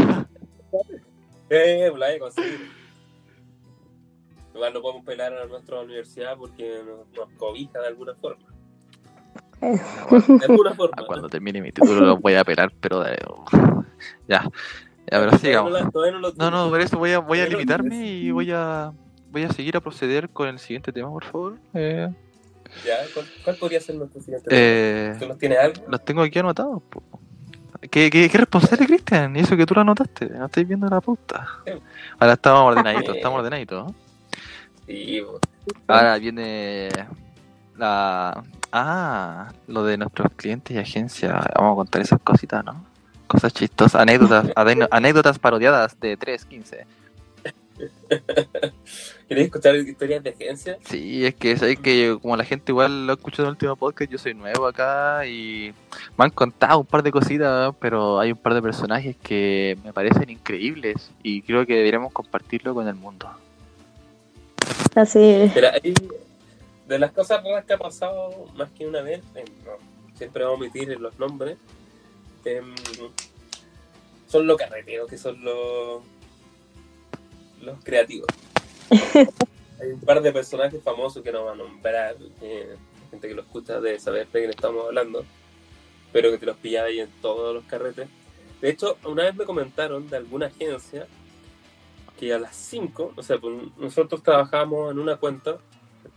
eh, 1.50 1.90
lo 1.94 2.00
vas 2.00 2.16
a 2.16 2.20
conseguir. 2.20 2.72
Igual 4.58 4.74
no 4.74 4.82
podemos 4.82 5.06
pelar 5.06 5.34
a 5.38 5.46
nuestra 5.46 5.82
universidad 5.82 6.36
porque 6.36 6.82
nos, 6.84 7.08
nos 7.16 7.38
cobija 7.38 7.80
de 7.80 7.88
alguna 7.88 8.16
forma. 8.16 8.44
De 9.62 10.46
alguna 10.50 10.74
forma. 10.74 10.96
Ah, 10.98 11.04
cuando 11.08 11.30
termine 11.30 11.62
mi 11.62 11.72
título 11.72 12.02
lo 12.02 12.18
voy 12.18 12.34
a 12.34 12.44
pelar, 12.44 12.72
pero 12.82 13.02
de... 13.04 13.18
ya. 14.28 14.50
Ya, 15.12 15.20
pero 15.20 15.38
sigamos. 15.38 15.72
no 15.72 16.12
no 16.12 16.20
lo 16.20 16.34
No, 16.34 16.50
no, 16.50 16.70
por 16.70 16.82
eso 16.82 16.98
voy 16.98 17.12
a, 17.12 17.20
voy 17.20 17.40
a 17.40 17.46
limitarme 17.46 18.04
y 18.08 18.32
voy 18.32 18.52
a 18.52 18.92
voy 19.30 19.44
a 19.44 19.50
seguir 19.54 19.78
a 19.78 19.80
proceder 19.80 20.28
con 20.30 20.48
el 20.48 20.58
siguiente 20.58 20.92
tema, 20.92 21.12
por 21.12 21.24
favor. 21.24 21.60
Eh, 21.76 22.10
Ya, 22.84 22.96
¿cuál, 23.14 23.28
cuál 23.44 23.56
podría 23.58 23.80
ser 23.80 23.96
nuestro 23.96 24.22
siguiente 24.22 24.50
eh, 24.52 25.10
tema? 25.10 25.20
¿Tú 25.20 25.28
nos 25.28 25.38
tienes 25.38 25.60
algo? 25.60 25.84
los 25.88 26.04
tengo 26.04 26.24
aquí 26.24 26.40
anotados. 26.40 26.82
po. 26.90 27.04
¿Qué, 27.92 28.10
qué, 28.10 28.28
qué 28.28 28.38
responsable, 28.40 28.88
Cristian? 28.88 29.36
Y 29.36 29.42
eso 29.42 29.56
que 29.56 29.68
tú 29.68 29.76
lo 29.76 29.82
anotaste. 29.82 30.30
No 30.30 30.48
estáis 30.48 30.68
viendo 30.68 30.88
la 30.88 31.00
pauta. 31.00 31.48
Sí. 31.64 31.74
Ahora 32.18 32.34
estamos 32.34 32.76
ordenaditos, 32.76 33.16
estamos 33.16 33.38
ordenaditos. 33.38 33.86
¿no? 33.86 34.07
Sí. 34.88 35.22
Ahora 35.88 36.18
viene 36.18 36.90
la... 37.78 38.44
Ah, 38.72 39.54
lo 39.68 39.84
de 39.84 39.98
nuestros 39.98 40.32
clientes 40.36 40.76
y 40.76 40.80
agencias. 40.80 41.34
Vamos 41.56 41.74
a 41.74 41.76
contar 41.76 42.02
esas 42.02 42.22
cositas, 42.22 42.64
¿no? 42.66 42.86
Cosas 43.28 43.54
chistosas, 43.54 44.02
anécdotas, 44.02 44.52
anécdotas 44.92 45.40
parodiadas 45.40 46.00
de 46.00 46.18
3.15. 46.18 46.86
¿Queréis 49.28 49.48
escuchar 49.48 49.76
historias 49.76 50.24
de 50.24 50.30
agencia? 50.32 50.78
Sí, 50.86 51.26
es 51.26 51.36
que 51.36 51.58
sabes 51.58 51.80
que 51.80 52.18
como 52.22 52.36
la 52.36 52.46
gente 52.46 52.72
igual 52.72 53.06
lo 53.06 53.14
ha 53.14 53.16
escuchado 53.16 53.44
en 53.44 53.48
el 53.50 53.52
último 53.52 53.76
podcast, 53.76 54.12
yo 54.12 54.18
soy 54.18 54.34
nuevo 54.34 54.66
acá 54.66 55.26
y 55.26 55.74
me 56.18 56.26
han 56.26 56.32
contado 56.32 56.80
un 56.80 56.86
par 56.86 57.04
de 57.04 57.12
cositas, 57.12 57.76
pero 57.80 58.20
hay 58.20 58.32
un 58.32 58.38
par 58.38 58.54
de 58.54 58.62
personajes 58.62 59.16
que 59.18 59.78
me 59.84 59.94
parecen 59.94 60.30
increíbles 60.30 61.12
y 61.22 61.42
creo 61.42 61.66
que 61.66 61.76
deberíamos 61.76 62.14
compartirlo 62.14 62.74
con 62.74 62.88
el 62.88 62.96
mundo. 62.96 63.30
Así. 64.96 65.52
Mira, 65.56 65.74
hay- 65.74 65.94
de 66.88 67.00
las 67.00 67.12
cosas 67.12 67.44
raras 67.44 67.66
que 67.66 67.74
ha 67.74 67.78
pasado 67.78 68.48
más 68.56 68.70
que 68.72 68.88
una 68.88 69.02
vez, 69.02 69.22
eh, 69.36 69.44
no, 69.66 69.72
siempre 70.18 70.44
vamos 70.44 70.60
a 70.60 70.62
omitir 70.62 71.00
los 71.00 71.18
nombres, 71.20 71.58
em, 72.46 72.74
son 74.28 74.48
los 74.48 74.58
carreteros, 74.58 75.10
que 75.10 75.18
son 75.18 75.44
los, 75.44 76.02
los 77.62 77.84
creativos. 77.84 78.28
Hay 79.80 79.90
un 79.92 80.00
par 80.00 80.22
de 80.22 80.32
personajes 80.32 80.82
famosos 80.82 81.22
que 81.22 81.32
no 81.32 81.46
van 81.46 81.60
a 81.60 81.64
nombrar, 81.64 82.16
eh, 82.42 82.76
gente 83.12 83.28
que 83.28 83.36
lo 83.36 83.42
escucha 83.42 83.80
de 83.80 84.00
saber 84.00 84.28
de 84.28 84.40
quién 84.40 84.50
estamos 84.50 84.86
hablando, 84.86 85.24
pero 86.12 86.32
que 86.32 86.38
te 86.38 86.46
los 86.46 86.58
pillaba 86.58 86.88
ahí 86.88 87.00
en 87.00 87.10
todos 87.22 87.54
los 87.54 87.64
carretes. 87.66 88.08
De 88.62 88.70
hecho, 88.70 88.98
una 89.06 89.24
vez 89.24 89.36
me 89.36 89.46
comentaron 89.46 90.10
de 90.10 90.18
alguna 90.18 90.48
agencia 90.48 91.06
que 92.20 92.34
a 92.34 92.40
las 92.40 92.56
5, 92.56 93.14
o 93.16 93.24
sea, 93.24 93.38
pues 93.38 93.56
nosotros 93.78 94.24
trabajábamos 94.24 94.92
en 94.92 95.00
una 95.00 95.18
cuenta, 95.18 95.58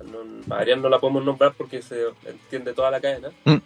no, 0.04 0.54
a 0.54 0.64
no 0.76 0.88
la 0.88 0.98
podemos 0.98 1.24
nombrar 1.24 1.52
porque 1.54 1.82
se 1.82 2.06
entiende 2.24 2.72
toda 2.72 2.90
la 2.90 3.00
cadena, 3.00 3.30
Mm. 3.44 3.56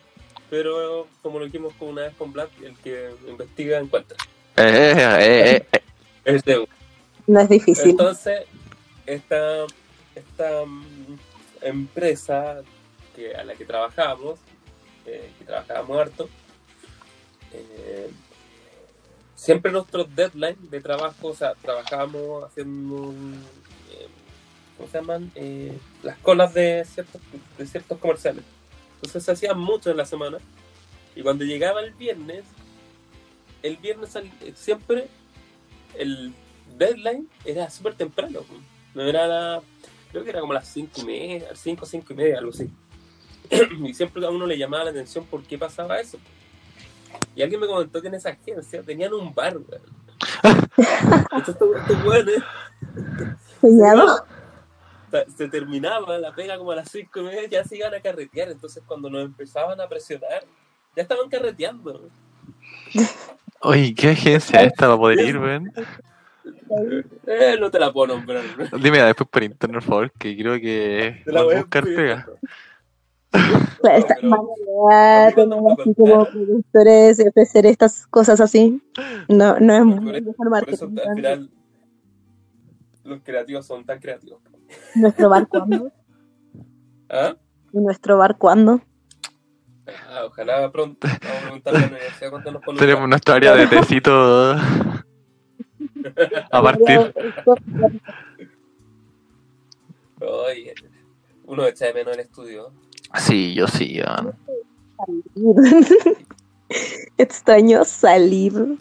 pero 0.50 1.06
como 1.22 1.38
lo 1.38 1.44
dijimos 1.46 1.72
con 1.78 1.88
una 1.88 2.02
vez 2.02 2.14
con 2.16 2.32
Black, 2.32 2.50
el 2.62 2.76
que 2.78 3.10
investiga 3.28 3.78
encuentra. 3.78 4.16
Eh, 4.56 4.94
eh, 4.96 5.56
eh, 5.56 5.66
eh, 5.72 5.80
Es 6.24 6.44
de 6.44 6.66
No 7.26 7.40
es 7.40 7.48
difícil. 7.48 7.90
Entonces, 7.90 8.42
esta, 9.06 9.64
esta 10.14 10.64
mm, 10.64 11.18
empresa 11.62 12.62
que, 13.14 13.34
a 13.34 13.44
la 13.44 13.54
que 13.54 13.64
trabajamos, 13.64 14.38
eh, 15.06 15.30
que 15.38 15.44
trabajábamos 15.44 15.98
harto, 15.98 16.28
eh, 17.52 18.10
siempre 19.44 19.70
nuestros 19.70 20.14
deadlines 20.16 20.70
de 20.70 20.80
trabajo, 20.80 21.28
o 21.28 21.34
sea, 21.34 21.52
trabajábamos 21.54 22.44
haciendo, 22.44 23.12
eh, 23.92 24.06
¿cómo 24.78 24.88
se 24.88 24.98
llaman? 24.98 25.30
Eh, 25.34 25.76
las 26.02 26.16
colas 26.18 26.54
de 26.54 26.82
ciertos, 26.86 27.20
de 27.58 27.66
ciertos 27.66 27.98
comerciales. 27.98 28.42
Entonces 28.94 29.22
se 29.22 29.32
hacían 29.32 29.58
mucho 29.58 29.90
en 29.90 29.98
la 29.98 30.06
semana. 30.06 30.38
Y 31.14 31.20
cuando 31.20 31.44
llegaba 31.44 31.82
el 31.82 31.92
viernes, 31.92 32.44
el 33.62 33.76
viernes 33.76 34.16
siempre 34.54 35.08
el 35.98 36.32
deadline 36.78 37.28
era 37.44 37.68
súper 37.68 37.94
temprano. 37.96 38.40
No 38.94 39.02
era 39.02 39.26
la- 39.26 39.62
creo 40.10 40.24
que 40.24 40.30
era 40.30 40.40
como 40.40 40.54
las 40.54 40.68
5 40.68 41.02
y 41.02 41.04
media, 41.04 41.48
5, 41.54 41.84
5 41.84 42.12
y 42.14 42.16
media, 42.16 42.38
algo 42.38 42.50
así. 42.50 42.70
y 43.84 43.92
siempre 43.92 44.24
a 44.24 44.30
uno 44.30 44.46
le 44.46 44.56
llamaba 44.56 44.84
la 44.84 44.90
atención 44.90 45.26
por 45.26 45.42
qué 45.42 45.58
pasaba 45.58 46.00
eso. 46.00 46.18
Y 47.34 47.42
alguien 47.42 47.60
me 47.60 47.66
comentó 47.66 48.00
que 48.00 48.08
en 48.08 48.14
esa 48.14 48.30
agencia 48.30 48.82
tenían 48.82 49.12
un 49.12 49.34
bar, 49.34 49.56
weón. 49.56 49.82
Estos 51.36 51.56
estos 51.56 52.04
weones, 52.04 52.42
se 55.36 55.48
terminaba 55.48 56.18
la 56.18 56.34
pega 56.34 56.58
como 56.58 56.72
a 56.72 56.76
las 56.76 56.90
5 56.90 57.20
y 57.20 57.22
media, 57.22 57.48
ya 57.48 57.64
se 57.64 57.76
iban 57.76 57.94
a 57.94 58.00
carretear. 58.00 58.50
Entonces 58.50 58.82
cuando 58.86 59.10
nos 59.10 59.24
empezaban 59.24 59.80
a 59.80 59.88
presionar, 59.88 60.44
ya 60.96 61.02
estaban 61.02 61.28
carreteando. 61.28 62.08
Oye, 63.60 63.94
¿qué 63.94 64.10
agencia 64.10 64.60
es 64.60 64.66
esta 64.68 64.86
para 64.86 64.98
poder 64.98 65.20
ir, 65.20 65.38
weón? 65.38 65.72
Eh, 67.26 67.56
no 67.58 67.70
te 67.70 67.78
la 67.78 67.92
puedo 67.92 68.16
nombrar. 68.16 68.42
¿no? 68.58 68.78
Dime 68.78 69.02
después 69.02 69.28
por 69.28 69.42
internet, 69.42 69.80
por 69.80 69.88
favor, 69.88 70.12
que 70.12 70.36
creo 70.36 70.54
que 70.60 71.22
Te 71.24 71.32
la 71.32 71.42
voy 71.42 71.54
a 71.54 71.58
a 71.58 71.60
buscar 71.62 71.84
pega. 71.84 72.26
Está 73.82 74.14
pero- 74.16 74.28
mal 74.28 74.40
ya 74.90 75.32
tener 75.34 75.58
así 75.78 75.94
como 75.94 76.24
productores 76.26 77.18
y 77.20 77.28
ofrecer 77.28 77.66
estas 77.66 78.06
cosas 78.06 78.40
así. 78.40 78.82
No, 79.28 79.58
no 79.60 79.72
es 79.74 79.80
Por 79.80 80.02
muy 80.02 80.16
eso- 80.16 80.26
mejor 80.26 80.48
Por 80.50 80.68
eso 80.70 80.88
marketing. 80.90 81.08
al 81.10 81.16
final 81.16 81.50
los 83.04 83.20
creativos 83.22 83.66
son 83.66 83.84
tan 83.84 83.98
creativos. 83.98 84.40
¿Nuestro 84.94 85.28
bar 85.28 85.46
cuándo? 85.48 85.92
¿Ah? 87.10 87.36
¿Y 87.72 87.78
nuestro 87.78 88.16
bar 88.18 88.38
cuándo? 88.38 88.80
Ah, 90.08 90.22
ojalá 90.26 90.70
pronto. 90.72 91.06
Vamos 91.06 91.36
a 91.36 91.42
preguntarle 91.42 91.78
a 91.78 91.82
la 91.82 91.86
universidad 91.88 92.30
cuánto 92.30 92.52
nos 92.52 92.62
ponen. 92.62 92.78
Tenemos 92.80 93.06
nuestra 93.08 93.34
área 93.34 93.54
de 93.54 93.66
tecito 93.66 94.52
a 96.50 96.62
partir. 96.62 97.12
Oye, 100.20 100.74
uno 101.46 101.66
echa 101.66 101.86
de 101.86 101.94
menos 101.94 102.14
el 102.14 102.20
estudio. 102.20 102.72
Sí, 103.18 103.54
yo 103.54 103.66
sí. 103.66 104.00
Extraño 107.18 107.84
salir. 107.84 108.78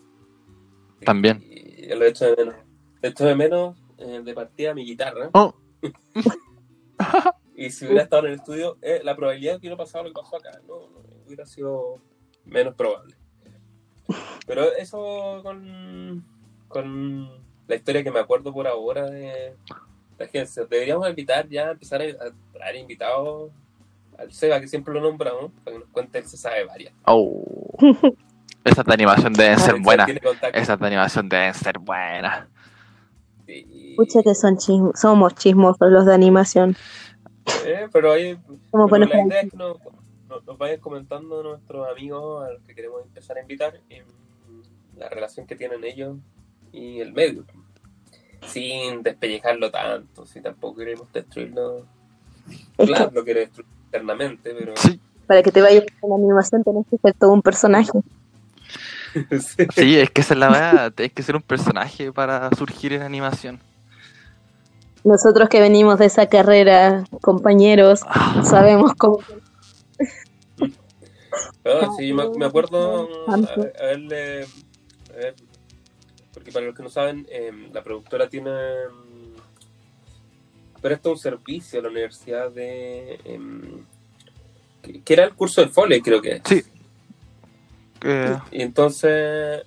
Y 1.01 1.05
También. 1.05 1.43
yo 1.87 1.95
lo 1.95 2.05
echo 2.05 2.25
de 2.25 2.35
menos. 2.37 2.55
Echo 3.01 3.25
de 3.25 3.35
menos 3.35 3.77
eh, 3.97 4.21
de 4.23 4.33
partida 4.33 4.73
mi 4.73 4.85
guitarra. 4.85 5.29
Oh. 5.33 5.53
Y 7.55 7.69
si 7.69 7.85
hubiera 7.85 8.03
estado 8.03 8.25
en 8.25 8.33
el 8.33 8.39
estudio, 8.39 8.77
eh, 8.81 9.01
la 9.03 9.15
probabilidad 9.15 9.53
de 9.53 9.59
que 9.59 9.67
hubiera 9.67 9.77
pasado 9.77 10.05
lo 10.05 10.09
que 10.09 10.19
pasó 10.19 10.37
acá 10.37 10.59
no, 10.67 10.89
no, 10.89 10.99
hubiera 11.25 11.45
sido 11.45 11.99
menos 12.45 12.73
probable. 12.73 13.15
Pero 14.47 14.73
eso 14.73 15.39
con, 15.43 16.25
con 16.67 17.29
la 17.67 17.75
historia 17.75 18.03
que 18.03 18.09
me 18.09 18.19
acuerdo 18.19 18.51
por 18.51 18.65
ahora 18.65 19.07
de 19.07 19.55
la 20.17 20.25
agencia. 20.25 20.65
Deberíamos 20.65 21.07
invitar 21.07 21.47
ya, 21.47 21.71
empezar 21.71 22.01
a, 22.01 22.05
a 22.05 22.33
traer 22.53 22.77
invitados 22.77 23.51
al 24.17 24.31
Seba, 24.31 24.59
que 24.61 24.67
siempre 24.67 24.93
lo 24.93 25.01
nombramos, 25.01 25.51
para 25.63 25.75
que 25.75 25.79
nos 25.79 25.89
cuente, 25.89 26.19
él 26.19 26.25
se 26.27 26.37
sabe 26.37 26.65
varias. 26.65 26.93
Oh. 27.05 27.75
Esas 28.65 28.85
de 28.85 28.93
animación 28.93 29.33
deben 29.33 29.59
ser 29.59 29.75
buenas. 29.81 30.09
Esas 30.53 30.79
de 30.79 30.87
animación 30.87 31.27
deben 31.29 31.53
ser 31.53 31.79
buenas. 31.79 32.47
Y- 33.47 33.91
Escucha 33.91 34.23
que 34.23 34.33
son 34.35 34.55
chism- 34.57 34.95
somos 34.95 35.35
chismosos 35.35 35.91
los 35.91 36.05
de 36.05 36.13
animación. 36.13 36.75
Eh, 37.65 37.87
pero 37.91 38.13
ahí 38.13 38.37
Somos 38.71 38.89
pero 38.89 39.05
la 39.05 39.25
idea 39.25 39.41
es 39.41 39.51
que 39.51 39.57
nos, 39.57 39.77
nos- 40.29 40.45
nos 40.45 40.57
vayan 40.57 40.79
comentando 40.79 41.43
nuestros 41.43 41.87
amigos 41.89 42.45
a 42.47 42.53
los 42.53 42.61
que 42.63 42.73
queremos 42.73 43.03
empezar 43.03 43.37
a 43.37 43.41
invitar 43.41 43.81
en 43.89 44.05
la 44.97 45.09
relación 45.09 45.45
que 45.45 45.55
tienen 45.57 45.83
ellos 45.83 46.17
y 46.71 47.01
el 47.01 47.11
medio. 47.11 47.43
Sin 48.47 49.03
despellejarlo 49.03 49.69
tanto, 49.71 50.25
si 50.25 50.41
tampoco 50.41 50.77
queremos 50.79 51.11
destruirlo. 51.11 51.85
Es 52.77 52.87
Claro, 52.87 53.11
lo 53.13 53.23
quiere 53.25 53.41
destruir 53.41 53.67
internamente, 53.93 54.53
pero. 54.57 54.73
Sí, 54.75 54.99
para 55.27 55.43
que 55.43 55.51
te 55.51 55.61
vayas 55.61 55.83
con 56.01 56.11
animación 56.13 56.63
tenés 56.63 56.85
que 56.89 56.97
ser 56.97 57.13
todo 57.13 57.31
un 57.31 57.41
personaje. 57.41 57.91
Sí. 59.13 59.67
sí, 59.75 59.99
es 59.99 60.09
que 60.09 60.21
esa 60.21 60.33
es 60.33 60.39
la 60.39 60.49
verdad. 60.49 60.91
Tienes 60.93 61.13
que 61.13 61.23
ser 61.23 61.35
un 61.35 61.43
personaje 61.43 62.11
para 62.11 62.49
surgir 62.55 62.93
en 62.93 63.03
animación. 63.03 63.59
Nosotros 65.03 65.49
que 65.49 65.59
venimos 65.59 65.99
de 65.99 66.05
esa 66.05 66.27
carrera, 66.27 67.03
compañeros, 67.21 68.01
sabemos 68.43 68.93
cómo. 68.97 69.19
No, 71.63 71.93
sí, 71.97 72.13
me, 72.13 72.29
me 72.29 72.45
acuerdo 72.45 73.07
a- 73.27 73.37
porque 76.33 76.51
para 76.51 76.65
los 76.65 76.75
que 76.75 76.81
no 76.81 76.89
saben, 76.89 77.27
em, 77.29 77.71
la 77.71 77.83
productora 77.83 78.27
tiene. 78.27 78.51
Presta 80.83 81.09
un 81.09 81.17
servicio 81.17 81.79
a 81.79 81.83
la 81.83 81.89
universidad 81.89 82.51
de. 82.51 83.19
em, 83.25 83.61
que, 84.83 85.01
que 85.01 85.13
era 85.13 85.23
el 85.23 85.33
curso 85.33 85.61
de 85.61 85.69
Foley, 85.69 86.01
creo 86.01 86.21
que 86.21 86.33
es. 86.33 86.41
Sí. 86.45 86.61
Eh, 88.01 88.37
Y 88.51 88.61
entonces. 88.61 89.63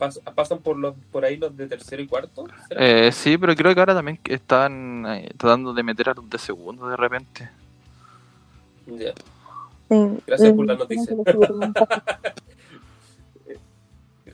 pas- 0.00 0.20
pasan 0.34 0.58
por 0.58 0.76
los 0.78 0.94
por 1.12 1.24
ahí 1.24 1.36
los 1.36 1.54
de 1.56 1.68
tercero 1.68 2.02
y 2.02 2.06
cuarto. 2.08 2.46
eh, 2.70 3.10
sí, 3.12 3.36
pero 3.38 3.54
creo 3.54 3.72
que 3.74 3.80
ahora 3.80 3.94
también 3.94 4.18
están 4.24 5.04
eh, 5.06 5.30
tratando 5.36 5.72
de 5.74 5.82
meter 5.84 6.08
a 6.08 6.14
los 6.14 6.28
de 6.28 6.38
segundo 6.38 6.88
de 6.88 6.96
repente. 6.96 7.48
Ya. 8.86 9.12
Sí. 9.90 10.18
Gracias 10.26 10.50
Eh, 10.50 10.54
por 10.54 10.66
la 10.66 10.74
noticia. 10.76 11.14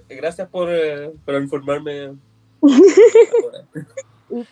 Gracias 0.08 0.48
por, 0.48 0.68
eh, 0.70 1.10
por 1.24 1.34
informarme. 1.40 2.14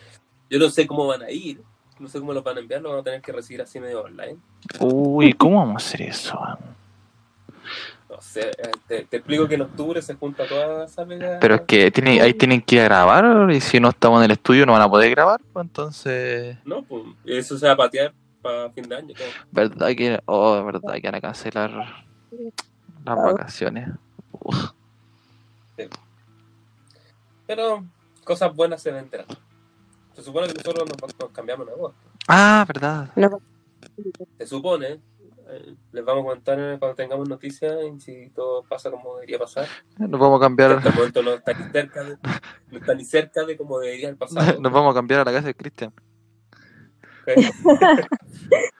Yo 0.49 0.57
no 0.59 0.69
sé 0.69 0.87
cómo 0.87 1.07
van 1.07 1.21
a 1.23 1.31
ir. 1.31 1.61
No 1.99 2.07
sé 2.07 2.19
cómo 2.19 2.33
los 2.33 2.43
van 2.43 2.57
a 2.57 2.59
enviar. 2.61 2.81
Lo 2.81 2.89
van 2.89 2.99
a 2.99 3.03
tener 3.03 3.21
que 3.21 3.31
recibir 3.31 3.61
así 3.61 3.79
medio 3.79 4.03
online. 4.03 4.37
Uy, 4.79 5.33
¿cómo 5.33 5.57
vamos 5.59 5.83
a 5.83 5.85
hacer 5.85 6.01
eso? 6.03 6.39
man? 6.39 6.57
No 8.09 8.21
sé. 8.21 8.49
eh, 8.49 8.71
Te, 8.87 9.03
te 9.05 9.17
explico 9.17 9.47
que 9.47 9.55
en 9.55 9.61
octubre 9.61 10.01
se 10.01 10.15
junta 10.15 10.47
toda 10.47 10.85
esa 10.85 11.05
mega. 11.05 11.39
Pero 11.39 11.55
es 11.55 11.61
que 11.61 11.91
ahí 12.21 12.33
tienen 12.33 12.61
que 12.61 12.75
ir 12.75 12.81
a 12.81 12.85
grabar 12.85 13.51
y 13.51 13.61
si 13.61 13.79
no 13.79 13.89
estamos 13.89 14.19
en 14.19 14.25
el 14.25 14.31
estudio 14.31 14.65
no 14.65 14.71
van 14.73 14.81
a 14.81 14.89
poder 14.89 15.11
grabar, 15.11 15.39
pues 15.53 15.65
entonces... 15.65 16.57
No, 16.65 16.81
pues. 16.83 17.03
Eso 17.25 17.57
se 17.57 17.67
va 17.67 17.73
a 17.73 17.77
patear 17.77 18.13
para 18.41 18.69
fin 18.71 18.87
de 18.87 18.95
año. 18.95 19.13
¿Verdad 19.51 19.89
que, 19.95 20.19
oh, 20.25 20.63
verdad 20.63 20.93
que 20.95 21.07
van 21.07 21.15
a 21.15 21.21
cancelar 21.21 21.71
las 23.05 23.15
vacaciones? 23.15 23.89
Uf. 24.31 24.71
Pero 27.45 27.83
cosas 28.23 28.55
buenas 28.55 28.81
se 28.81 28.91
vendrán. 28.91 29.25
Se 30.19 30.25
supone 30.25 30.47
que 30.47 30.53
nosotros 30.55 30.87
nos, 30.87 31.19
nos 31.19 31.29
cambiamos 31.31 31.67
en 31.67 31.73
agosto. 31.73 31.97
Ah, 32.27 32.65
verdad. 32.67 33.09
Se 34.37 34.45
supone. 34.45 34.99
eh, 35.51 35.75
les 35.93 36.05
vamos 36.05 36.25
a 36.25 36.27
contar 36.35 36.57
cuando 36.77 36.95
tengamos 36.95 37.27
noticias 37.27 37.73
y 37.95 37.99
si 38.01 38.29
todo 38.31 38.63
pasa 38.63 38.91
como 38.91 39.15
debería 39.15 39.39
pasar. 39.39 39.67
Nos 39.97 40.19
vamos 40.19 40.39
a 40.39 40.43
cambiar, 40.45 40.73
hasta 40.73 40.89
el 40.89 40.95
momento 40.95 41.23
no 41.23 41.33
está 41.33 41.53
ni 41.53 41.71
cerca 41.71 42.03
de, 42.03 42.17
no 42.69 42.77
está 42.77 42.93
ni 42.93 43.05
cerca 43.05 43.43
de 43.45 43.57
como 43.57 43.79
debería 43.79 44.13
pasado. 44.15 44.59
nos 44.61 44.71
vamos 44.71 44.91
a 44.91 44.95
cambiar 44.95 45.21
a 45.21 45.23
la 45.25 45.31
casa 45.31 45.47
de 45.47 45.55
Cristian. 45.55 45.93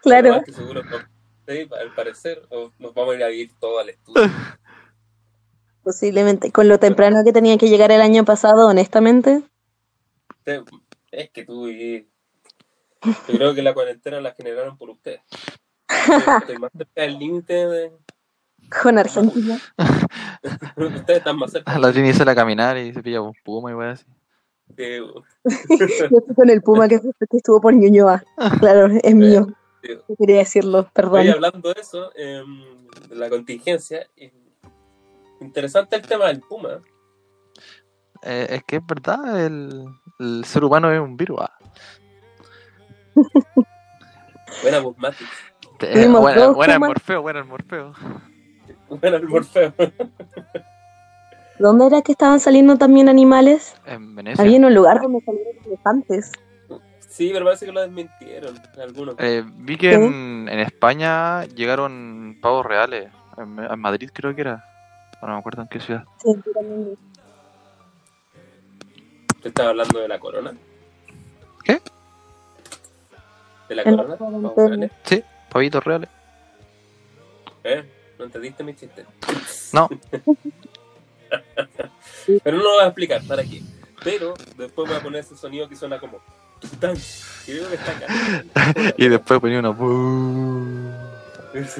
Claro. 0.01 0.29
Además 0.29 0.45
que 0.45 0.53
seguro 0.53 0.83
no- 0.83 0.97
sí, 1.47 1.69
al 1.79 1.93
parecer 1.93 2.41
o 2.49 2.71
nos 2.79 2.93
vamos 2.93 3.13
a 3.13 3.17
ir 3.17 3.23
a 3.23 3.27
vivir 3.27 3.51
todo 3.59 3.79
al 3.79 3.89
estudio. 3.89 4.29
Posiblemente. 5.83 6.51
Con 6.51 6.67
lo 6.67 6.79
temprano 6.79 7.23
que 7.23 7.31
tenía 7.33 7.57
que 7.57 7.67
llegar 7.69 7.91
el 7.91 8.01
año 8.01 8.25
pasado, 8.25 8.67
honestamente. 8.67 9.43
Usted- 10.37 10.63
Es 11.11 11.29
que 11.31 11.45
tú 11.45 11.67
y 11.67 12.07
yo 13.01 13.13
creo 13.37 13.53
que 13.55 13.61
la 13.61 13.73
cuarentena 13.73 14.19
la 14.19 14.33
generaron 14.33 14.77
por 14.77 14.89
ustedes. 14.89 15.21
Estoy 15.87 16.57
más 16.57 16.71
cerca 16.75 17.01
del 17.01 17.17
límite 17.17 17.53
de, 17.53 17.91
Con 18.81 18.97
Argentina. 18.97 19.59
Ustedes 20.75 21.19
están 21.19 21.37
más 21.37 21.51
cerca. 21.51 21.79
La 21.79 21.91
Trini 21.91 22.13
sale 22.13 22.31
a 22.31 22.35
caminar 22.35 22.77
y 22.77 22.93
se 22.93 23.01
pilla 23.01 23.21
un 23.21 23.33
puma 23.43 23.71
y 23.71 23.73
wey 23.73 23.89
así. 23.89 24.05
que- 24.75 24.97
Yo 26.11 26.17
estoy 26.17 26.35
con 26.35 26.49
el 26.49 26.61
Puma 26.61 26.87
que, 26.87 26.99
que 26.99 27.37
estuvo 27.37 27.59
por 27.61 27.73
Ñuñoa. 27.73 28.23
Claro, 28.59 28.87
es 29.01 29.15
mío. 29.15 29.47
Sí. 29.81 29.97
Quería 30.17 30.37
decirlo, 30.39 30.89
perdón. 30.93 31.21
Oye, 31.21 31.31
hablando 31.31 31.73
de 31.73 31.79
eso, 31.81 32.11
em, 32.15 32.85
de 33.07 33.15
la 33.15 33.29
contingencia, 33.29 34.05
em, 34.17 34.31
interesante 35.39 35.95
el 35.95 36.01
tema 36.03 36.27
del 36.27 36.41
Puma. 36.41 36.81
Eh, 38.23 38.47
es 38.49 38.63
que 38.65 38.75
es 38.75 38.85
verdad, 38.85 39.45
el, 39.45 39.85
el 40.19 40.43
ser 40.45 40.63
humano 40.63 40.91
es 40.91 40.99
un 40.99 41.17
virus. 41.17 41.39
ah. 41.41 41.57
Buena 44.63 44.79
voz, 44.79 44.97
Mati. 44.97 45.23
Eh, 45.81 46.07
buena, 46.07 46.49
buena 46.49 46.73
el. 46.73 46.79
Morfeo, 46.79 47.21
buena 47.21 47.39
el 47.39 47.45
Morfeo. 47.45 47.93
Buena 48.89 49.17
el 49.17 49.27
Morfeo. 49.27 49.71
¿Dónde 51.59 51.85
era 51.85 52.01
que 52.01 52.13
estaban 52.13 52.39
saliendo 52.39 52.77
también 52.77 53.07
animales? 53.07 53.75
En 53.85 54.15
Venecia. 54.15 54.43
Había 54.43 54.57
en 54.57 54.65
un 54.65 54.73
lugar 54.73 54.99
donde 55.01 55.21
salieron 55.21 55.53
elefantes. 55.65 56.31
Sí, 57.07 57.29
pero 57.31 57.45
parece 57.45 57.65
que 57.65 57.71
lo 57.71 57.81
desmintieron 57.81 58.59
algunos. 58.81 59.15
Eh, 59.19 59.43
vi 59.45 59.77
que 59.77 59.93
en, 59.93 60.47
en 60.49 60.59
España 60.59 61.45
llegaron 61.45 62.37
pavos 62.41 62.65
reales. 62.65 63.11
En, 63.37 63.59
en 63.59 63.79
Madrid 63.79 64.09
creo 64.13 64.33
que 64.33 64.41
era. 64.41 64.63
No 65.21 65.27
me 65.27 65.37
acuerdo 65.37 65.61
en 65.61 65.67
qué 65.67 65.79
ciudad. 65.79 66.03
Sí, 66.23 66.33
también 66.53 66.85
vi. 66.85 67.08
¿Usted 69.39 69.51
estaba 69.51 69.69
hablando 69.69 69.99
de 70.01 70.07
la 70.09 70.19
corona? 70.19 70.53
¿Qué? 71.63 71.79
¿De 73.69 73.75
la 73.75 73.85
corona? 73.85 74.89
Sí, 75.05 75.23
pavitos 75.49 75.81
reales. 75.81 76.09
¿Eh? 77.63 77.85
¿No 78.17 78.25
entendiste 78.25 78.65
mi 78.65 78.75
chiste? 78.75 79.05
No. 79.71 79.87
Pero 82.43 82.57
no 82.57 82.63
lo 82.63 82.69
voy 82.73 82.83
a 82.83 82.87
explicar, 82.87 83.21
¿para 83.25 83.43
qué? 83.43 83.61
Pero 84.03 84.33
después 84.57 84.89
voy 84.89 84.97
a 84.97 85.01
poner 85.01 85.21
ese 85.21 85.37
sonido 85.37 85.69
que 85.69 85.77
suena 85.77 85.99
como... 85.99 86.19
¡Tután! 86.59 86.97
Que 87.45 87.61
está 87.61 87.91
acá. 87.91 88.07
Y 88.97 89.07
después 89.07 89.39
ponía. 89.39 89.61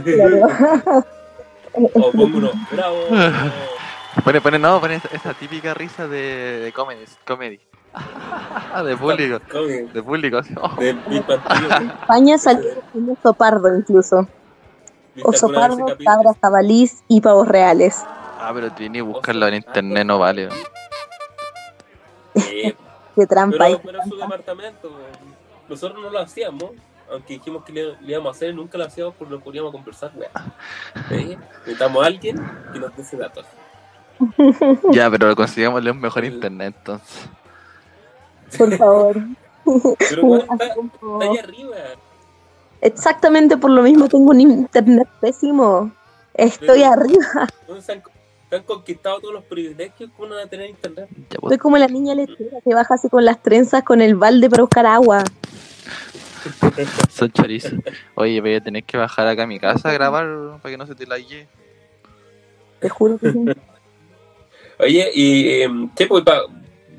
Claro. 0.06 1.06
O 1.74 2.12
pongo 2.12 2.38
uno, 2.38 2.52
¡bravo! 2.72 3.06
Pone, 4.24 4.42
pone, 4.42 4.60
no, 4.60 4.80
pone 4.80 4.96
esa, 4.96 5.08
esa 5.10 5.34
típica 5.34 5.74
risa 5.74 6.08
de, 6.08 6.60
de 6.60 6.74
comedy. 6.74 7.06
comedy. 7.28 7.60
de 8.86 8.98
público. 8.98 9.40
De 9.94 10.04
público. 10.04 10.42
oh. 10.62 10.76
De 10.76 10.94
Bang 10.94 11.24
Theory. 11.24 11.86
España 12.02 12.38
salió 12.38 12.70
un 12.94 13.10
oso 13.12 13.34
pardo 13.34 13.76
incluso. 13.76 14.28
¿Viste 15.16 15.30
Oso 15.30 15.52
pardo, 15.52 15.86
cabras, 16.04 16.38
jabalís 16.42 17.04
y 17.08 17.22
pavos 17.22 17.48
reales. 17.48 18.04
Ah, 18.40 18.52
pero 18.54 18.72
tiene 18.72 19.00
que 19.00 19.02
buscarlo 19.02 19.48
en 19.48 19.56
internet, 19.56 20.06
no 20.06 20.20
vale. 20.20 20.50
Sí, 22.36 22.76
Qué 23.16 23.28
trampa. 23.28 23.58
pero, 23.58 23.64
ahí. 23.66 23.80
pero 23.84 24.02
en 24.02 24.10
su 24.10 24.18
departamento. 24.18 24.92
Nosotros 25.68 26.02
no 26.02 26.10
lo 26.10 26.20
hacíamos, 26.20 26.72
aunque 27.12 27.34
dijimos 27.34 27.64
que 27.64 27.74
le, 27.74 27.84
le 28.02 28.12
íbamos 28.12 28.34
a 28.34 28.36
hacer, 28.36 28.56
nunca 28.56 28.78
lo 28.78 28.86
hacíamos 28.86 29.14
porque 29.16 29.34
no 29.36 29.40
podíamos 29.40 29.72
conversar, 29.72 30.12
weá. 30.16 30.32
¿Sí? 31.10 31.38
Necesitamos 31.60 32.04
a 32.04 32.08
alguien 32.08 32.38
que 32.74 32.80
nos 32.80 32.96
dé 32.96 33.02
ese 33.04 33.18
dato. 33.18 33.42
Ya, 34.92 35.10
pero 35.10 35.36
consigámosle 35.36 35.92
un 35.92 36.00
mejor 36.02 36.26
internet 36.26 36.76
entonces. 36.78 37.30
Por 38.58 38.76
favor. 38.78 39.16
Pero 39.98 40.22
bueno, 40.24 40.44
está, 40.52 40.66
está 40.66 41.30
allá 41.32 41.42
arriba. 41.44 41.76
Exactamente 42.82 43.58
por 43.58 43.72
lo 43.72 43.82
mismo 43.84 44.08
tengo 44.08 44.32
un 44.32 44.42
internet 44.42 45.08
pésimo. 45.22 45.92
Estoy 46.34 46.80
Pero- 46.82 46.92
arriba. 46.94 47.48
Entonces 47.62 47.86
se 47.86 47.92
han, 47.94 48.04
se 48.50 48.56
han 48.56 48.64
conquistado 48.64 49.20
todos 49.20 49.34
los 49.34 49.44
privilegios 49.44 50.10
que 50.16 50.22
uno 50.22 50.36
va 50.36 50.44
a 50.44 50.48
tener 50.48 50.70
internet. 50.70 51.08
Ya, 51.30 51.40
pues, 51.40 51.52
Estoy 51.54 51.58
como 51.58 51.78
la 51.78 51.88
niña 51.88 52.16
lechera 52.16 52.62
que 52.64 52.74
baja 52.74 52.94
así 52.96 53.10
con 53.10 53.24
las 53.26 53.42
trenzas 53.44 53.84
con 53.84 54.02
el 54.02 54.16
balde 54.16 54.50
para 54.50 54.64
buscar 54.64 54.86
agua. 54.86 55.24
son 57.12 57.32
chorizos. 57.32 57.74
Oye, 58.16 58.40
voy 58.42 58.56
a 58.56 58.62
tener 58.62 58.84
que 58.84 58.98
bajar 58.98 59.28
acá 59.28 59.44
a 59.44 59.48
mi 59.48 59.60
casa 59.60 59.90
a 59.90 59.94
grabar 59.94 60.26
para 60.62 60.72
que 60.72 60.78
no 60.78 60.88
se 60.88 60.96
te 60.96 61.06
lague. 61.06 61.48
Te 62.80 62.88
juro 62.90 63.18
que 63.18 63.32
sí. 63.32 63.46
Oye, 64.80 65.12
y 65.14 65.50
eh, 65.50 65.70
¿qué? 65.96 66.08
Pues, 66.08 66.24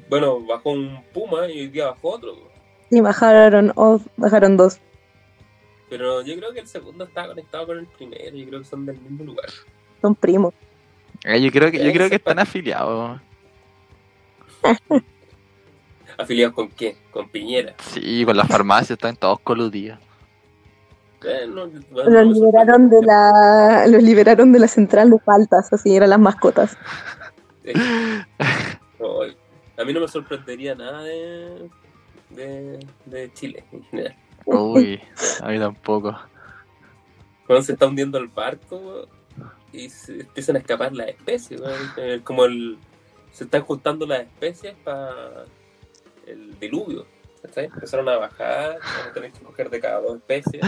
bueno, 0.09 0.41
bajó 0.41 0.71
un 0.71 1.03
Puma 1.15 1.49
y 1.49 1.61
hoy 1.61 1.69
día 1.69 1.87
bajó 1.87 2.11
otro. 2.11 2.37
Sí, 2.91 3.01
bajaron, 3.01 3.73
oh, 3.77 4.01
bajaron 4.17 4.57
dos. 4.57 4.79
Pero 5.89 6.23
yo 6.23 6.37
creo 6.37 6.53
que 6.53 6.61
el 6.61 6.69
segundo 6.69 7.05
está 7.05 7.27
conectado 7.27 7.67
con 7.67 7.79
el 7.79 7.87
primero. 7.87 8.37
Yo 8.37 8.47
creo 8.47 8.61
que 8.61 8.67
son 8.67 8.85
del 8.85 9.01
mismo 9.01 9.25
lugar. 9.25 9.49
Son 10.03 10.15
primos. 10.15 10.53
Eh, 11.25 11.41
yo 11.41 11.51
creo 11.51 11.71
que, 11.71 11.83
yo 11.83 11.93
creo 11.93 12.09
que 12.09 12.17
están 12.17 12.39
afiliados. 12.39 13.21
¿Afiliados 16.19 16.55
con 16.55 16.69
qué? 16.69 16.97
Con 17.11 17.29
Piñera. 17.31 17.75
Sí, 17.79 18.25
con 18.25 18.37
las 18.37 18.47
farmacias 18.47 18.91
están 18.91 19.17
todos 19.17 19.41
coludidos. 19.41 19.99
Eh, 21.25 21.47
no, 21.49 21.67
Los 21.93 22.27
liberaron 22.27 22.89
de 22.89 23.03
la, 23.03 23.87
los 23.87 24.03
liberaron 24.03 24.53
de 24.53 24.59
la 24.59 24.69
central 24.69 25.11
de 25.11 25.19
faltas, 25.19 25.73
así 25.73 25.95
eran 25.95 26.11
las 26.11 26.21
mascotas. 26.21 26.77
No, 28.99 29.23
a 29.23 29.85
mí 29.85 29.93
no 29.93 30.01
me 30.01 30.09
sorprendería 30.09 30.75
nada 30.75 31.03
de, 31.03 31.71
de, 32.31 32.87
de 33.07 33.33
Chile 33.33 33.65
en 33.73 33.83
general. 33.85 34.17
Uy, 34.45 35.01
a 35.41 35.49
mí 35.49 35.59
tampoco. 35.59 36.19
Cuando 37.47 37.63
se 37.63 37.73
está 37.73 37.87
hundiendo 37.87 38.19
el 38.19 38.29
barco 38.29 39.09
y 39.73 39.89
se 39.89 40.21
empiezan 40.21 40.57
a 40.57 40.59
escapar 40.61 40.93
las 40.93 41.09
especies, 41.09 41.61
weón, 41.61 41.81
eh, 41.97 42.21
como 42.23 42.45
el 42.45 42.79
se 43.33 43.45
están 43.45 43.63
juntando 43.63 44.07
las 44.07 44.21
especies 44.21 44.75
para 44.85 45.45
el 46.27 46.59
diluvio. 46.59 47.07
Empezaron 47.43 48.09
a 48.09 48.17
bajar, 48.19 48.79
a 49.09 49.13
tener 49.15 49.33
que 49.33 49.41
coger 49.41 49.71
de 49.71 49.81
cada 49.81 50.01
dos 50.01 50.17
especies. 50.17 50.63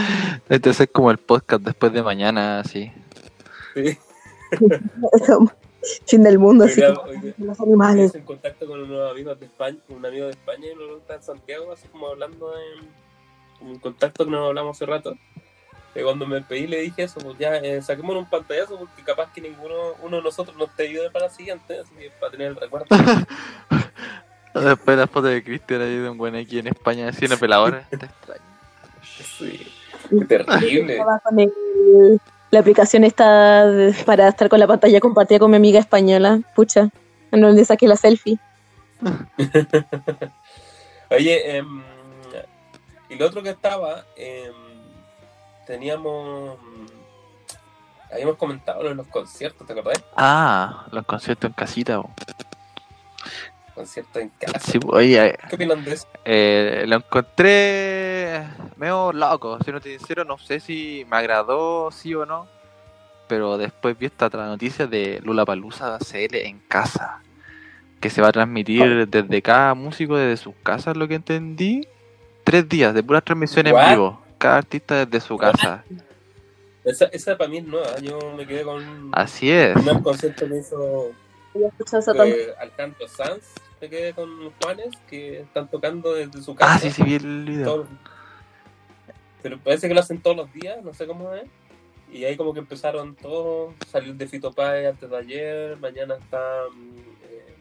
Este 0.49 0.69
es 0.71 0.89
como 0.91 1.11
el 1.11 1.19
podcast 1.19 1.61
después 1.63 1.93
de 1.93 2.01
mañana, 2.01 2.59
así. 2.59 2.91
Sí. 3.75 3.97
fin 6.05 6.23
del 6.23 6.39
mundo, 6.39 6.65
así 6.65 6.81
como 6.81 7.11
los 7.37 7.59
animales. 7.59 8.15
En 8.15 8.23
contacto 8.23 8.65
con 8.67 8.81
unos 8.81 9.11
amigos 9.11 9.39
de 9.39 9.45
España, 9.45 9.77
un 9.89 10.05
amigo 10.05 10.25
de 10.25 10.31
España 10.31 10.67
y 10.67 10.71
uno 10.71 10.97
está 10.97 11.15
en 11.15 11.23
Santiago, 11.23 11.71
así 11.71 11.87
como 11.89 12.07
hablando 12.07 12.53
en, 13.61 13.67
en 13.69 13.79
contacto 13.79 14.25
que 14.25 14.31
nos 14.31 14.47
hablamos 14.47 14.77
hace 14.77 14.85
rato. 14.85 15.15
Y 15.95 16.01
cuando 16.01 16.25
me 16.25 16.41
pedí 16.41 16.65
le 16.65 16.79
dije 16.81 17.03
eso, 17.03 17.19
pues 17.19 17.37
ya 17.37 17.57
eh, 17.57 17.81
saquemos 17.81 18.15
un 18.15 18.25
pantallazo 18.27 18.79
porque 18.79 19.03
capaz 19.03 19.31
que 19.31 19.41
ninguno 19.41 19.75
uno 20.01 20.17
de 20.17 20.23
nosotros 20.23 20.57
nos 20.57 20.75
te 20.75 20.83
ayude 20.87 21.11
para 21.11 21.25
la 21.27 21.31
siguiente, 21.31 21.79
así 21.79 21.93
que 21.95 22.09
para 22.19 22.31
tener 22.31 22.47
el 22.47 22.55
recuerdo. 22.55 22.87
Después 24.55 24.97
la 24.97 25.07
foto 25.07 25.27
de 25.27 25.43
Cristian 25.43 25.81
ahí 25.81 25.97
de 25.97 26.09
un 26.09 26.17
buen 26.17 26.35
aquí 26.35 26.59
en 26.59 26.67
España, 26.67 27.09
así 27.09 27.25
una 27.25 27.37
peladora. 27.37 27.87
Está 27.91 28.05
extraño. 28.05 28.41
Sí, 29.03 29.67
qué 30.09 30.25
terrible. 30.25 30.93
Estaba 30.93 31.19
con 31.19 31.39
el- 31.39 32.19
la 32.53 32.59
aplicación 32.59 33.03
está 33.03 33.65
para 34.05 34.27
estar 34.27 34.47
con 34.47 34.59
la 34.59 34.67
pantalla 34.67 34.99
compartida 34.99 35.39
con 35.39 35.49
mi 35.49 35.57
amiga 35.57 35.79
española. 35.79 36.39
Pucha, 36.55 36.89
en 37.31 37.41
donde 37.41 37.65
saqué 37.65 37.87
la 37.87 37.95
selfie. 37.95 38.37
Oye, 41.09 41.57
em, 41.57 41.83
y 43.09 43.15
lo 43.15 43.25
otro 43.25 43.41
que 43.41 43.49
estaba, 43.49 44.05
em, 44.15 44.53
teníamos, 45.65 46.59
habíamos 48.11 48.37
comentado 48.37 48.83
lo 48.83 48.89
de 48.89 48.95
los 48.95 49.07
conciertos, 49.07 49.65
¿te 49.65 49.73
acordás? 49.73 50.03
Ah, 50.15 50.85
los 50.91 51.07
conciertos 51.07 51.49
en 51.49 51.53
casita. 51.53 51.97
bo. 51.97 52.11
Conciertos 53.73 54.21
en 54.21 54.29
casa. 54.29 54.59
Sí, 54.59 54.79
oye, 54.87 55.25
eh, 55.25 55.37
¿Qué 55.49 55.55
opinan 55.55 55.83
de 55.83 55.93
eso? 55.93 56.07
eh, 56.23 56.83
lo 56.85 56.97
encontré 56.97 58.12
medio 58.77 59.11
loco. 59.13 59.57
Si 59.63 59.71
no 59.71 59.81
te 59.81 59.97
sincero, 59.97 60.25
no 60.25 60.37
sé 60.37 60.59
si 60.59 61.05
me 61.09 61.17
agradó, 61.17 61.91
sí 61.91 62.13
o 62.15 62.25
no. 62.25 62.47
Pero 63.27 63.57
después 63.57 63.97
vi 63.97 64.07
esta 64.07 64.27
otra 64.27 64.45
noticia 64.47 64.87
de 64.87 65.19
Lula 65.23 65.45
Palusa 65.45 65.97
CL 65.99 66.35
en 66.35 66.59
casa. 66.67 67.21
Que 67.99 68.09
se 68.09 68.21
va 68.21 68.29
a 68.29 68.31
transmitir 68.31 69.07
desde 69.07 69.41
cada 69.41 69.73
músico 69.73 70.17
desde 70.17 70.37
sus 70.37 70.55
casas, 70.63 70.97
lo 70.97 71.07
que 71.07 71.15
entendí. 71.15 71.87
Tres 72.43 72.67
días 72.67 72.93
de 72.93 73.01
puras 73.01 73.23
transmisiones 73.23 73.73
en 73.73 73.89
vivo. 73.91 74.21
Cada 74.37 74.57
artista 74.57 75.05
desde 75.05 75.25
su 75.25 75.37
casa. 75.37 75.83
Esa, 76.83 77.05
esa 77.05 77.37
para 77.37 77.49
mí 77.49 77.59
es 77.59 77.65
nueva, 77.65 77.97
yo 77.99 78.19
me 78.35 78.45
quedé 78.45 78.63
con 78.63 79.09
Así 79.13 79.49
es. 79.49 79.73
un 79.77 80.03
concierto 80.03 80.45
que 80.49 80.57
hizo 80.57 81.13
eh, 81.55 82.53
Alejandro 82.59 83.07
Sanz, 83.07 83.53
me 83.79 83.89
quedé 83.89 84.13
con 84.13 84.29
Juanes, 84.61 84.89
que 85.07 85.41
están 85.41 85.69
tocando 85.69 86.13
desde 86.13 86.41
su 86.41 86.55
casa. 86.55 86.73
Ah, 86.73 86.79
sí, 86.79 86.91
sí, 86.91 87.03
vi 87.03 87.15
el 87.15 87.45
video. 87.45 87.87
Pero 89.43 89.59
parece 89.59 89.87
que 89.87 89.93
lo 89.93 89.99
hacen 89.99 90.21
todos 90.21 90.37
los 90.37 90.53
días, 90.53 90.81
no 90.83 90.93
sé 90.93 91.05
cómo 91.05 91.33
es. 91.33 91.43
Y 92.11 92.23
ahí 92.23 92.37
como 92.37 92.53
que 92.53 92.59
empezaron 92.59 93.15
todos, 93.15 93.73
salir 93.87 94.15
de 94.15 94.27
Fito 94.27 94.51
Páez 94.53 94.87
antes 94.87 95.09
de 95.09 95.17
ayer, 95.17 95.77
mañana 95.77 96.15
está... 96.15 96.63
mm, 96.73 96.97
eh, 97.29 97.55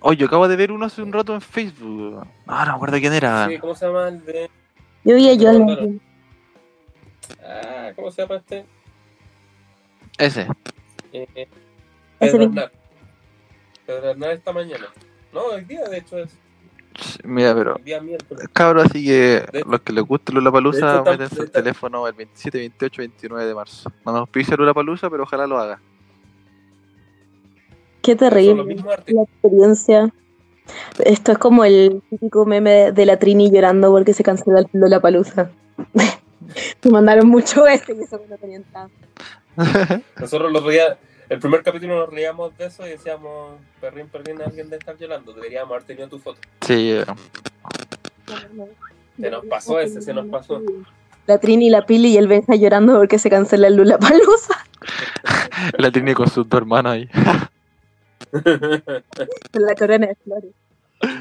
Oye, 0.00 0.16
yo 0.16 0.26
acabo 0.26 0.48
de 0.48 0.56
ver 0.56 0.72
uno 0.72 0.86
hace 0.86 1.02
un 1.02 1.12
rato 1.12 1.34
en 1.34 1.40
Facebook. 1.40 2.26
Ah, 2.46 2.64
no 2.64 2.72
me 2.72 2.76
acuerdo 2.76 2.98
quién 2.98 3.12
era. 3.12 3.48
sí, 3.48 3.58
¿Cómo 3.58 3.74
se 3.74 3.86
llama 3.86 4.08
el 4.08 4.24
de...? 4.24 4.50
Yo 5.04 5.14
vi 5.16 5.28
a 5.30 5.36
John. 5.38 6.00
Ah, 7.44 7.92
¿cómo 7.94 8.10
se 8.10 8.22
llama 8.22 8.36
este? 8.36 8.64
Ese. 10.18 10.46
Eh, 11.12 11.26
Ese 11.34 11.48
Pedro. 12.18 12.44
Aznar. 12.44 12.72
Pedro 13.86 14.10
Aznar 14.10 14.30
esta 14.30 14.52
mañana. 14.52 14.88
No, 15.32 15.42
hoy 15.46 15.64
día, 15.64 15.84
de 15.84 15.98
hecho, 15.98 16.18
es 16.18 16.30
Mira, 17.24 17.54
pero 17.54 17.76
el 17.84 18.50
cabros, 18.52 18.86
así 18.86 19.04
que 19.04 19.44
De- 19.52 19.64
los 19.66 19.80
que 19.80 19.92
les 19.92 20.04
guste 20.04 20.32
Lula 20.32 20.50
Palusa, 20.52 21.02
de 21.02 21.10
el 21.14 21.22
hecho- 21.22 21.46
teléfono 21.50 22.06
el 22.06 22.12
27, 22.14 22.58
28, 22.58 23.02
29 23.02 23.44
de 23.46 23.54
marzo. 23.54 23.90
No 24.04 24.12
nos 24.12 24.28
pise 24.28 24.56
Lula 24.56 24.74
Palusa, 24.74 25.08
pero 25.08 25.22
ojalá 25.22 25.46
lo 25.46 25.58
haga. 25.58 25.80
Qué 28.02 28.16
terrible 28.16 28.76
la 29.06 29.22
experiencia. 29.22 30.12
Esto 31.04 31.32
es 31.32 31.38
como 31.38 31.64
el 31.64 32.02
típico 32.10 32.46
meme 32.46 32.92
de 32.92 33.06
la 33.06 33.18
Trini 33.18 33.50
llorando 33.50 33.90
porque 33.90 34.12
se 34.14 34.22
canceló 34.22 34.64
la 34.72 35.00
palusa. 35.00 35.50
Me 36.84 36.90
mandaron 36.90 37.28
mucho 37.28 37.66
ese 37.66 37.92
y 37.94 38.00
eso 38.02 38.20
que 38.20 38.28
no 38.28 38.36
tenían 38.38 38.64
tanto. 38.64 38.94
Nosotros 40.18 40.50
los 40.52 40.64
veía, 40.64 40.98
el 41.30 41.38
primer 41.38 41.62
capítulo 41.62 41.96
nos 41.96 42.10
reíamos 42.10 42.58
de 42.58 42.66
eso 42.66 42.84
y 42.84 42.90
decíamos, 42.90 43.60
perrín, 43.80 44.08
perrín, 44.08 44.42
alguien 44.42 44.68
de 44.68 44.76
estar 44.76 44.98
llorando. 44.98 45.32
Deberíamos 45.32 45.70
haber 45.70 45.84
tenido 45.84 46.08
tu 46.08 46.18
foto. 46.18 46.40
Sí, 46.66 46.90
eh, 46.90 47.04
Se 49.16 49.30
nos 49.30 49.46
pasó 49.46 49.78
ese, 49.78 50.02
se 50.02 50.12
nos 50.12 50.26
pasó. 50.26 50.60
La 51.26 51.38
Trini, 51.38 51.70
la 51.70 51.86
Pili 51.86 52.08
y 52.08 52.16
el 52.16 52.26
Benja 52.26 52.56
llorando 52.56 52.98
porque 52.98 53.20
se 53.20 53.30
cancela 53.30 53.68
el 53.68 53.76
Lula 53.76 53.96
Palusa. 53.98 54.66
la 55.78 55.92
tiene 55.92 56.14
con 56.14 56.28
sus 56.28 56.48
dos 56.48 56.60
hermanos 56.62 56.92
ahí. 56.92 57.08
La 59.52 59.74
corona 59.76 60.08
de 60.08 60.14
flores. 60.16 60.52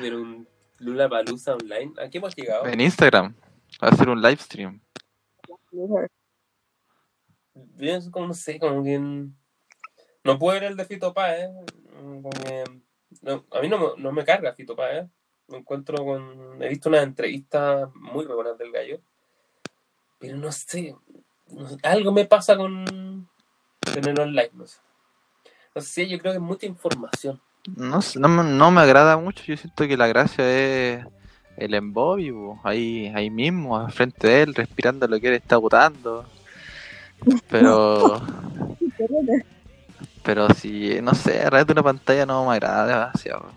Pero 0.01 0.21
un 0.21 0.47
Lula 0.79 1.07
Palusa 1.07 1.53
online. 1.53 1.93
¿A 2.01 2.09
qué 2.09 2.17
hemos 2.17 2.35
llegado? 2.35 2.65
En 2.65 2.81
Instagram. 2.81 3.35
Va 3.83 3.89
a 3.89 3.91
hacer 3.91 4.09
un 4.09 4.21
live 4.21 4.37
stream. 4.37 4.81
Es 7.77 8.09
como, 8.09 8.27
no 8.27 8.33
sé, 8.33 8.59
como 8.59 8.83
que. 8.83 9.29
No 10.23 10.37
puedo 10.37 10.53
ver 10.59 10.63
el 10.71 10.77
de 10.77 10.85
Fito 10.85 11.13
Páez. 11.13 11.49
no, 13.21 13.45
a 13.51 13.61
mí 13.61 13.67
no, 13.67 13.77
me- 13.77 14.01
no 14.01 14.11
me 14.11 14.23
carga 14.25 14.53
Fito 14.53 14.75
Páez. 14.75 15.07
Me 15.47 15.57
encuentro 15.57 16.03
con. 16.05 16.61
He 16.61 16.69
visto 16.69 16.89
unas 16.89 17.03
entrevistas 17.03 17.89
muy 17.95 18.25
buenas 18.25 18.57
del 18.57 18.71
gallo. 18.71 18.99
Pero 20.19 20.37
no 20.37 20.51
sé. 20.51 20.95
no 21.49 21.67
sé, 21.69 21.77
algo 21.83 22.11
me 22.11 22.25
pasa 22.25 22.55
con 22.57 23.27
tener 23.93 24.19
online. 24.19 24.51
No 24.53 24.67
sé. 24.67 24.79
No 25.73 25.81
sé, 25.81 26.07
yo 26.07 26.19
creo 26.19 26.33
que 26.33 26.37
es 26.37 26.43
mucha 26.43 26.65
información. 26.67 27.39
No, 27.75 28.01
sé, 28.01 28.19
no, 28.19 28.27
me- 28.27 28.43
no 28.43 28.69
me 28.71 28.81
agrada 28.81 29.17
mucho. 29.17 29.43
Yo 29.43 29.57
siento 29.57 29.87
que 29.87 29.97
la 29.97 30.07
gracia 30.07 30.45
es 30.47 31.05
el 31.57 31.73
embobby, 31.73 32.31
ahí, 32.63 33.11
ahí 33.15 33.29
mismo, 33.29 33.77
al 33.77 33.91
frente 33.91 34.27
de 34.27 34.41
él, 34.43 34.55
respirando 34.55 35.07
lo 35.07 35.19
que 35.19 35.27
él 35.29 35.33
está 35.35 35.57
botando. 35.57 36.25
Pero, 37.49 38.21
pero 40.29 40.47
si, 40.53 41.01
no 41.01 41.15
sé, 41.15 41.41
a 41.41 41.45
través 41.45 41.65
de 41.65 41.73
una 41.73 41.81
pantalla 41.81 42.23
no 42.23 42.45
me 42.45 42.53
agrada 42.53 42.85
demasiado. 42.85 43.47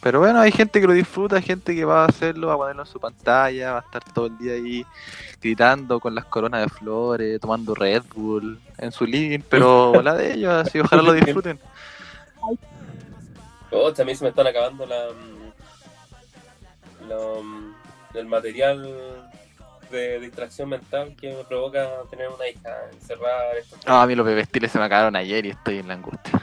Pero 0.00 0.20
bueno, 0.20 0.40
hay 0.40 0.50
gente 0.50 0.80
que 0.80 0.86
lo 0.86 0.94
disfruta, 0.94 1.36
hay 1.36 1.42
gente 1.42 1.74
que 1.74 1.84
va 1.84 2.04
a 2.04 2.08
hacerlo, 2.08 2.46
va 2.46 2.54
a 2.54 2.56
ponerlo 2.56 2.82
en 2.84 2.88
su 2.88 2.98
pantalla, 2.98 3.72
va 3.72 3.78
a 3.80 3.82
estar 3.82 4.02
todo 4.14 4.28
el 4.28 4.38
día 4.38 4.54
ahí 4.54 4.86
gritando 5.42 6.00
con 6.00 6.14
las 6.14 6.24
coronas 6.24 6.62
de 6.62 6.70
flores, 6.70 7.38
tomando 7.38 7.74
Red 7.74 8.04
Bull 8.14 8.58
en 8.78 8.90
su 8.90 9.04
living, 9.04 9.40
pero 9.46 9.92
la 10.02 10.14
de 10.14 10.32
ellos, 10.32 10.66
así 10.66 10.80
ojalá 10.80 11.02
lo 11.02 11.12
disfruten. 11.12 11.60
Oh, 13.70 13.92
a 13.94 14.04
mí 14.04 14.14
se 14.14 14.24
me 14.24 14.30
están 14.30 14.46
acabando 14.46 14.86
la, 14.86 15.08
mm, 15.10 17.06
la, 17.06 17.16
mm, 17.42 17.74
el 18.14 18.26
material 18.28 19.30
de 19.92 20.18
distracción 20.18 20.70
mental 20.70 21.14
que 21.20 21.34
me 21.34 21.44
provoca 21.44 21.88
tener 22.10 22.28
una 22.28 22.48
hija 22.48 22.76
encerrada. 22.92 23.52
No, 23.86 24.00
a 24.00 24.06
mí 24.06 24.14
los 24.14 24.26
bebestiles 24.26 24.72
se 24.72 24.78
me 24.78 24.84
acabaron 24.86 25.14
ayer 25.14 25.46
y 25.46 25.50
estoy 25.50 25.78
en 25.78 25.88
la 25.88 25.94
angustia. 25.94 26.42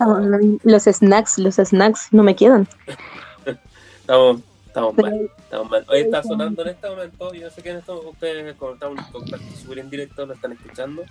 Oh, 0.00 0.18
Los 0.64 0.84
snacks, 0.84 1.38
los 1.38 1.54
snacks 1.54 2.08
no 2.12 2.22
me 2.22 2.34
quedan. 2.34 2.68
estamos, 4.00 4.40
estamos 4.66 4.96
mal, 4.96 5.30
estamos 5.38 5.70
mal. 5.70 5.86
Hoy 5.88 6.00
está 6.00 6.22
sonando 6.22 6.62
en 6.62 6.68
este 6.68 6.88
momento, 6.88 7.32
yo 7.32 7.44
no 7.46 7.50
sé 7.50 7.62
quién 7.62 7.76
esto, 7.76 8.00
ustedes 8.08 8.56
como 8.56 8.72
estamos 8.72 8.98
en 8.98 9.12
contacto 9.12 9.56
súper 9.56 9.78
en 9.78 9.90
directo 9.90 10.26
lo 10.26 10.34
están 10.34 10.52
escuchando 10.52 11.04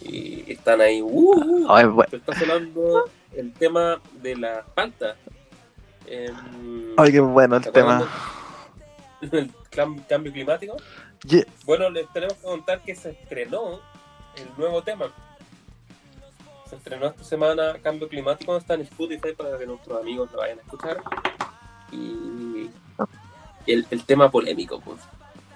y 0.00 0.50
están 0.50 0.80
ahí. 0.80 1.02
Uh, 1.02 1.66
uh, 1.66 1.66
Ay, 1.70 1.86
está 2.10 2.34
sonando 2.34 3.04
el 3.36 3.52
tema 3.52 4.00
de 4.22 4.36
la 4.36 4.64
falta. 4.74 5.16
Em, 6.06 6.94
ay, 6.96 7.12
qué 7.12 7.20
bueno 7.20 7.56
el 7.56 7.62
¿te 7.62 7.70
tema. 7.70 8.08
cam- 9.70 10.04
cambio 10.06 10.32
climático? 10.32 10.76
Bueno, 11.64 11.88
les 11.90 12.08
tenemos 12.12 12.34
que 12.34 12.42
contar 12.42 12.80
que 12.82 12.94
se 12.94 13.10
estrenó 13.10 13.80
el 14.36 14.48
nuevo 14.56 14.82
tema. 14.82 15.12
Se 16.68 16.76
estrenó 16.76 17.06
esta 17.06 17.22
semana 17.22 17.74
Cambio 17.82 18.08
Climático, 18.08 18.56
está 18.56 18.74
en 18.74 18.80
Spotify 18.82 19.32
para 19.36 19.58
que 19.58 19.66
nuestros 19.66 20.00
amigos 20.00 20.30
lo 20.32 20.38
vayan 20.38 20.58
a 20.58 20.62
escuchar. 20.62 20.96
Y 21.92 22.70
el, 23.66 23.86
el 23.90 24.04
tema 24.04 24.30
polémico, 24.30 24.80
pues. 24.80 24.98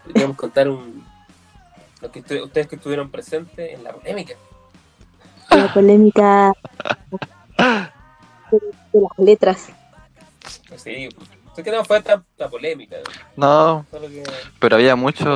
Les 0.05 0.13
queremos 0.15 0.37
contar 0.37 0.69
un, 0.69 1.05
lo 2.03 2.13
que 2.13 2.21
ustedes- 2.21 2.43
ustedes 2.45 2.67
que 2.69 2.77
estuvieron 2.77 3.11
presentes 3.11 3.73
en 3.73 3.83
la 3.83 3.93
polémica. 3.95 4.35
La 5.51 5.73
polémica 5.73 6.53
de, 7.11 7.19
de 8.93 9.01
las 9.01 9.19
letras. 9.19 9.69
Pues 10.69 10.83
sé 11.57 11.63
que 11.65 11.71
no 11.73 11.85
fue 11.85 12.01
tanta 12.03 12.49
polémica, 12.49 12.97
No, 13.37 13.85
que 13.91 14.23
pero 14.61 14.77
había 14.77 14.95
mucho, 14.95 15.27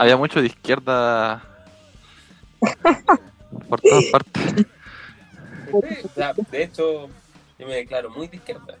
había 0.00 0.16
mucho 0.16 0.40
de 0.40 0.46
izquierda 0.46 1.42
por 3.68 3.80
todas 3.80 4.04
partes. 4.06 4.54
Sí, 4.54 5.96
o 6.04 6.08
sea, 6.14 6.32
de 6.32 6.62
hecho, 6.62 7.08
yo 7.58 7.66
me 7.66 7.74
declaro 7.74 8.08
muy 8.10 8.26
de 8.28 8.36
izquierda. 8.36 8.76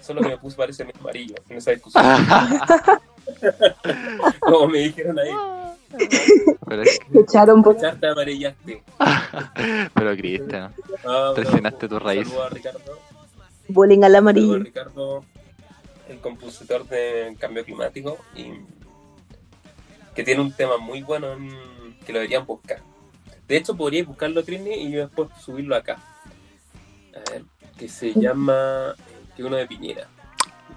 Solo 0.00 0.20
que 0.22 0.28
me 0.28 0.38
puse 0.38 0.56
parece 0.56 0.84
mi 0.84 0.92
amarillo 1.00 1.34
en 1.48 1.56
esa 1.58 1.70
discusión. 1.72 2.04
Como 4.40 4.68
me 4.68 4.78
dijeron 4.78 5.18
ahí, 5.18 5.30
pero, 6.66 6.82
es 6.82 6.98
que- 7.00 7.20
echaron 7.20 7.62
por 7.62 7.76
echarte 7.76 8.06
amarillaste. 8.08 8.82
pero 9.94 10.16
Cristian, 10.16 10.72
Ah, 11.06 11.32
Traicionaste 11.34 11.88
tu 11.88 11.98
raíz. 11.98 12.26
Saludos 12.28 12.46
a 12.46 12.54
Ricardo. 12.54 12.98
bullying 13.68 14.02
al 14.04 14.14
a 14.14 14.18
amarillo. 14.18 14.58
Ricardo, 14.58 15.24
el 16.08 16.18
compositor 16.20 16.86
de 16.88 17.36
Cambio 17.38 17.64
Climático. 17.64 18.18
Y 18.34 18.52
que 20.14 20.24
tiene 20.24 20.40
un 20.40 20.52
tema 20.52 20.78
muy 20.78 21.02
bueno 21.02 21.32
en- 21.32 21.96
que 22.04 22.12
lo 22.12 22.18
deberían 22.18 22.44
buscar. 22.46 22.80
De 23.46 23.56
hecho, 23.56 23.76
podríais 23.76 24.06
buscarlo, 24.06 24.42
Trini, 24.44 24.74
y 24.74 24.90
yo 24.92 25.06
después 25.06 25.28
subirlo 25.40 25.74
acá. 25.76 25.96
A 27.14 27.30
ver, 27.30 27.44
que 27.78 27.88
se 27.88 28.12
llama. 28.12 28.94
Que 29.36 29.44
uno 29.44 29.56
de 29.56 29.66
Piñera. 29.66 30.08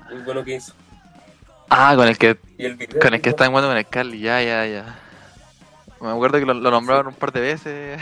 Muy 0.10 0.22
bueno 0.22 0.44
que 0.44 0.56
hizo. 0.56 0.74
Ah, 1.70 1.94
con 1.96 2.08
el 2.08 2.18
que 2.18 2.38
el 2.58 2.78
con 3.00 3.14
el 3.14 3.22
que 3.22 3.30
es 3.30 3.34
está 3.34 3.48
jugando 3.48 3.70
con 3.70 3.78
el 3.78 3.88
Carly, 3.88 4.20
ya, 4.20 4.42
ya, 4.44 4.66
ya. 4.68 5.00
Me 6.02 6.10
acuerdo 6.10 6.40
que 6.40 6.46
lo, 6.46 6.54
lo 6.54 6.72
nombraron 6.72 7.08
un 7.08 7.14
par 7.14 7.32
de 7.32 7.40
veces. 7.42 8.00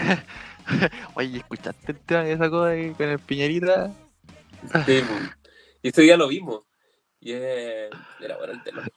Oye, 1.15 1.37
¿escuchaste 1.37 1.91
el 1.91 1.99
tema 1.99 2.23
que 2.23 2.37
sacó 2.37 2.63
ahí 2.63 2.91
con 2.91 3.09
el 3.09 3.19
Piñerita? 3.19 3.91
Sí, 4.85 5.01
pues. 5.07 5.21
y 5.83 5.87
ese 5.89 6.01
día 6.01 6.17
lo 6.17 6.27
vimos. 6.27 6.63
Y 7.21 7.33
era 7.33 8.37
bueno 8.37 8.53
el 8.53 8.63
tema. 8.63 8.87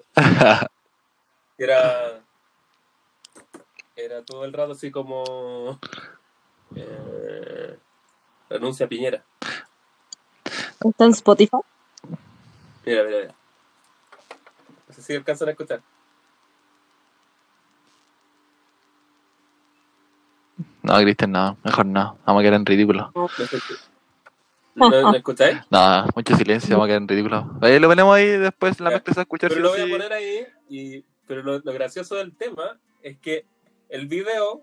Era. 1.58 2.20
Era 3.96 4.22
todo 4.22 4.44
el 4.44 4.52
rato 4.52 4.72
así 4.72 4.90
como. 4.90 5.78
Eh, 6.74 7.78
renuncia 8.48 8.87
a 8.87 8.88
Piñera. 8.88 9.24
Está 10.85 11.04
en 11.04 11.11
Spotify. 11.12 11.56
Mira, 12.85 13.04
mira, 13.04 13.18
mira. 13.18 13.35
No 14.88 14.94
sé 14.94 15.02
si 15.02 15.14
alcanzan 15.14 15.48
a 15.48 15.50
escuchar. 15.52 15.83
No, 20.83 20.96
Cristian, 21.00 21.33
no, 21.33 21.56
mejor 21.64 21.87
no. 21.87 22.18
Vamos 22.27 22.40
a 22.40 22.42
quedar 22.42 22.54
en 22.54 22.66
ridículo. 22.66 23.12
No, 23.14 23.29
sé 23.29 23.46
si- 23.46 23.58
¿No, 24.75 24.88
¿no 24.90 25.14
escucháis? 25.14 25.58
No, 25.70 26.06
mucho 26.14 26.37
silencio, 26.37 26.70
vamos 26.77 26.85
a 26.87 26.88
quedar 26.88 27.02
en 27.02 27.08
ridículo. 27.08 27.58
Ahí 27.60 27.79
lo 27.79 27.88
ponemos 27.88 28.14
ahí 28.14 28.27
después 28.38 28.81
la 28.81 28.90
Ya. 28.90 28.96
mezcla 28.96 29.14
a 29.16 29.23
escuchar 29.23 29.50
Pero 29.50 29.58
si 29.58 29.62
lo 29.62 29.68
voy 29.70 29.81
a 29.81 29.85
sí. 29.85 29.90
poner 29.90 30.12
ahí. 30.12 30.46
Y, 30.68 31.04
pero 31.27 31.42
lo, 31.42 31.58
lo 31.58 31.73
gracioso 31.73 32.14
del 32.16 32.35
tema 32.37 32.79
es 33.02 33.18
que 33.18 33.44
el 33.88 34.06
video 34.06 34.62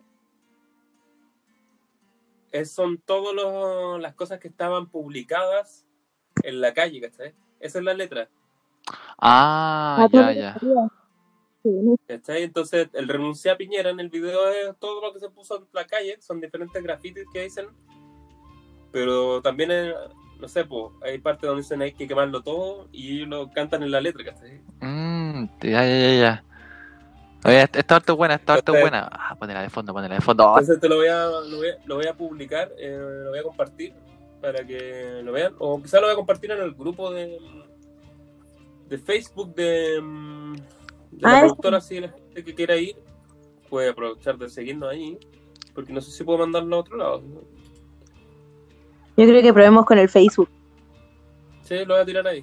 es, 2.52 2.72
son 2.72 2.98
todas 3.00 3.36
las 4.02 4.16
cosas 4.16 4.40
que 4.40 4.48
estaban 4.48 4.90
publicadas 4.90 5.86
en 6.44 6.62
la 6.62 6.74
calle, 6.74 7.02
¿cachai? 7.02 7.34
Esa 7.60 7.80
es 7.80 7.86
la 7.86 7.94
letra, 7.94 8.30
Ah, 9.22 10.08
ya, 10.12 10.32
ya. 10.32 10.58
Sí, 11.62 11.70
¿cachai? 12.08 12.44
Entonces, 12.44 12.88
el 12.94 13.08
renunciar 13.08 13.56
a 13.56 13.58
Piñera 13.58 13.90
en 13.90 14.00
el 14.00 14.10
video 14.10 14.48
es 14.50 14.76
todo 14.80 15.02
lo 15.02 15.14
que 15.14 15.20
se 15.20 15.30
puso 15.30 15.58
en 15.58 15.68
la 15.74 15.86
calle, 15.86 16.18
son 16.22 16.40
diferentes 16.40 16.82
grafitis 16.82 17.26
que 17.34 17.44
dicen, 17.44 17.68
pero 18.92 19.42
también, 19.42 19.72
eh, 19.72 19.94
no 20.40 20.48
sé, 20.48 20.66
pues, 20.66 20.94
hay 21.04 21.18
partes 21.20 21.48
donde 21.48 21.62
dicen 21.64 21.82
hay 21.82 21.92
que 21.94 22.08
quemarlo 22.08 22.42
todo 22.42 22.88
y 22.92 23.18
ellos 23.18 23.28
lo 23.30 23.50
cantan 23.52 23.84
en 23.84 23.92
la 23.92 24.02
letra, 24.02 24.24
¿cachai? 24.24 24.62
Mm, 24.82 25.46
ya, 25.62 25.86
ya, 25.86 26.00
ya, 26.00 26.14
ya. 26.20 26.44
Oye, 27.46 27.62
esta 27.72 27.96
harto 27.96 28.16
buena, 28.18 28.36
esta 28.36 28.58
Entonces- 28.58 28.84
buena. 28.84 29.10
Ah, 29.12 29.36
ponela 29.40 29.62
de 29.62 29.70
fondo, 29.70 29.94
ponela 29.94 30.16
de 30.16 30.22
fondo. 30.22 30.46
Oh, 30.46 30.60
Entonces 30.60 30.80
te 30.82 30.90
lo 30.90 30.96
voy 30.98 31.08
a, 31.08 31.26
lo 31.26 31.58
voy 31.58 31.70
a, 31.70 31.78
lo 31.86 31.96
voy 31.96 32.08
a 32.08 32.14
publicar, 32.14 32.70
eh, 32.78 32.98
lo 33.24 33.30
voy 33.30 33.40
a 33.40 33.44
compartir 33.44 33.94
para 34.42 34.66
que 34.66 35.22
lo 35.24 35.32
vean. 35.32 35.54
O 35.60 35.82
quizás 35.82 36.02
lo 36.02 36.08
voy 36.08 36.14
a 36.14 36.18
compartir 36.18 36.52
en 36.52 36.62
el 36.62 36.74
grupo 36.74 37.12
de, 37.12 37.38
de 38.90 38.98
Facebook 38.98 39.56
de, 39.56 40.02
mm, 40.02 40.54
de 41.12 41.22
la 41.22 41.38
Ah, 41.38 41.40
productora. 41.42 41.80
Si 41.82 42.00
la 42.02 42.10
gente 42.10 42.44
que 42.44 42.54
quiera 42.56 42.76
ir 42.76 42.98
puede 43.70 43.90
aprovechar 43.90 44.38
de 44.38 44.50
seguirnos 44.50 44.90
ahí. 44.90 45.18
Porque 45.74 45.94
no 45.94 46.02
sé 46.02 46.12
si 46.12 46.24
puedo 46.26 46.40
mandarlo 46.40 46.76
a 46.76 46.80
otro 46.80 46.98
lado. 46.98 47.22
¿no? 47.22 47.42
Yo 49.20 49.26
creo 49.26 49.42
que 49.42 49.52
probemos 49.52 49.86
con 49.86 49.98
el 49.98 50.08
Facebook. 50.08 50.50
Sí, 51.64 51.84
lo 51.84 51.96
voy 51.96 52.04
a 52.04 52.06
tirar 52.06 52.26
ahí. 52.26 52.42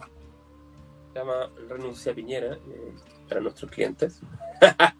Se 1.10 1.18
llama 1.18 1.48
Renuncia 1.70 2.14
Piñera 2.14 2.52
eh, 2.52 2.92
para 3.26 3.40
nuestros 3.40 3.70
clientes. 3.70 4.20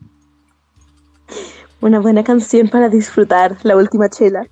Una 1.83 2.01
buena 2.01 2.25
canción 2.25 2.71
para 2.71 2.89
disfrutar, 2.89 3.59
la 3.63 3.77
última 3.77 4.09
chela. 4.09 4.49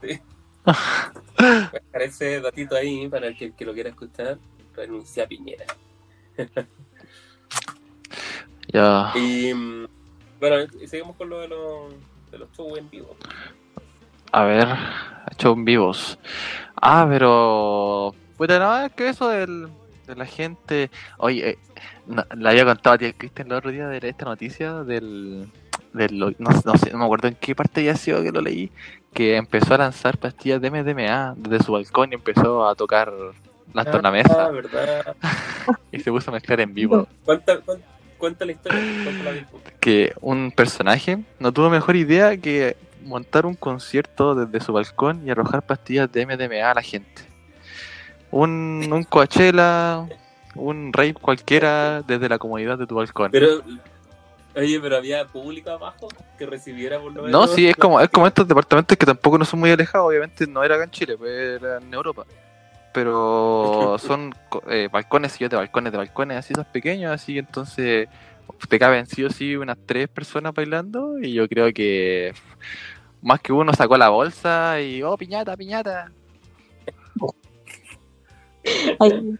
Dejar 0.00 1.12
ese 1.94 2.40
datito 2.40 2.76
ahí 2.76 3.08
para 3.08 3.26
el 3.26 3.36
que, 3.36 3.52
que 3.52 3.64
lo 3.64 3.74
quiera 3.74 3.88
escuchar. 3.88 4.38
Renuncia 4.76 5.26
Piñera. 5.26 5.64
Ya. 8.72 9.10
Y 9.16 9.52
mm, 9.52 9.88
bueno, 10.38 10.72
y 10.80 10.86
seguimos 10.86 11.16
con 11.16 11.28
lo 11.28 11.40
de 11.40 11.48
los, 11.48 11.94
de 12.30 12.38
los 12.38 12.48
shows 12.52 12.78
en 12.78 12.88
vivo. 12.88 13.16
A 14.32 14.44
ver, 14.44 14.68
show 15.38 15.52
en 15.54 15.64
vivos. 15.64 16.18
Ah, 16.80 17.06
pero. 17.08 18.14
Puta, 18.36 18.58
no, 18.58 18.86
es 18.86 18.92
que 18.92 19.08
eso 19.08 19.28
del, 19.28 19.68
de 20.06 20.16
la 20.16 20.26
gente. 20.26 20.90
Oye, 21.18 21.50
eh, 21.50 21.58
no, 22.06 22.24
le 22.36 22.48
había 22.48 22.64
contado 22.64 22.94
a 22.94 22.98
ti, 22.98 23.12
Cristian, 23.12 23.48
el 23.48 23.52
otro 23.54 23.70
día 23.70 23.88
de 23.88 24.08
esta 24.08 24.24
noticia 24.24 24.82
del. 24.84 25.48
del 25.92 26.18
no, 26.18 26.30
no 26.38 26.76
sé, 26.78 26.90
no 26.92 26.98
me 26.98 27.04
acuerdo 27.04 27.28
en 27.28 27.34
qué 27.34 27.54
parte 27.54 27.80
había 27.80 27.96
sido 27.96 28.22
que 28.22 28.32
lo 28.32 28.40
leí. 28.40 28.70
Que 29.12 29.36
empezó 29.36 29.74
a 29.74 29.78
lanzar 29.78 30.16
pastillas 30.16 30.60
de 30.62 30.70
MDMA 30.70 31.34
desde 31.36 31.62
su 31.64 31.72
balcón 31.72 32.12
y 32.12 32.14
empezó 32.14 32.66
a 32.66 32.74
tocar 32.74 33.12
las 33.74 33.86
Ah, 33.86 33.90
tornamesas 33.90 34.52
verdad. 34.52 35.14
y 35.92 36.00
se 36.00 36.10
puso 36.10 36.30
a 36.30 36.34
mezclar 36.34 36.60
en 36.60 36.72
vivo. 36.72 37.06
Cuenta, 37.24 37.60
cuenta, 37.60 37.86
cuenta 38.16 38.44
la 38.46 38.52
historia. 38.52 38.80
cuenta 39.04 39.24
la 39.32 39.46
que 39.80 40.14
un 40.20 40.52
personaje 40.52 41.18
no 41.38 41.52
tuvo 41.52 41.68
mejor 41.68 41.96
idea 41.96 42.36
que 42.38 42.76
montar 43.04 43.46
un 43.46 43.54
concierto 43.54 44.34
desde 44.34 44.64
su 44.64 44.72
balcón 44.72 45.26
y 45.26 45.30
arrojar 45.30 45.62
pastillas 45.62 46.10
de 46.10 46.26
MDMA 46.26 46.70
a 46.70 46.74
la 46.74 46.82
gente. 46.82 47.22
Un, 48.30 48.88
un 48.90 49.02
Coachella, 49.04 50.06
un 50.54 50.92
rave 50.92 51.14
cualquiera 51.14 52.02
desde 52.02 52.28
la 52.28 52.38
comodidad 52.38 52.78
de 52.78 52.86
tu 52.86 52.94
balcón. 52.94 53.30
Pero, 53.30 53.62
oye, 54.56 54.80
pero 54.80 54.96
había 54.96 55.26
público 55.26 55.70
abajo 55.70 56.08
que 56.38 56.46
recibiera 56.46 56.98
por 56.98 57.12
lo 57.12 57.22
No, 57.22 57.26
menos. 57.42 57.50
sí, 57.50 57.68
es 57.68 57.76
como, 57.76 58.00
es 58.00 58.08
como 58.08 58.26
estos 58.26 58.48
departamentos 58.48 58.96
que 58.96 59.06
tampoco 59.06 59.38
no 59.38 59.44
son 59.44 59.60
muy 59.60 59.70
alejados, 59.70 60.08
obviamente 60.08 60.46
no 60.46 60.62
era 60.64 60.76
acá 60.76 60.84
en 60.84 60.90
Chile, 60.90 61.16
pues 61.18 61.60
era 61.60 61.78
en 61.78 61.92
Europa. 61.92 62.24
Pero 62.94 63.96
son 64.00 64.34
eh, 64.68 64.88
balcones 64.90 65.40
y 65.40 65.48
de 65.48 65.56
balcones 65.56 65.92
de 65.92 65.98
balcones, 65.98 66.38
así 66.38 66.52
esos 66.54 66.66
pequeños, 66.66 67.12
así 67.12 67.38
entonces 67.38 68.08
te 68.68 68.78
caben 68.78 69.06
sí 69.06 69.24
o 69.24 69.30
sí 69.30 69.56
unas 69.56 69.76
tres 69.86 70.08
personas 70.08 70.54
bailando 70.54 71.18
y 71.18 71.32
yo 71.32 71.48
creo 71.48 71.72
que 71.72 72.32
más 73.22 73.40
que 73.40 73.52
uno 73.52 73.72
sacó 73.72 73.96
la 73.96 74.10
bolsa 74.10 74.80
y 74.80 75.02
oh 75.02 75.16
piñata, 75.16 75.56
piñata. 75.56 76.12
Ay, 78.98 79.38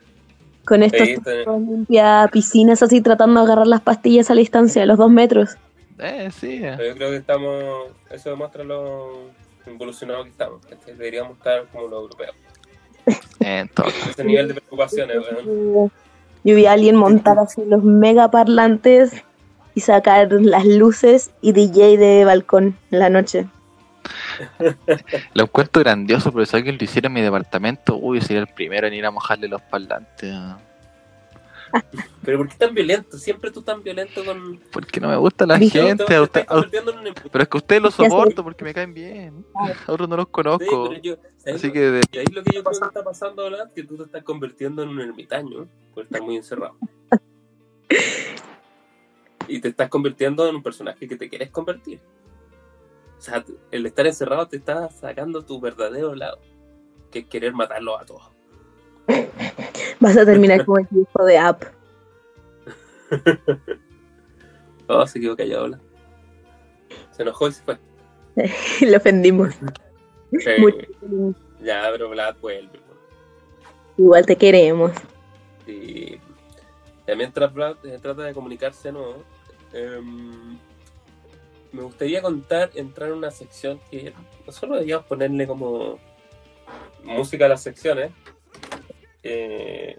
con 0.64 0.82
estos 0.82 1.08
Sí, 1.08 1.16
limpia 1.46 2.28
piscinas 2.32 2.82
así 2.82 3.00
tratando 3.00 3.40
de 3.40 3.46
agarrar 3.46 3.66
las 3.66 3.80
pastillas 3.80 4.30
a 4.30 4.34
la 4.34 4.40
distancia 4.40 4.82
de 4.82 4.86
los 4.86 4.98
dos 4.98 5.10
metros. 5.10 5.56
Eh, 5.98 6.30
sí. 6.32 6.60
Pero 6.60 6.84
yo 6.84 6.94
creo 6.94 7.10
que 7.10 7.16
estamos. 7.16 7.86
Eso 8.10 8.30
demuestra 8.30 8.64
lo 8.64 9.30
involucionado 9.66 10.24
que 10.24 10.30
estamos. 10.30 10.64
que 10.66 10.76
Deberíamos 10.92 11.36
estar 11.36 11.66
como 11.66 11.88
los 11.88 12.02
europeos. 12.02 12.34
Entonces, 13.40 14.08
Ese 14.08 14.24
nivel 14.24 14.48
de 14.48 14.54
preocupaciones, 14.54 15.16
weón. 15.18 15.90
Yo 16.44 16.56
vi 16.56 16.66
a 16.66 16.72
alguien 16.72 16.96
montar 16.96 17.38
así 17.38 17.62
los 17.64 17.84
mega 17.84 18.30
parlantes 18.30 19.12
y 19.74 19.80
sacar 19.80 20.32
las 20.32 20.64
luces 20.64 21.30
y 21.40 21.52
DJ 21.52 21.96
de 21.96 22.24
balcón 22.24 22.76
en 22.90 22.98
la 22.98 23.10
noche. 23.10 23.46
lo 25.34 25.44
encuentro 25.44 25.82
grandioso, 25.82 26.32
pero 26.32 26.44
si 26.46 26.57
alguien 26.57 26.76
lo 26.78 26.84
hiciera 26.84 27.07
en 27.07 27.12
mi 27.12 27.20
departamento, 27.20 27.96
uy, 27.96 28.20
sería 28.20 28.40
el 28.42 28.48
primero 28.48 28.86
en 28.86 28.94
ir 28.94 29.07
a 29.07 29.11
mojarle 29.11 29.48
los 29.48 29.62
parlantes. 29.62 30.34
Pero 32.22 32.36
¿por 32.38 32.48
qué 32.48 32.57
tan 32.57 32.74
violento? 32.74 33.16
Siempre 33.16 33.50
tú 33.50 33.62
tan 33.62 33.82
violento 33.82 34.22
con. 34.24 34.61
Porque 34.72 35.00
no 35.00 35.09
me 35.09 35.16
gusta 35.16 35.46
la 35.46 35.59
gente. 35.59 36.05
Te 36.05 36.20
usted- 36.20 36.40
estás 36.42 36.59
un 36.59 37.14
Pero 37.32 37.42
es 37.44 37.48
que 37.48 37.57
a 37.57 37.59
ustedes 37.59 37.82
los 37.82 37.94
soporto 37.94 38.44
porque 38.44 38.62
me 38.64 38.74
caen 38.74 38.92
bien. 38.92 39.46
A 39.86 39.92
otros 39.92 40.07
no 40.09 40.16
los 40.16 40.26
Sí, 40.26 40.30
conozco. 40.32 40.92
yo- 41.00 41.16
¿sabes 41.38 41.57
Así 41.57 41.68
lo- 41.68 41.72
que 41.72 41.80
de- 41.80 42.00
Y 42.12 42.18
ahí 42.18 42.26
lo 42.26 42.42
que 42.42 42.55
yo 42.57 42.62
creo 42.62 42.78
que 42.78 42.86
está 42.86 43.03
pasando 43.03 43.42
ahora 43.42 43.68
que 43.74 43.84
tú 43.84 43.96
te 43.96 44.03
estás 44.03 44.22
convirtiendo 44.22 44.82
en 44.82 44.90
un 44.90 45.00
ermitaño 45.00 45.66
por 45.94 46.05
estar 46.05 46.20
muy 46.20 46.36
encerrado. 46.36 46.76
Y 49.48 49.61
te 49.61 49.68
estás 49.68 49.88
convirtiendo 49.88 50.46
en 50.48 50.55
un 50.55 50.62
personaje 50.62 51.09
que 51.09 51.16
te 51.16 51.28
quieres 51.28 51.50
convertir. 51.50 52.00
O 53.22 53.24
sea, 53.24 53.44
el 53.70 53.86
estar 53.86 54.04
encerrado 54.04 54.48
te 54.48 54.56
está 54.56 54.90
sacando 54.90 55.44
tu 55.44 55.60
verdadero 55.60 56.12
lado, 56.12 56.40
que 57.08 57.20
es 57.20 57.26
querer 57.26 57.52
matarlos 57.52 58.00
a 58.00 58.04
todos. 58.04 58.32
Vas 60.00 60.16
a 60.16 60.24
terminar 60.26 60.64
como 60.64 60.78
el 60.78 60.88
hijo 60.90 61.24
de 61.24 61.38
App. 61.38 61.62
Oh, 64.88 65.06
se 65.06 65.20
quedó 65.20 65.36
callado. 65.36 65.68
la. 65.68 65.80
Se 67.12 67.22
enojó 67.22 67.48
y 67.48 67.52
se 67.52 67.62
fue. 67.62 67.78
Lo 68.90 68.96
ofendimos. 68.96 69.54
Sí, 70.32 70.50
ya, 71.62 71.88
pero 71.92 72.10
Vlad 72.10 72.36
vuelve. 72.42 72.78
po. 72.80 72.94
Igual 73.96 74.26
te 74.26 74.36
queremos. 74.36 74.90
Y 75.66 76.18
ya 77.06 77.14
mientras 77.16 77.54
Vlad 77.54 77.76
eh, 77.86 77.98
trata 78.02 78.22
de 78.24 78.34
comunicarse, 78.34 78.90
¿no? 78.90 79.14
Em, 79.72 80.58
me 81.72 81.82
gustaría 81.82 82.20
contar, 82.22 82.70
entrar 82.74 83.08
en 83.10 83.16
una 83.16 83.30
sección 83.30 83.80
que 83.90 84.12
nosotros 84.46 84.72
deberíamos 84.74 85.06
ponerle 85.06 85.46
como 85.46 85.98
música 87.04 87.46
a 87.46 87.48
las 87.48 87.62
secciones 87.62 88.10
eh, 89.22 89.96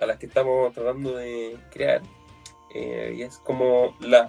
a 0.00 0.06
las 0.06 0.18
que 0.18 0.26
estamos 0.26 0.72
tratando 0.72 1.16
de 1.16 1.56
crear. 1.70 2.02
Eh, 2.74 3.14
y 3.18 3.22
es 3.22 3.38
como 3.38 3.96
la 4.00 4.28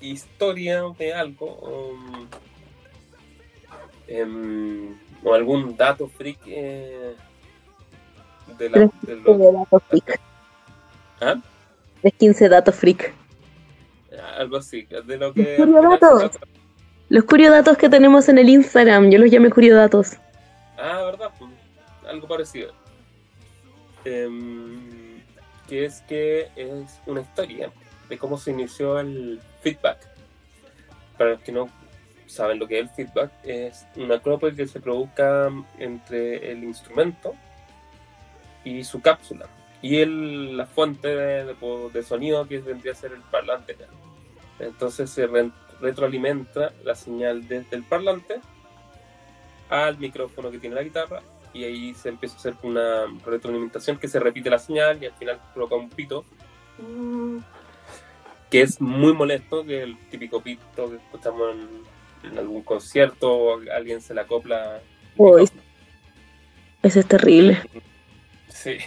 historia 0.00 0.82
de 0.98 1.14
algo 1.14 1.46
o, 1.46 1.94
em, 4.08 4.94
o 5.22 5.32
algún 5.34 5.76
dato 5.76 6.08
freak 6.08 6.38
eh, 6.46 7.14
de 8.58 8.70
la, 8.70 8.90
de 9.02 9.16
lo- 9.16 9.38
De 9.38 9.52
datos 9.52 9.82
freak. 9.88 10.20
¿Ah? 11.20 11.36
De 12.02 12.10
15 12.10 12.48
datos 12.48 12.74
freak. 12.74 13.14
Algo 14.38 14.56
así, 14.58 14.82
de 14.82 15.16
lo 15.16 15.32
que... 15.32 15.56
Curio 15.56 15.82
datos. 15.82 16.38
Los 17.08 17.24
curiodatos 17.24 17.76
que 17.76 17.88
tenemos 17.88 18.28
en 18.28 18.38
el 18.38 18.48
Instagram, 18.48 19.10
yo 19.10 19.18
los 19.18 19.30
llamé 19.30 19.50
curiodatos. 19.50 20.16
Ah, 20.78 21.02
¿verdad? 21.04 21.30
Pues, 21.38 21.50
algo 22.08 22.26
parecido. 22.26 22.72
Em, 24.04 25.20
que 25.68 25.84
es 25.84 26.00
que 26.02 26.48
es 26.56 27.00
una 27.06 27.20
historia 27.20 27.70
de 28.08 28.18
cómo 28.18 28.38
se 28.38 28.50
inició 28.50 28.98
el 28.98 29.40
feedback. 29.60 29.98
Para 31.16 31.30
los 31.30 31.40
que 31.40 31.52
no 31.52 31.68
saben 32.26 32.58
lo 32.58 32.66
que 32.66 32.80
es 32.80 32.88
el 32.88 32.94
feedback, 32.94 33.30
es 33.44 33.86
una 33.96 34.16
acrópolis 34.16 34.56
que 34.56 34.66
se 34.66 34.80
produzca 34.80 35.50
entre 35.78 36.50
el 36.52 36.64
instrumento 36.64 37.34
y 38.64 38.82
su 38.82 39.00
cápsula. 39.00 39.46
Y 39.84 39.98
el, 40.00 40.56
la 40.56 40.64
fuente 40.64 41.08
de, 41.08 41.44
de- 41.44 41.90
de 41.92 42.02
sonido 42.02 42.48
que 42.48 42.58
vendría 42.58 42.92
a 42.92 42.94
ser 42.94 43.12
el 43.12 43.20
parlante. 43.20 43.76
Entonces 44.58 45.10
se 45.10 45.26
re- 45.26 45.50
retroalimenta 45.80 46.72
la 46.84 46.94
señal 46.94 47.46
desde 47.46 47.76
el 47.76 47.82
parlante 47.82 48.40
al 49.68 49.98
micrófono 49.98 50.50
que 50.50 50.58
tiene 50.58 50.76
la 50.76 50.82
guitarra 50.82 51.20
y 51.52 51.64
ahí 51.64 51.94
se 51.94 52.08
empieza 52.08 52.36
a 52.36 52.38
hacer 52.38 52.54
una 52.62 53.04
retroalimentación 53.26 53.98
que 53.98 54.08
se 54.08 54.18
repite 54.20 54.48
la 54.48 54.58
señal 54.58 55.02
y 55.02 55.06
al 55.06 55.12
final 55.14 55.40
provoca 55.52 55.74
un 55.76 55.90
pito 55.90 56.24
que 58.50 58.62
es 58.62 58.80
muy 58.80 59.12
molesto, 59.12 59.64
que 59.64 59.78
es 59.78 59.84
el 59.84 59.98
típico 60.10 60.40
pito 60.40 60.90
que 60.90 60.96
escuchamos 60.96 61.54
en, 62.22 62.30
en 62.32 62.38
algún 62.38 62.62
concierto 62.62 63.30
o 63.32 63.60
alguien 63.74 64.00
se 64.00 64.14
la 64.14 64.22
acopla. 64.22 64.80
micrófono. 65.16 65.60
Eso 66.82 67.00
es 67.00 67.06
terrible. 67.06 67.58
Sí. 68.48 68.78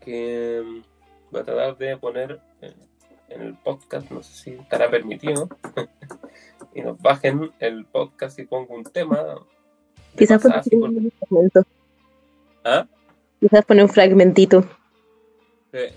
Que 0.00 0.62
mm, 0.64 0.82
voy 1.30 1.40
a 1.40 1.44
tratar 1.44 1.76
de 1.76 1.96
poner 1.96 2.40
en 3.28 3.42
el 3.42 3.54
podcast, 3.54 4.10
no 4.10 4.22
sé 4.22 4.34
si 4.34 4.50
estará 4.50 4.90
permitido, 4.90 5.48
y 6.74 6.82
nos 6.82 7.00
bajen 7.00 7.50
el 7.58 7.86
podcast 7.86 8.38
y 8.38 8.44
pongo 8.44 8.74
un 8.74 8.84
tema. 8.84 9.40
Quizás 10.16 10.42
poner 10.42 10.62
un 10.80 11.12
fragmento. 11.18 11.62
¿Ah? 12.64 12.86
Quizás 13.40 13.64
poner 13.64 13.84
un 13.84 13.90
fragmentito. 13.90 14.64
Eh, 15.72 15.92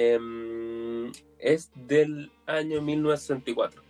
Em, 0.00 1.10
es 1.40 1.72
del 1.74 2.30
año 2.46 2.80
1964. 2.80 3.82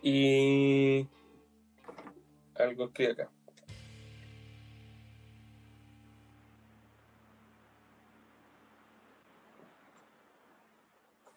Y 0.00 1.06
algo 2.54 2.90
que 2.90 3.08
acá. 3.08 3.30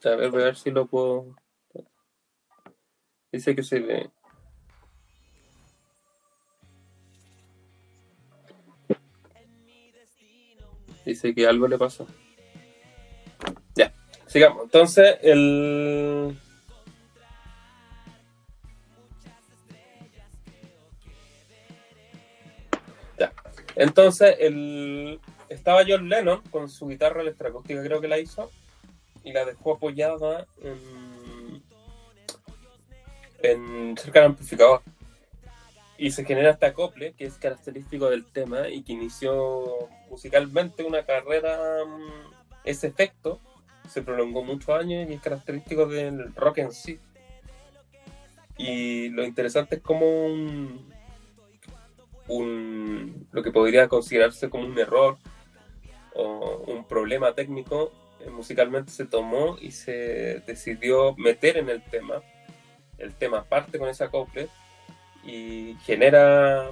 A 0.05 0.15
ver, 0.15 0.32
voy 0.32 0.41
a 0.43 0.45
ver 0.45 0.55
si 0.55 0.72
lo 0.72 0.86
puedo. 0.86 1.36
Dice 3.34 3.53
que 3.53 3.63
se 3.63 3.82
ve. 3.82 4.09
Dice 11.05 11.36
que 11.36 11.45
algo 11.45 11.67
le 11.67 11.78
pasó. 11.78 12.07
Sigamos. 14.30 14.66
Entonces, 14.66 15.18
el. 15.24 16.38
Ya. 23.18 23.34
Entonces, 23.76 24.36
el. 24.40 25.20
Estaba 25.50 25.82
John 25.88 26.08
Lennon 26.08 26.42
con 26.52 26.70
su 26.70 26.88
guitarra 26.88 27.24
electroacústica, 27.24 27.82
creo 27.82 28.00
que 28.00 28.08
la 28.08 28.20
hizo, 28.20 28.52
y 29.24 29.34
la 29.34 29.46
dejó 29.46 29.74
apoyada 29.74 30.46
en. 30.62 31.64
en 33.42 33.98
cerca 33.98 34.20
del 34.20 34.30
amplificador. 34.30 34.84
Y 35.98 36.12
se 36.12 36.24
genera 36.24 36.52
este 36.52 36.68
acople 36.68 37.14
que 37.14 37.26
es 37.26 37.34
característico 37.34 38.12
del 38.12 38.26
tema 38.26 38.70
y 38.70 38.84
que 38.84 38.94
inició 38.94 39.90
musicalmente 40.08 40.84
una 40.84 41.04
carrera. 41.04 41.58
mm, 41.84 42.32
Ese 42.64 42.88
efecto 42.88 43.40
se 43.90 44.02
prolongó 44.02 44.44
muchos 44.44 44.70
años 44.70 45.10
y 45.10 45.14
es 45.14 45.22
característico 45.22 45.86
del 45.88 46.34
rock 46.36 46.60
en 46.60 46.72
sí. 46.72 47.00
Y 48.58 49.10
lo 49.10 49.24
interesante 49.26 49.76
es 49.78 49.82
como 49.82 50.26
un, 50.26 50.92
un- 52.28 53.28
lo 53.32 53.42
que 53.44 53.52
podría 53.52 53.88
considerarse 53.88 54.50
como 54.50 54.66
un 54.66 54.78
error 54.78 55.18
o 56.14 56.64
un 56.68 56.86
problema 56.86 57.34
técnico 57.34 57.92
eh, 58.20 58.30
musicalmente 58.30 58.92
se 58.92 59.06
tomó 59.06 59.58
y 59.62 59.72
se 59.72 60.42
decidió 60.46 61.16
meter 61.18 61.58
en 61.58 61.70
el 61.70 61.82
tema. 61.82 62.22
El 62.98 63.14
tema 63.14 63.46
parte 63.46 63.80
con 63.80 63.88
ese 63.88 64.04
acople 64.04 64.50
y 65.26 65.76
genera 65.86 66.70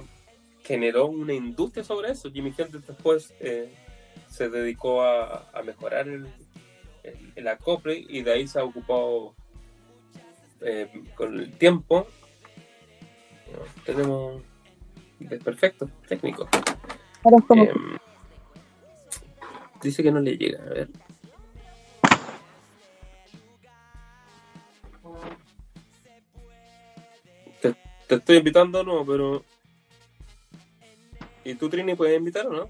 generó 0.62 1.06
una 1.06 1.32
industria 1.32 1.82
sobre 1.82 2.10
eso. 2.10 2.30
Jimmy 2.30 2.52
Hendrix 2.56 2.86
después 2.86 3.32
eh, 3.40 3.72
se 4.28 4.50
dedicó 4.50 5.02
a, 5.02 5.48
a 5.54 5.62
mejorar 5.62 6.06
el, 6.06 6.26
el, 7.34 7.48
acople 7.48 8.04
y 8.08 8.22
de 8.22 8.32
ahí 8.32 8.48
se 8.48 8.58
ha 8.58 8.64
ocupado 8.64 9.34
eh, 10.60 10.88
con 11.14 11.38
el 11.38 11.52
tiempo. 11.52 12.06
Tenemos 13.84 14.42
perfecto 15.44 15.88
técnico. 16.06 16.48
Ahora 17.24 17.36
es 17.38 17.44
como 17.46 17.64
Eh, 17.64 17.72
dice 19.82 20.02
que 20.02 20.12
no 20.12 20.20
le 20.20 20.36
llega, 20.36 20.62
a 20.62 20.68
ver. 20.68 20.88
Te, 27.60 27.74
te 28.06 28.14
estoy 28.14 28.36
invitando, 28.36 28.84
no, 28.84 29.04
pero. 29.04 29.42
¿Y 31.44 31.54
tú, 31.54 31.68
Trini, 31.68 31.94
puedes 31.94 32.18
invitar 32.18 32.46
o 32.46 32.52
no? 32.52 32.68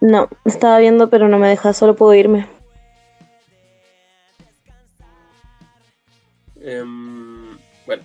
No, 0.00 0.28
estaba 0.44 0.78
viendo, 0.78 1.10
pero 1.10 1.28
no 1.28 1.38
me 1.38 1.48
deja, 1.48 1.72
solo 1.72 1.96
puedo 1.96 2.14
irme. 2.14 2.46
Em, 6.66 7.56
bueno, 7.86 8.02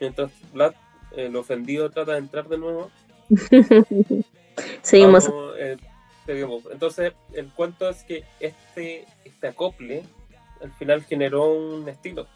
mientras 0.00 0.30
Vlad, 0.52 0.74
el 1.16 1.36
ofendido, 1.36 1.88
trata 1.90 2.12
de 2.12 2.18
entrar 2.18 2.48
de 2.48 2.58
nuevo, 2.58 2.90
Seguimos. 4.82 5.28
Vamos, 5.28 5.54
eh, 5.58 5.76
seguimos. 6.24 6.62
Entonces, 6.72 7.12
el 7.32 7.48
cuento 7.52 7.88
es 7.88 8.02
que 8.04 8.24
este, 8.40 9.04
este 9.24 9.48
acople 9.48 10.02
al 10.60 10.72
final 10.72 11.02
generó 11.04 11.52
un 11.52 11.88
estilo. 11.88 12.26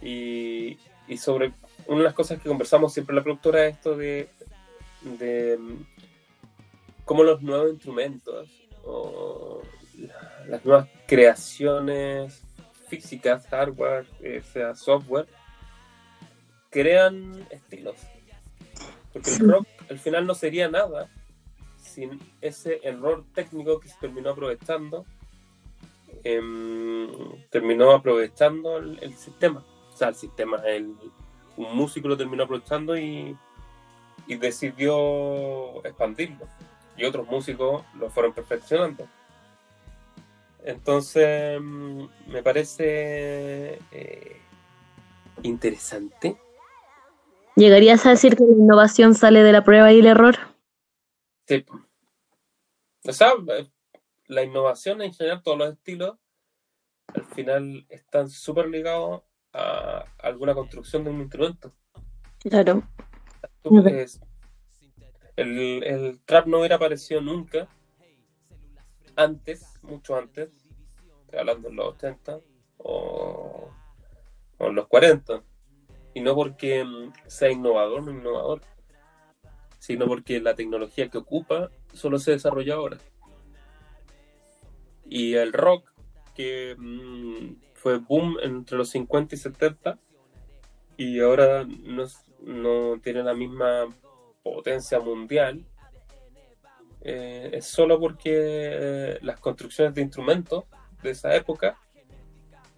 Y, 0.00 0.78
y 1.06 1.16
sobre 1.18 1.52
una 1.86 1.98
de 1.98 2.04
las 2.04 2.14
cosas 2.14 2.40
que 2.40 2.48
conversamos 2.48 2.92
siempre 2.92 3.12
en 3.12 3.16
la 3.16 3.22
productora 3.22 3.66
es 3.66 3.74
esto 3.74 3.96
de, 3.96 4.28
de 5.18 5.58
mm, 5.58 5.84
cómo 7.04 7.22
los 7.22 7.42
nuevos 7.42 7.70
instrumentos 7.72 8.48
o 8.84 9.62
la- 9.98 10.46
las 10.48 10.64
nuevas 10.64 10.88
creaciones 11.06 12.42
físicas, 12.92 13.46
hardware, 13.46 14.06
eh, 14.20 14.42
sea 14.52 14.74
software, 14.74 15.26
crean 16.68 17.46
estilos. 17.48 17.96
Porque 19.14 19.30
el 19.30 19.48
rock 19.48 19.66
al 19.88 19.98
final 19.98 20.26
no 20.26 20.34
sería 20.34 20.68
nada 20.68 21.08
sin 21.78 22.20
ese 22.42 22.80
error 22.82 23.24
técnico 23.34 23.80
que 23.80 23.88
se 23.88 23.98
terminó 23.98 24.30
aprovechando, 24.30 25.06
em, 26.22 27.08
terminó 27.48 27.92
aprovechando 27.92 28.76
el, 28.76 28.98
el 29.00 29.14
sistema. 29.14 29.64
O 29.90 29.96
sea, 29.96 30.08
el 30.08 30.14
sistema, 30.14 30.58
el, 30.66 30.94
un 31.56 31.74
músico 31.74 32.08
lo 32.08 32.18
terminó 32.18 32.44
aprovechando 32.44 32.94
y, 32.98 33.34
y 34.26 34.34
decidió 34.36 35.82
expandirlo. 35.82 36.46
Y 36.98 37.06
otros 37.06 37.26
músicos 37.26 37.84
lo 37.98 38.10
fueron 38.10 38.34
perfeccionando. 38.34 39.08
Entonces, 40.64 41.60
mm, 41.60 42.04
me 42.28 42.42
parece 42.42 43.78
eh, 43.90 44.40
interesante. 45.42 46.36
¿Llegarías 47.56 48.06
a 48.06 48.10
decir 48.10 48.36
que 48.36 48.44
la 48.44 48.52
innovación 48.52 49.14
sale 49.14 49.42
de 49.42 49.52
la 49.52 49.64
prueba 49.64 49.92
y 49.92 49.98
el 49.98 50.06
error? 50.06 50.36
Sí. 51.46 51.64
O 53.04 53.12
sea, 53.12 53.32
eh, 53.48 53.68
la 54.26 54.42
innovación 54.42 55.02
en 55.02 55.12
general, 55.12 55.42
todos 55.42 55.58
los 55.58 55.72
estilos, 55.72 56.16
al 57.08 57.24
final 57.24 57.84
están 57.88 58.30
súper 58.30 58.68
ligados 58.68 59.22
a 59.52 60.04
alguna 60.18 60.54
construcción 60.54 61.04
de 61.04 61.10
un 61.10 61.20
instrumento. 61.20 61.74
Claro. 62.38 62.82
El, 65.36 65.82
el 65.82 66.20
trap 66.24 66.46
no 66.46 66.58
hubiera 66.58 66.76
aparecido 66.76 67.20
nunca 67.20 67.68
antes, 69.16 69.78
mucho 69.82 70.16
antes, 70.16 70.50
hablando 71.36 71.68
en 71.68 71.76
los 71.76 71.94
80 71.94 72.40
o, 72.78 73.70
en 74.58 74.74
los 74.74 74.86
40, 74.88 75.42
y 76.14 76.20
no 76.20 76.34
porque 76.34 76.84
mm, 76.84 77.12
sea 77.26 77.50
innovador 77.50 78.04
no 78.04 78.10
innovador, 78.10 78.62
sino 79.78 80.06
porque 80.06 80.40
la 80.40 80.54
tecnología 80.54 81.08
que 81.08 81.18
ocupa 81.18 81.70
solo 81.92 82.18
se 82.18 82.32
desarrolla 82.32 82.74
ahora. 82.74 82.98
Y 85.04 85.34
el 85.34 85.52
rock, 85.52 85.92
que 86.34 86.76
mm, 86.78 87.56
fue 87.74 87.98
boom 87.98 88.38
entre 88.42 88.76
los 88.78 88.90
50 88.90 89.34
y 89.34 89.38
70, 89.38 89.98
y 90.96 91.20
ahora 91.20 91.66
no 92.40 93.00
tiene 93.00 93.22
la 93.22 93.34
misma 93.34 93.86
potencia 94.42 95.00
mundial, 95.00 95.64
eh, 97.04 97.50
es 97.52 97.66
solo 97.66 97.98
porque 97.98 98.30
eh, 98.32 99.18
las 99.22 99.40
construcciones 99.40 99.92
de 99.94 100.02
instrumentos 100.02 100.66
de 101.02 101.10
esa 101.10 101.34
época, 101.34 101.76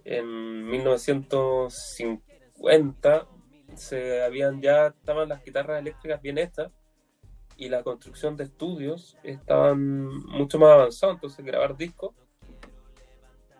en 0.04 0.66
1950, 0.66 3.28
se 3.74 4.22
habían 4.22 4.62
ya 4.62 4.86
estaban 4.88 5.28
las 5.28 5.44
guitarras 5.44 5.80
eléctricas 5.80 6.22
bien 6.22 6.38
hechas 6.38 6.72
y 7.56 7.68
la 7.68 7.82
construcción 7.82 8.36
de 8.36 8.44
estudios 8.44 9.16
estaban 9.22 10.08
mucho 10.26 10.58
más 10.58 10.70
avanzados, 10.70 11.16
entonces 11.16 11.44
grabar 11.44 11.76
discos 11.76 12.14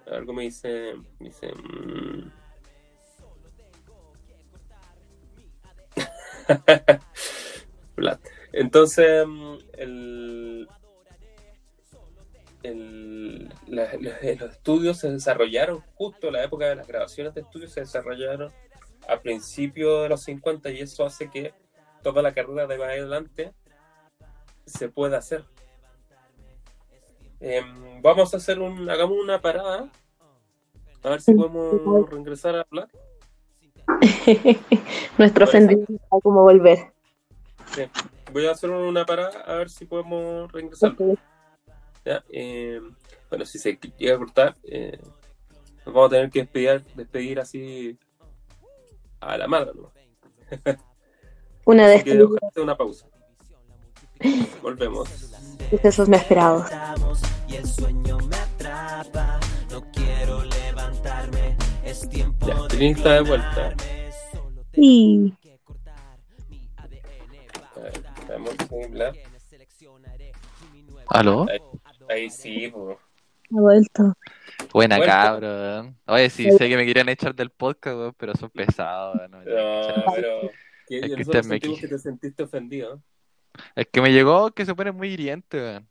algo 0.07 0.33
me 0.33 0.45
dice, 0.45 0.95
me 1.19 1.29
dice 1.29 1.53
mm. 1.53 2.33
Entonces, 8.57 9.27
mm, 9.27 9.57
el, 9.73 10.24
el- 12.65 13.49
la- 13.67 13.89
los 14.41 14.51
estudios 14.53 14.99
se 14.99 15.11
desarrollaron 15.11 15.81
justo 15.95 16.31
la 16.31 16.43
época 16.43 16.67
de 16.67 16.77
las 16.77 16.87
grabaciones 16.89 17.35
de 17.35 17.43
estudios 17.43 17.73
se 17.73 17.81
desarrollaron 17.81 18.53
a 19.09 19.21
principios 19.21 20.03
de 20.03 20.09
los 20.09 20.23
50 20.23 20.71
y 20.71 20.81
eso 20.81 21.05
hace 21.05 21.31
que 21.31 21.53
toda 22.03 22.23
la 22.23 22.33
carrera 22.33 22.67
de 22.67 22.75
ahí 22.83 22.99
adelante 23.01 23.53
se 24.67 24.89
pueda 24.89 25.19
hacer. 25.19 25.45
Em, 27.41 28.01
vamos 28.01 28.33
a 28.33 28.39
hacer 28.39 28.59
un, 28.59 28.89
hagamos 28.89 29.19
una 29.23 29.41
parada. 29.41 29.91
A 31.03 31.09
ver 31.11 31.21
si 31.21 31.35
podemos 31.35 32.09
regresar 32.09 32.57
a 32.57 32.63
hablar. 32.63 32.89
Nuestro 35.19 35.45
ofendido 35.45 35.85
sabe 35.87 36.23
cómo 36.23 36.43
volver. 36.43 36.79
Sí. 37.75 37.83
Voy 38.33 38.47
a 38.47 38.53
hacer 38.53 38.71
una 38.71 39.05
parada 39.05 39.41
a 39.43 39.55
ver 39.57 39.69
si 39.69 39.85
podemos 39.85 40.51
regresar. 40.51 40.95
¿Ya? 42.05 42.25
Eh, 42.31 42.81
bueno, 43.31 43.45
si 43.45 43.59
se 43.59 43.79
llega 43.99 44.15
a 44.15 44.19
cortar, 44.19 44.57
eh, 44.65 44.99
nos 45.85 45.95
vamos 45.95 46.07
a 46.07 46.11
tener 46.11 46.31
que 46.31 46.41
despedir, 46.41 46.85
despedir 46.95 47.41
así 47.41 47.99
a 49.21 49.37
la 49.37 49.49
madre. 49.49 49.73
¿no? 49.75 49.93
Una 51.65 51.89
despedida 51.89 52.25
ojalá 52.25 52.51
sea 52.53 52.63
una 52.63 52.77
pausa. 52.77 53.07
Volvemos. 54.63 55.09
de 55.71 55.81
esos 55.83 56.09
inesperados. 56.09 56.71
y 57.49 57.57
el 57.57 57.67
sueño 57.67 58.19
me 58.19 58.37
atrapa. 58.37 59.41
No 59.71 59.83
quiero 59.93 60.45
levantarme, 60.45 61.57
es 61.85 62.09
tiempo 62.09 62.47
Ya, 62.47 62.87
está 62.87 63.15
de 63.15 63.21
vuelta. 63.23 63.75
Sí. 64.73 65.35
¿Aló? 71.09 71.47
Ahí 71.49 71.59
sí, 72.31 72.69
po. 72.69 72.93
ha 72.93 72.97
vuelto. 73.61 74.15
Buena 74.73 74.97
Vuelta. 74.97 75.15
cabrón. 75.23 75.97
Oye, 76.07 76.31
sí, 76.31 76.51
sé 76.53 76.69
que 76.69 76.77
me 76.77 76.87
querían 76.87 77.09
echar 77.09 77.35
del 77.35 77.51
podcast, 77.51 77.97
weón, 77.97 78.15
pero 78.17 78.35
son 78.35 78.51
pesados. 78.51 79.17
weón, 79.17 79.31
no 79.31 79.39
me 79.39 79.45
No, 79.45 80.05
pero. 80.15 80.51
que 80.87 80.99
Es 80.99 81.03
que 81.03 81.17
nosotros 81.17 81.47
me 81.47 81.61
qui- 81.61 81.81
que 81.81 81.89
te 81.89 81.99
sentiste 81.99 82.43
ofendido. 82.43 83.01
Es 83.77 83.87
que 83.93 84.01
me 84.01 84.13
llegó 84.13 84.51
que 84.51 84.67
se 84.67 84.75
pone 84.75 84.93
muy 84.93 85.09
hiriente, 85.11 85.59
weón. 85.59 85.89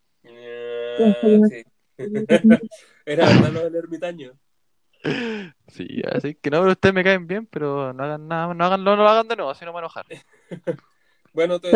Ah, 0.98 1.14
sí. 1.48 1.64
Era 3.06 3.26
verdad 3.26 3.50
lo 3.52 3.64
del 3.64 3.76
ermitaño. 3.76 4.32
Sí, 5.68 6.02
así 6.10 6.34
que 6.34 6.48
no, 6.50 6.60
pero 6.60 6.72
ustedes 6.72 6.94
me 6.94 7.04
caen 7.04 7.26
bien, 7.26 7.46
pero 7.46 7.92
no 7.92 8.04
hagan 8.04 8.26
nada, 8.26 8.54
no 8.54 8.64
hagan, 8.64 8.82
no, 8.82 8.96
no 8.96 9.02
lo 9.02 9.08
hagan 9.08 9.28
de 9.28 9.36
nuevo, 9.36 9.50
así 9.50 9.64
no 9.64 9.72
me 9.72 9.78
enojar. 9.80 10.06
Bueno, 11.34 11.58
te-. 11.60 11.70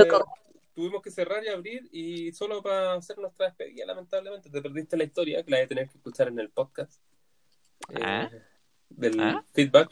Tuvimos 0.78 1.02
que 1.02 1.10
cerrar 1.10 1.42
y 1.42 1.48
abrir 1.48 1.88
y 1.90 2.30
solo 2.30 2.62
para 2.62 2.92
hacer 2.92 3.18
nuestra 3.18 3.46
despedida, 3.46 3.84
lamentablemente, 3.84 4.48
te 4.48 4.62
perdiste 4.62 4.96
la 4.96 5.02
historia 5.02 5.42
que 5.42 5.50
la 5.50 5.58
de 5.58 5.66
tener 5.66 5.88
que 5.88 5.96
escuchar 5.98 6.28
en 6.28 6.38
el 6.38 6.50
podcast. 6.50 7.00
eh, 7.88 7.98
¿Ah? 8.00 8.30
Del 8.88 9.20
¿Ah? 9.20 9.44
feedback. 9.52 9.90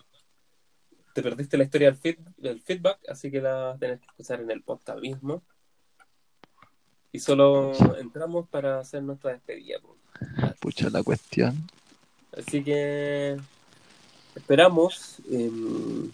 Te 1.12 1.22
perdiste 1.24 1.58
la 1.58 1.64
historia 1.64 1.90
del, 1.90 1.98
feed- 2.00 2.34
del 2.36 2.60
feedback, 2.60 3.00
así 3.08 3.32
que 3.32 3.40
la 3.40 3.76
tener 3.80 3.98
que 3.98 4.06
escuchar 4.06 4.40
en 4.40 4.48
el 4.52 4.62
podcast 4.62 5.00
mismo. 5.00 5.42
Y 7.10 7.18
solo 7.18 7.72
entramos 7.98 8.48
para 8.48 8.78
hacer 8.78 9.02
nuestra 9.02 9.32
despedida. 9.32 9.80
po. 9.80 9.96
Pucha 10.60 10.88
la 10.88 11.02
cuestión. 11.02 11.66
Así 12.30 12.62
que 12.62 13.36
esperamos 14.36 15.16
em, 15.28 16.12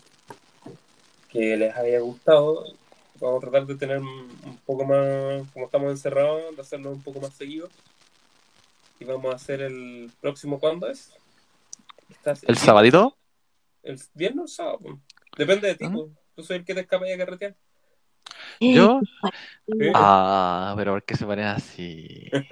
que 1.29 1.59
les 1.59 1.77
haya 1.77 2.01
gustado. 2.01 2.65
Vamos 3.23 3.39
a 3.39 3.51
tratar 3.51 3.67
de 3.67 3.77
tener 3.77 3.99
un 3.99 4.59
poco 4.67 4.85
más, 4.85 5.49
como 5.53 5.67
estamos 5.67 5.93
encerrados, 5.93 6.57
de 6.57 6.61
hacerlo 6.61 6.91
un 6.91 7.01
poco 7.01 7.21
más 7.21 7.33
seguido. 7.33 7.69
Y 8.99 9.05
vamos 9.05 9.33
a 9.33 9.37
hacer 9.37 9.63
el 9.63 10.11
próximo, 10.21 10.59
¿cuándo 10.59 10.89
es? 10.89 11.13
¿Estás- 12.11 12.43
¿El 12.43 12.59
sabadito? 12.59 13.17
¿El 13.85 14.01
viernes 14.15 14.41
o 14.41 14.43
el 14.43 14.49
sábado? 14.49 14.81
Depende 15.39 15.69
de 15.69 15.75
ti. 15.77 15.85
Tú 16.35 16.43
soy 16.43 16.57
el 16.57 16.65
que 16.65 16.75
te 16.75 16.81
escapa 16.81 17.09
y 17.09 17.13
a 17.13 17.19
carretear. 17.19 17.55
¿Yo? 18.59 19.01
¿Eh? 19.69 19.93
Ah, 19.95 20.75
pero 20.77 20.95
¿por 20.95 21.05
qué 21.05 21.17
se 21.17 21.25
ponen 21.25 21.47
así? 21.47 22.29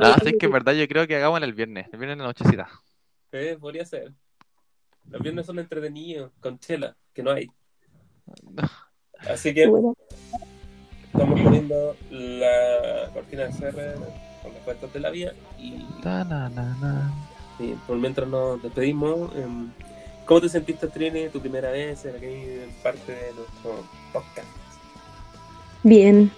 Ah, 0.00 0.16
sí, 0.22 0.30
es 0.30 0.36
que 0.38 0.46
en 0.46 0.52
verdad 0.52 0.72
yo 0.72 0.88
creo 0.88 1.06
que 1.06 1.16
hagamos 1.16 1.42
el 1.42 1.52
viernes, 1.52 1.86
el 1.92 1.98
viernes 1.98 2.14
en 2.14 2.18
la 2.20 2.24
nochecita. 2.24 2.68
Eh, 3.32 3.56
podría 3.60 3.84
ser. 3.84 4.12
Los 5.10 5.20
viernes 5.20 5.44
son 5.46 5.58
entretenidos, 5.58 6.32
con 6.40 6.58
chela, 6.58 6.96
que 7.12 7.22
no 7.22 7.30
hay. 7.32 7.50
Así 9.30 9.54
que 9.54 9.66
Bueno, 9.66 9.94
Estamos 11.12 11.40
poniendo 11.40 11.96
la 12.10 13.08
cortina 13.14 13.44
de 13.44 13.52
cierre 13.52 13.94
con 14.42 14.52
las 14.52 14.62
cuentas 14.64 14.92
de 14.92 14.98
la 15.00 15.10
vía 15.10 15.32
y, 15.60 15.86
na, 16.04 16.24
na, 16.24 16.48
na. 16.48 17.12
y 17.60 17.74
por 17.86 17.96
mientras 17.98 18.26
nos 18.26 18.60
despedimos, 18.60 19.30
em, 19.36 19.70
¿cómo 20.26 20.40
te 20.40 20.48
sentiste, 20.48 20.88
Trini, 20.88 21.28
tu 21.28 21.40
primera 21.40 21.70
vez 21.70 22.04
en 22.04 22.68
parte 22.82 23.12
de 23.12 23.32
nuestro 23.32 23.84
podcast? 24.12 24.48
bien. 25.84 26.32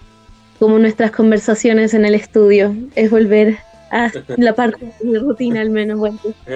Como 0.58 0.78
nuestras 0.78 1.10
conversaciones 1.10 1.94
en 1.94 2.04
el 2.04 2.14
estudio. 2.14 2.74
Es 2.94 3.10
volver 3.10 3.56
a 3.90 4.10
la 4.36 4.54
parte 4.54 4.84
de 4.84 4.92
mi 5.08 5.18
rutina, 5.18 5.62
al 5.62 5.70
menos. 5.70 5.98
Bueno, 5.98 6.18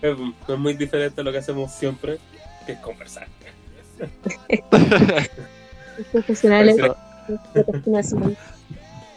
Es, 0.00 0.16
es 0.48 0.58
muy 0.58 0.74
diferente 0.74 1.20
a 1.20 1.24
lo 1.24 1.32
que 1.32 1.38
hacemos 1.38 1.72
siempre, 1.72 2.18
que 2.64 2.72
es 2.72 2.78
conversar. 2.78 3.26
Profesionales. 6.12 6.76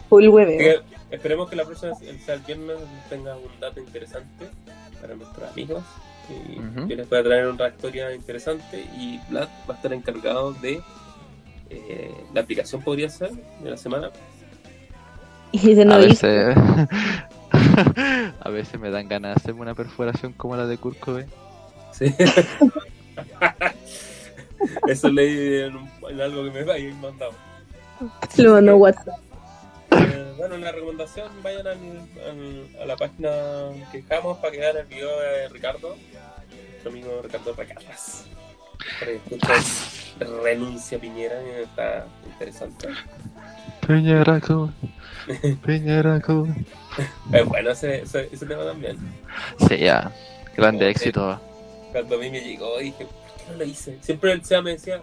Full 0.08 0.28
hueveo. 0.28 0.82
Esperemos 1.10 1.50
que 1.50 1.56
la 1.56 1.64
próxima, 1.64 1.92
el 2.02 2.20
sea 2.20 2.34
el 2.34 2.40
viernes, 2.40 2.76
tenga 3.10 3.36
un 3.36 3.60
dato 3.60 3.80
interesante 3.80 4.46
para 5.00 5.14
nuestros 5.14 5.50
amigos. 5.50 5.84
Y 6.30 6.58
Ujú. 6.58 6.88
que 6.88 6.96
les 6.96 7.06
pueda 7.06 7.22
traer 7.22 7.48
una 7.48 7.68
historia 7.68 8.14
interesante. 8.14 8.86
Y 8.96 9.20
Vlad 9.28 9.48
va 9.68 9.74
a 9.74 9.76
estar 9.76 9.92
encargado 9.92 10.52
de 10.54 10.80
eh, 11.68 12.14
la 12.32 12.40
aplicación, 12.40 12.82
podría 12.82 13.08
ser, 13.10 13.30
de 13.30 13.70
la 13.70 13.76
semana. 13.76 14.10
Y 15.52 15.74
de 15.74 15.82
A 15.82 15.84
no 15.84 15.98
veces, 15.98 16.56
a 18.40 18.48
veces 18.48 18.80
me 18.80 18.90
dan 18.90 19.08
ganas 19.08 19.34
de 19.34 19.40
hacerme 19.40 19.60
una 19.60 19.74
perforación 19.74 20.32
como 20.32 20.56
la 20.56 20.66
de 20.66 20.78
Kurt 20.78 20.98
Cobain. 20.98 21.26
Sí. 21.92 22.06
Eso 24.88 25.08
leí 25.08 25.62
en, 25.62 25.76
un- 25.76 25.90
en 26.10 26.20
algo 26.20 26.44
que 26.44 26.50
me 26.50 26.72
habían 26.72 27.00
mandado. 27.00 27.32
Lo 28.36 28.52
mandó 28.52 28.76
WhatsApp. 28.76 29.18
Eh, 29.90 30.32
bueno, 30.38 30.56
la 30.56 30.72
recomendación, 30.72 31.28
vayan 31.42 31.66
al- 31.66 31.76
al- 32.28 32.82
a 32.82 32.86
la 32.86 32.96
página 32.96 33.30
que 33.90 33.98
dejamos 34.02 34.38
para 34.38 34.50
que 34.52 34.58
vean 34.58 34.76
el 34.78 34.86
video 34.86 35.20
de 35.20 35.48
Ricardo, 35.48 35.96
nuestro 36.70 36.90
amigo 36.90 37.20
Ricardo 37.22 37.54
que 38.98 39.14
escuchen 39.16 40.42
Renuncia 40.42 40.98
Piñera, 40.98 41.38
que 41.42 41.62
está 41.62 42.06
interesante. 42.26 42.88
Peñaraco, 43.86 44.70
Peñaraco. 45.64 46.46
Es 47.32 47.44
bueno 47.46 47.70
ese, 47.70 48.02
ese, 48.02 48.28
ese 48.32 48.46
tema 48.46 48.64
también. 48.64 48.96
Sí, 49.68 49.78
ya. 49.78 50.10
Grande 50.56 50.86
Oh, 50.86 50.88
éxito. 50.88 51.40
Cuando 51.92 52.16
a 52.16 52.18
mí 52.18 52.30
me 52.30 52.40
llegó, 52.40 52.78
dije, 52.78 53.04
¿por 53.06 53.21
qué 53.44 53.52
no 53.52 53.58
lo 53.58 53.64
hice? 53.64 53.98
Siempre 54.00 54.32
el 54.32 54.44
SEA 54.44 54.62
me 54.62 54.70
decía, 54.72 55.00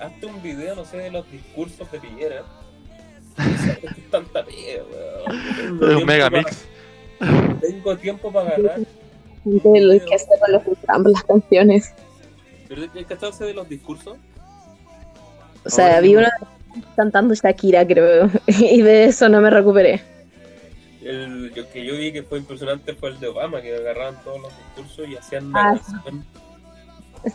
hazte 0.00 0.26
un 0.26 0.42
video, 0.42 0.74
no 0.76 0.84
sé, 0.84 0.98
de 0.98 1.10
los 1.10 1.30
discursos 1.30 1.90
de 1.92 2.00
Piñera. 2.00 2.42
"Es 3.38 3.78
que 3.78 3.86
es 3.86 4.10
tanta 4.10 4.44
pega, 4.44 4.82
weón. 4.90 5.42
Tengo 5.56 5.62
Es 5.62 5.70
un 5.70 5.78
tiempo 5.78 6.06
mega 6.06 6.30
para- 6.30 6.42
mix. 6.42 6.64
Tengo 7.60 7.96
tiempo 7.96 8.32
para 8.32 8.48
agarrar. 8.48 8.78
El 9.46 10.02
que 10.06 10.14
hace 10.14 10.26
con 10.38 10.52
los 10.52 10.62
Trump 10.82 11.06
las 11.06 11.22
canciones. 11.24 11.94
¿Pero 12.68 12.92
que 12.92 13.06
ese 13.28 13.44
de 13.44 13.54
los 13.54 13.68
discursos? 13.68 14.16
O 15.64 15.70
sea, 15.70 16.00
vi 16.00 16.16
una 16.16 16.30
cantando 16.96 17.34
Shakira, 17.34 17.86
creo. 17.86 18.30
Y 18.46 18.82
de 18.82 19.04
eso 19.06 19.28
no 19.28 19.40
me 19.40 19.50
recuperé. 19.50 20.02
El 21.02 21.52
yo- 21.54 21.68
que 21.70 21.84
yo 21.84 21.94
vi 21.96 22.12
que 22.12 22.22
fue 22.22 22.38
impresionante 22.38 22.94
fue 22.94 23.10
el 23.10 23.20
de 23.20 23.28
Obama, 23.28 23.62
que 23.62 23.74
agarraban 23.74 24.22
todos 24.22 24.40
los 24.42 24.52
discursos 24.56 25.08
y 25.08 25.16
hacían 25.16 25.46
una 25.46 25.70
Ah, 25.72 25.80
canción. 25.86 26.24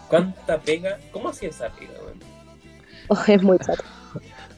¿Cuánta 0.07 0.59
pega? 0.59 0.97
¿Cómo 1.11 1.29
hacía 1.29 1.49
esa 1.49 1.69
pega, 1.69 1.93
weón? 2.03 2.19
Oh, 3.07 3.23
es 3.27 3.43
muy 3.43 3.57
chato. 3.59 3.83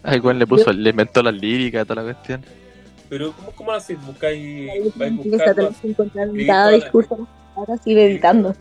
Ay, 0.03 0.17
igual 0.17 0.39
le 0.39 0.47
puso, 0.47 0.71
le 0.71 0.89
inventó 0.89 1.21
las 1.21 1.33
líricas 1.33 1.85
toda 1.85 2.03
la 2.03 2.13
cuestión. 2.13 2.43
Pero 3.09 3.31
¿cómo, 3.33 3.51
cómo 3.51 3.71
lo 3.71 3.77
hacéis? 3.77 3.99
¿Buscáis, 4.05 4.93
que 4.93 5.87
encontrar 5.87 6.29
cada 6.45 6.71
discurso. 6.71 7.27
Ahora 7.55 7.77
sigue 7.77 8.05
editando. 8.05 8.53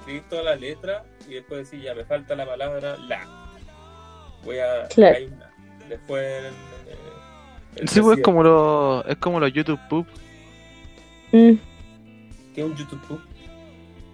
escribís 0.00 0.28
toda 0.28 0.42
la 0.42 0.56
letra 0.56 1.04
y 1.28 1.34
después 1.34 1.70
decís, 1.70 1.84
ya 1.84 1.94
me 1.94 2.04
falta 2.04 2.34
la 2.34 2.46
palabra 2.46 2.96
la? 2.96 3.26
Voy 4.44 4.58
a... 4.58 4.86
Claro. 4.88 5.18
una. 5.26 5.50
Después... 5.88 6.24
eh, 6.24 6.52
el 7.76 7.88
Sí, 7.88 8.00
pues 8.00 8.18
es 8.18 8.24
como 8.24 8.42
los, 8.42 9.06
es 9.06 9.16
como 9.16 9.38
los 9.38 9.52
YouTube 9.52 9.80
Poop. 9.88 10.06
Mm, 11.32 11.54
¿Qué 12.54 12.60
es 12.60 12.64
un 12.64 12.76
YouTube? 12.76 13.00
Poop? 13.06 13.20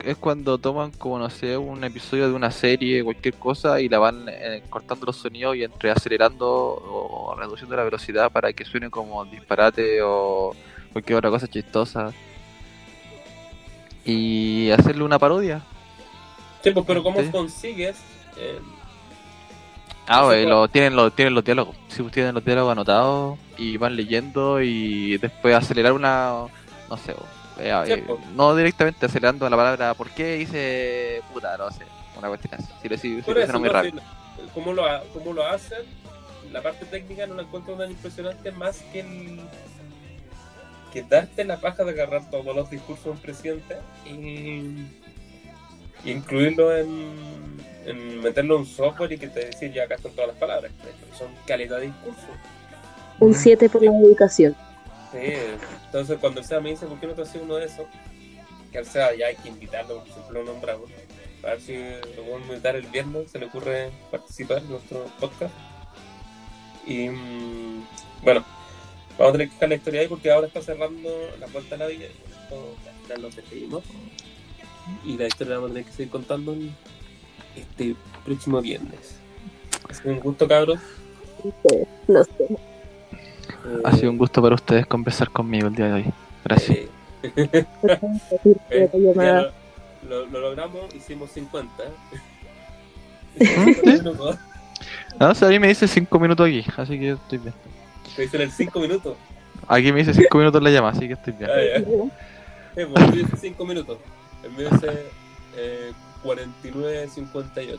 Es 0.04 0.16
cuando 0.18 0.58
toman 0.58 0.90
como, 0.92 1.18
no 1.18 1.30
sé, 1.30 1.56
un 1.56 1.82
episodio 1.82 2.28
de 2.28 2.34
una 2.34 2.50
serie, 2.50 3.02
cualquier 3.02 3.34
cosa, 3.34 3.80
y 3.80 3.88
la 3.88 3.98
van 3.98 4.26
eh, 4.28 4.62
cortando 4.68 5.06
los 5.06 5.16
sonidos 5.16 5.56
y 5.56 5.64
entre 5.64 5.90
acelerando 5.90 6.46
o 6.48 7.34
reduciendo 7.36 7.74
la 7.76 7.82
velocidad 7.84 8.30
para 8.30 8.52
que 8.52 8.64
suene 8.64 8.88
como 8.90 9.24
disparate 9.24 10.00
o 10.02 10.54
cualquier 10.92 11.18
otra 11.18 11.30
cosa 11.30 11.48
chistosa. 11.48 12.12
Y 14.04 14.70
hacerle 14.70 15.02
una 15.02 15.18
parodia. 15.18 15.62
Sí, 16.62 16.70
pues, 16.70 16.84
pero 16.86 17.02
¿cómo 17.02 17.20
Sí. 17.20 17.30
consigues 17.30 17.96
eh, 18.36 18.58
Ah, 20.08 20.24
fue- 20.24 20.44
lo, 20.44 20.68
tienen, 20.68 20.94
lo, 20.94 21.10
tienen 21.10 21.34
los 21.34 21.42
diálogos. 21.44 21.74
Si 21.88 21.94
ustedes 22.00 22.12
tienen 22.12 22.34
los 22.34 22.44
diálogos 22.44 22.70
anotados 22.72 23.38
y 23.58 23.76
van 23.76 23.96
leyendo 23.96 24.60
y 24.62 25.16
después 25.18 25.54
acelerar 25.56 25.92
una. 25.94 26.44
No 26.88 26.96
sé, 26.96 27.12
eh, 27.58 27.72
eh, 27.86 28.04
no 28.34 28.54
directamente 28.54 29.06
acelerando 29.06 29.48
la 29.48 29.56
palabra 29.56 29.94
¿por 29.94 30.10
qué 30.10 30.36
dice 30.36 31.22
puta? 31.32 31.56
No 31.56 31.70
sé, 31.70 31.84
una 32.18 32.28
cuestión 32.28 32.54
así. 32.54 32.68
Si 32.82 32.88
lo, 32.88 32.96
si, 32.98 33.22
si 33.22 33.30
lo 33.32 33.40
eso, 33.40 33.58
muy 33.58 33.68
no, 33.68 33.72
rápido. 33.74 34.00
¿cómo, 34.54 34.72
lo, 34.72 34.84
ha- 34.86 35.02
cómo 35.12 35.32
lo 35.32 35.46
hacen? 35.46 35.78
La 36.52 36.62
parte 36.62 36.84
técnica 36.86 37.26
no 37.26 37.34
la 37.34 37.42
encuentro 37.42 37.74
tan 37.74 37.90
impresionante 37.90 38.50
más 38.52 38.78
que 38.92 39.00
el, 39.00 39.40
que 40.92 41.02
darte 41.02 41.44
la 41.44 41.58
paja 41.58 41.84
de 41.84 41.90
agarrar 41.90 42.30
todos 42.30 42.54
los 42.54 42.70
discursos 42.70 43.04
de 43.04 43.10
un 43.10 43.18
presidente 43.18 43.76
y, 44.06 44.10
y 46.04 46.10
incluirlo 46.12 46.76
en, 46.76 47.14
en 47.84 48.20
meterlo 48.22 48.54
en 48.54 48.60
un 48.60 48.66
software 48.66 49.12
y 49.12 49.18
que 49.18 49.28
te 49.28 49.46
decir 49.46 49.72
ya 49.72 49.84
acá 49.84 49.96
están 49.96 50.12
todas 50.12 50.28
las 50.28 50.36
palabras. 50.36 50.70
Son 51.18 51.28
calidad 51.46 51.78
de 51.80 51.86
discurso. 51.86 52.26
Un 53.18 53.34
7 53.34 53.68
por 53.68 53.82
la 53.82 53.92
dedicación. 53.92 54.54
Entonces 55.12 56.18
cuando 56.18 56.40
el 56.40 56.46
SEA 56.46 56.60
me 56.60 56.70
dice, 56.70 56.86
¿por 56.86 56.98
qué 57.00 57.06
no 57.06 57.14
te 57.14 57.22
haces 57.22 57.42
uno 57.42 57.56
de 57.56 57.66
esos? 57.66 57.86
Que 58.72 58.78
al 58.78 58.86
SEA 58.86 59.14
ya 59.16 59.26
hay 59.26 59.36
que 59.36 59.48
invitarlo, 59.48 59.96
porque 59.96 60.12
siempre 60.12 60.34
lo 60.34 60.44
nombramos. 60.44 60.90
A 61.42 61.50
ver 61.50 61.60
si 61.60 61.76
lo 62.16 62.22
podemos 62.22 62.48
invitar 62.48 62.76
el 62.76 62.86
viernes, 62.86 63.30
se 63.30 63.38
le 63.38 63.46
ocurre 63.46 63.90
participar 64.10 64.58
en 64.58 64.70
nuestro 64.70 65.04
podcast. 65.20 65.54
Y 66.86 67.08
mm, 67.08 67.86
bueno, 68.22 68.44
vamos 69.18 69.30
a 69.30 69.32
tener 69.32 69.48
que 69.48 69.54
dejar 69.54 69.68
la 69.68 69.74
historia 69.76 70.00
ahí 70.00 70.08
porque 70.08 70.30
ahora 70.30 70.46
está 70.46 70.62
cerrando 70.62 71.08
la 71.38 71.46
puerta 71.46 71.74
a 71.74 71.78
la 71.78 71.86
vida. 71.86 72.06
Al 73.14 73.22
despedimos. 73.22 73.84
Y 75.04 75.16
la 75.16 75.26
historia 75.26 75.54
la 75.54 75.56
vamos 75.56 75.70
a 75.70 75.74
tener 75.74 75.88
que 75.88 75.96
seguir 75.96 76.10
contando 76.10 76.56
este 77.56 77.96
próximo 78.24 78.60
viernes. 78.60 79.16
Ha 79.88 79.94
sido 79.94 80.14
un 80.14 80.20
gusto, 80.20 80.48
cabros. 80.48 80.80
No 82.08 82.24
sé. 82.24 82.75
Eh, 83.48 83.80
Ha 83.84 83.92
sido 83.92 84.10
un 84.10 84.18
gusto 84.18 84.40
para 84.42 84.54
ustedes 84.54 84.86
conversar 84.86 85.30
conmigo 85.30 85.68
el 85.68 85.74
día 85.74 85.86
de 85.86 85.92
hoy. 85.92 86.04
Gracias. 86.44 86.78
eh, 86.78 86.88
Eh, 88.70 88.90
ya 89.16 89.32
lo, 89.32 89.52
lo- 90.08 90.26
lo 90.26 90.40
logramos, 90.40 90.94
hicimos 90.94 91.30
50. 91.32 91.72
¿Mm? 93.38 93.88
minutos. 93.88 94.38
No, 95.18 95.30
o 95.30 95.34
sea, 95.34 95.48
a 95.48 95.50
mí 95.50 95.58
me 95.58 95.68
dice 95.68 95.88
5 95.88 96.18
minutos 96.18 96.46
aquí, 96.46 96.64
así 96.76 96.98
que 96.98 97.10
estoy 97.12 97.38
bien. 97.38 97.54
Te 98.14 98.22
dicen 98.22 98.40
el 98.42 98.50
5 98.50 98.80
minutos. 98.80 99.16
Aquí 99.68 99.90
me 99.92 99.98
dice 100.00 100.14
5 100.14 100.38
minutos 100.38 100.62
la 100.62 100.70
llama, 100.70 100.90
así 100.90 101.06
que 101.08 101.14
estoy 101.14 101.32
bien. 101.32 101.50
Ah, 101.50 101.56
ya. 102.76 102.82
Eh, 102.82 102.86
pues, 102.86 103.12
dices 103.12 103.40
5 103.40 103.64
minutos. 103.64 103.98
El 104.44 104.52
mío 104.52 104.68
dice 104.70 105.06
eh, 105.56 105.92
49.58. 106.22 107.78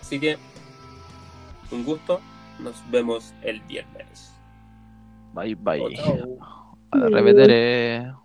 Así 0.00 0.18
que, 0.20 0.36
un 1.70 1.84
gusto. 1.84 2.20
Nos 2.58 2.74
vemos 2.90 3.32
el 3.42 3.60
viernes. 3.62 4.31
Bye 5.32 5.54
bye. 5.54 5.96
Oh, 5.98 6.38
Al 6.90 7.14
rivedere. 7.14 8.21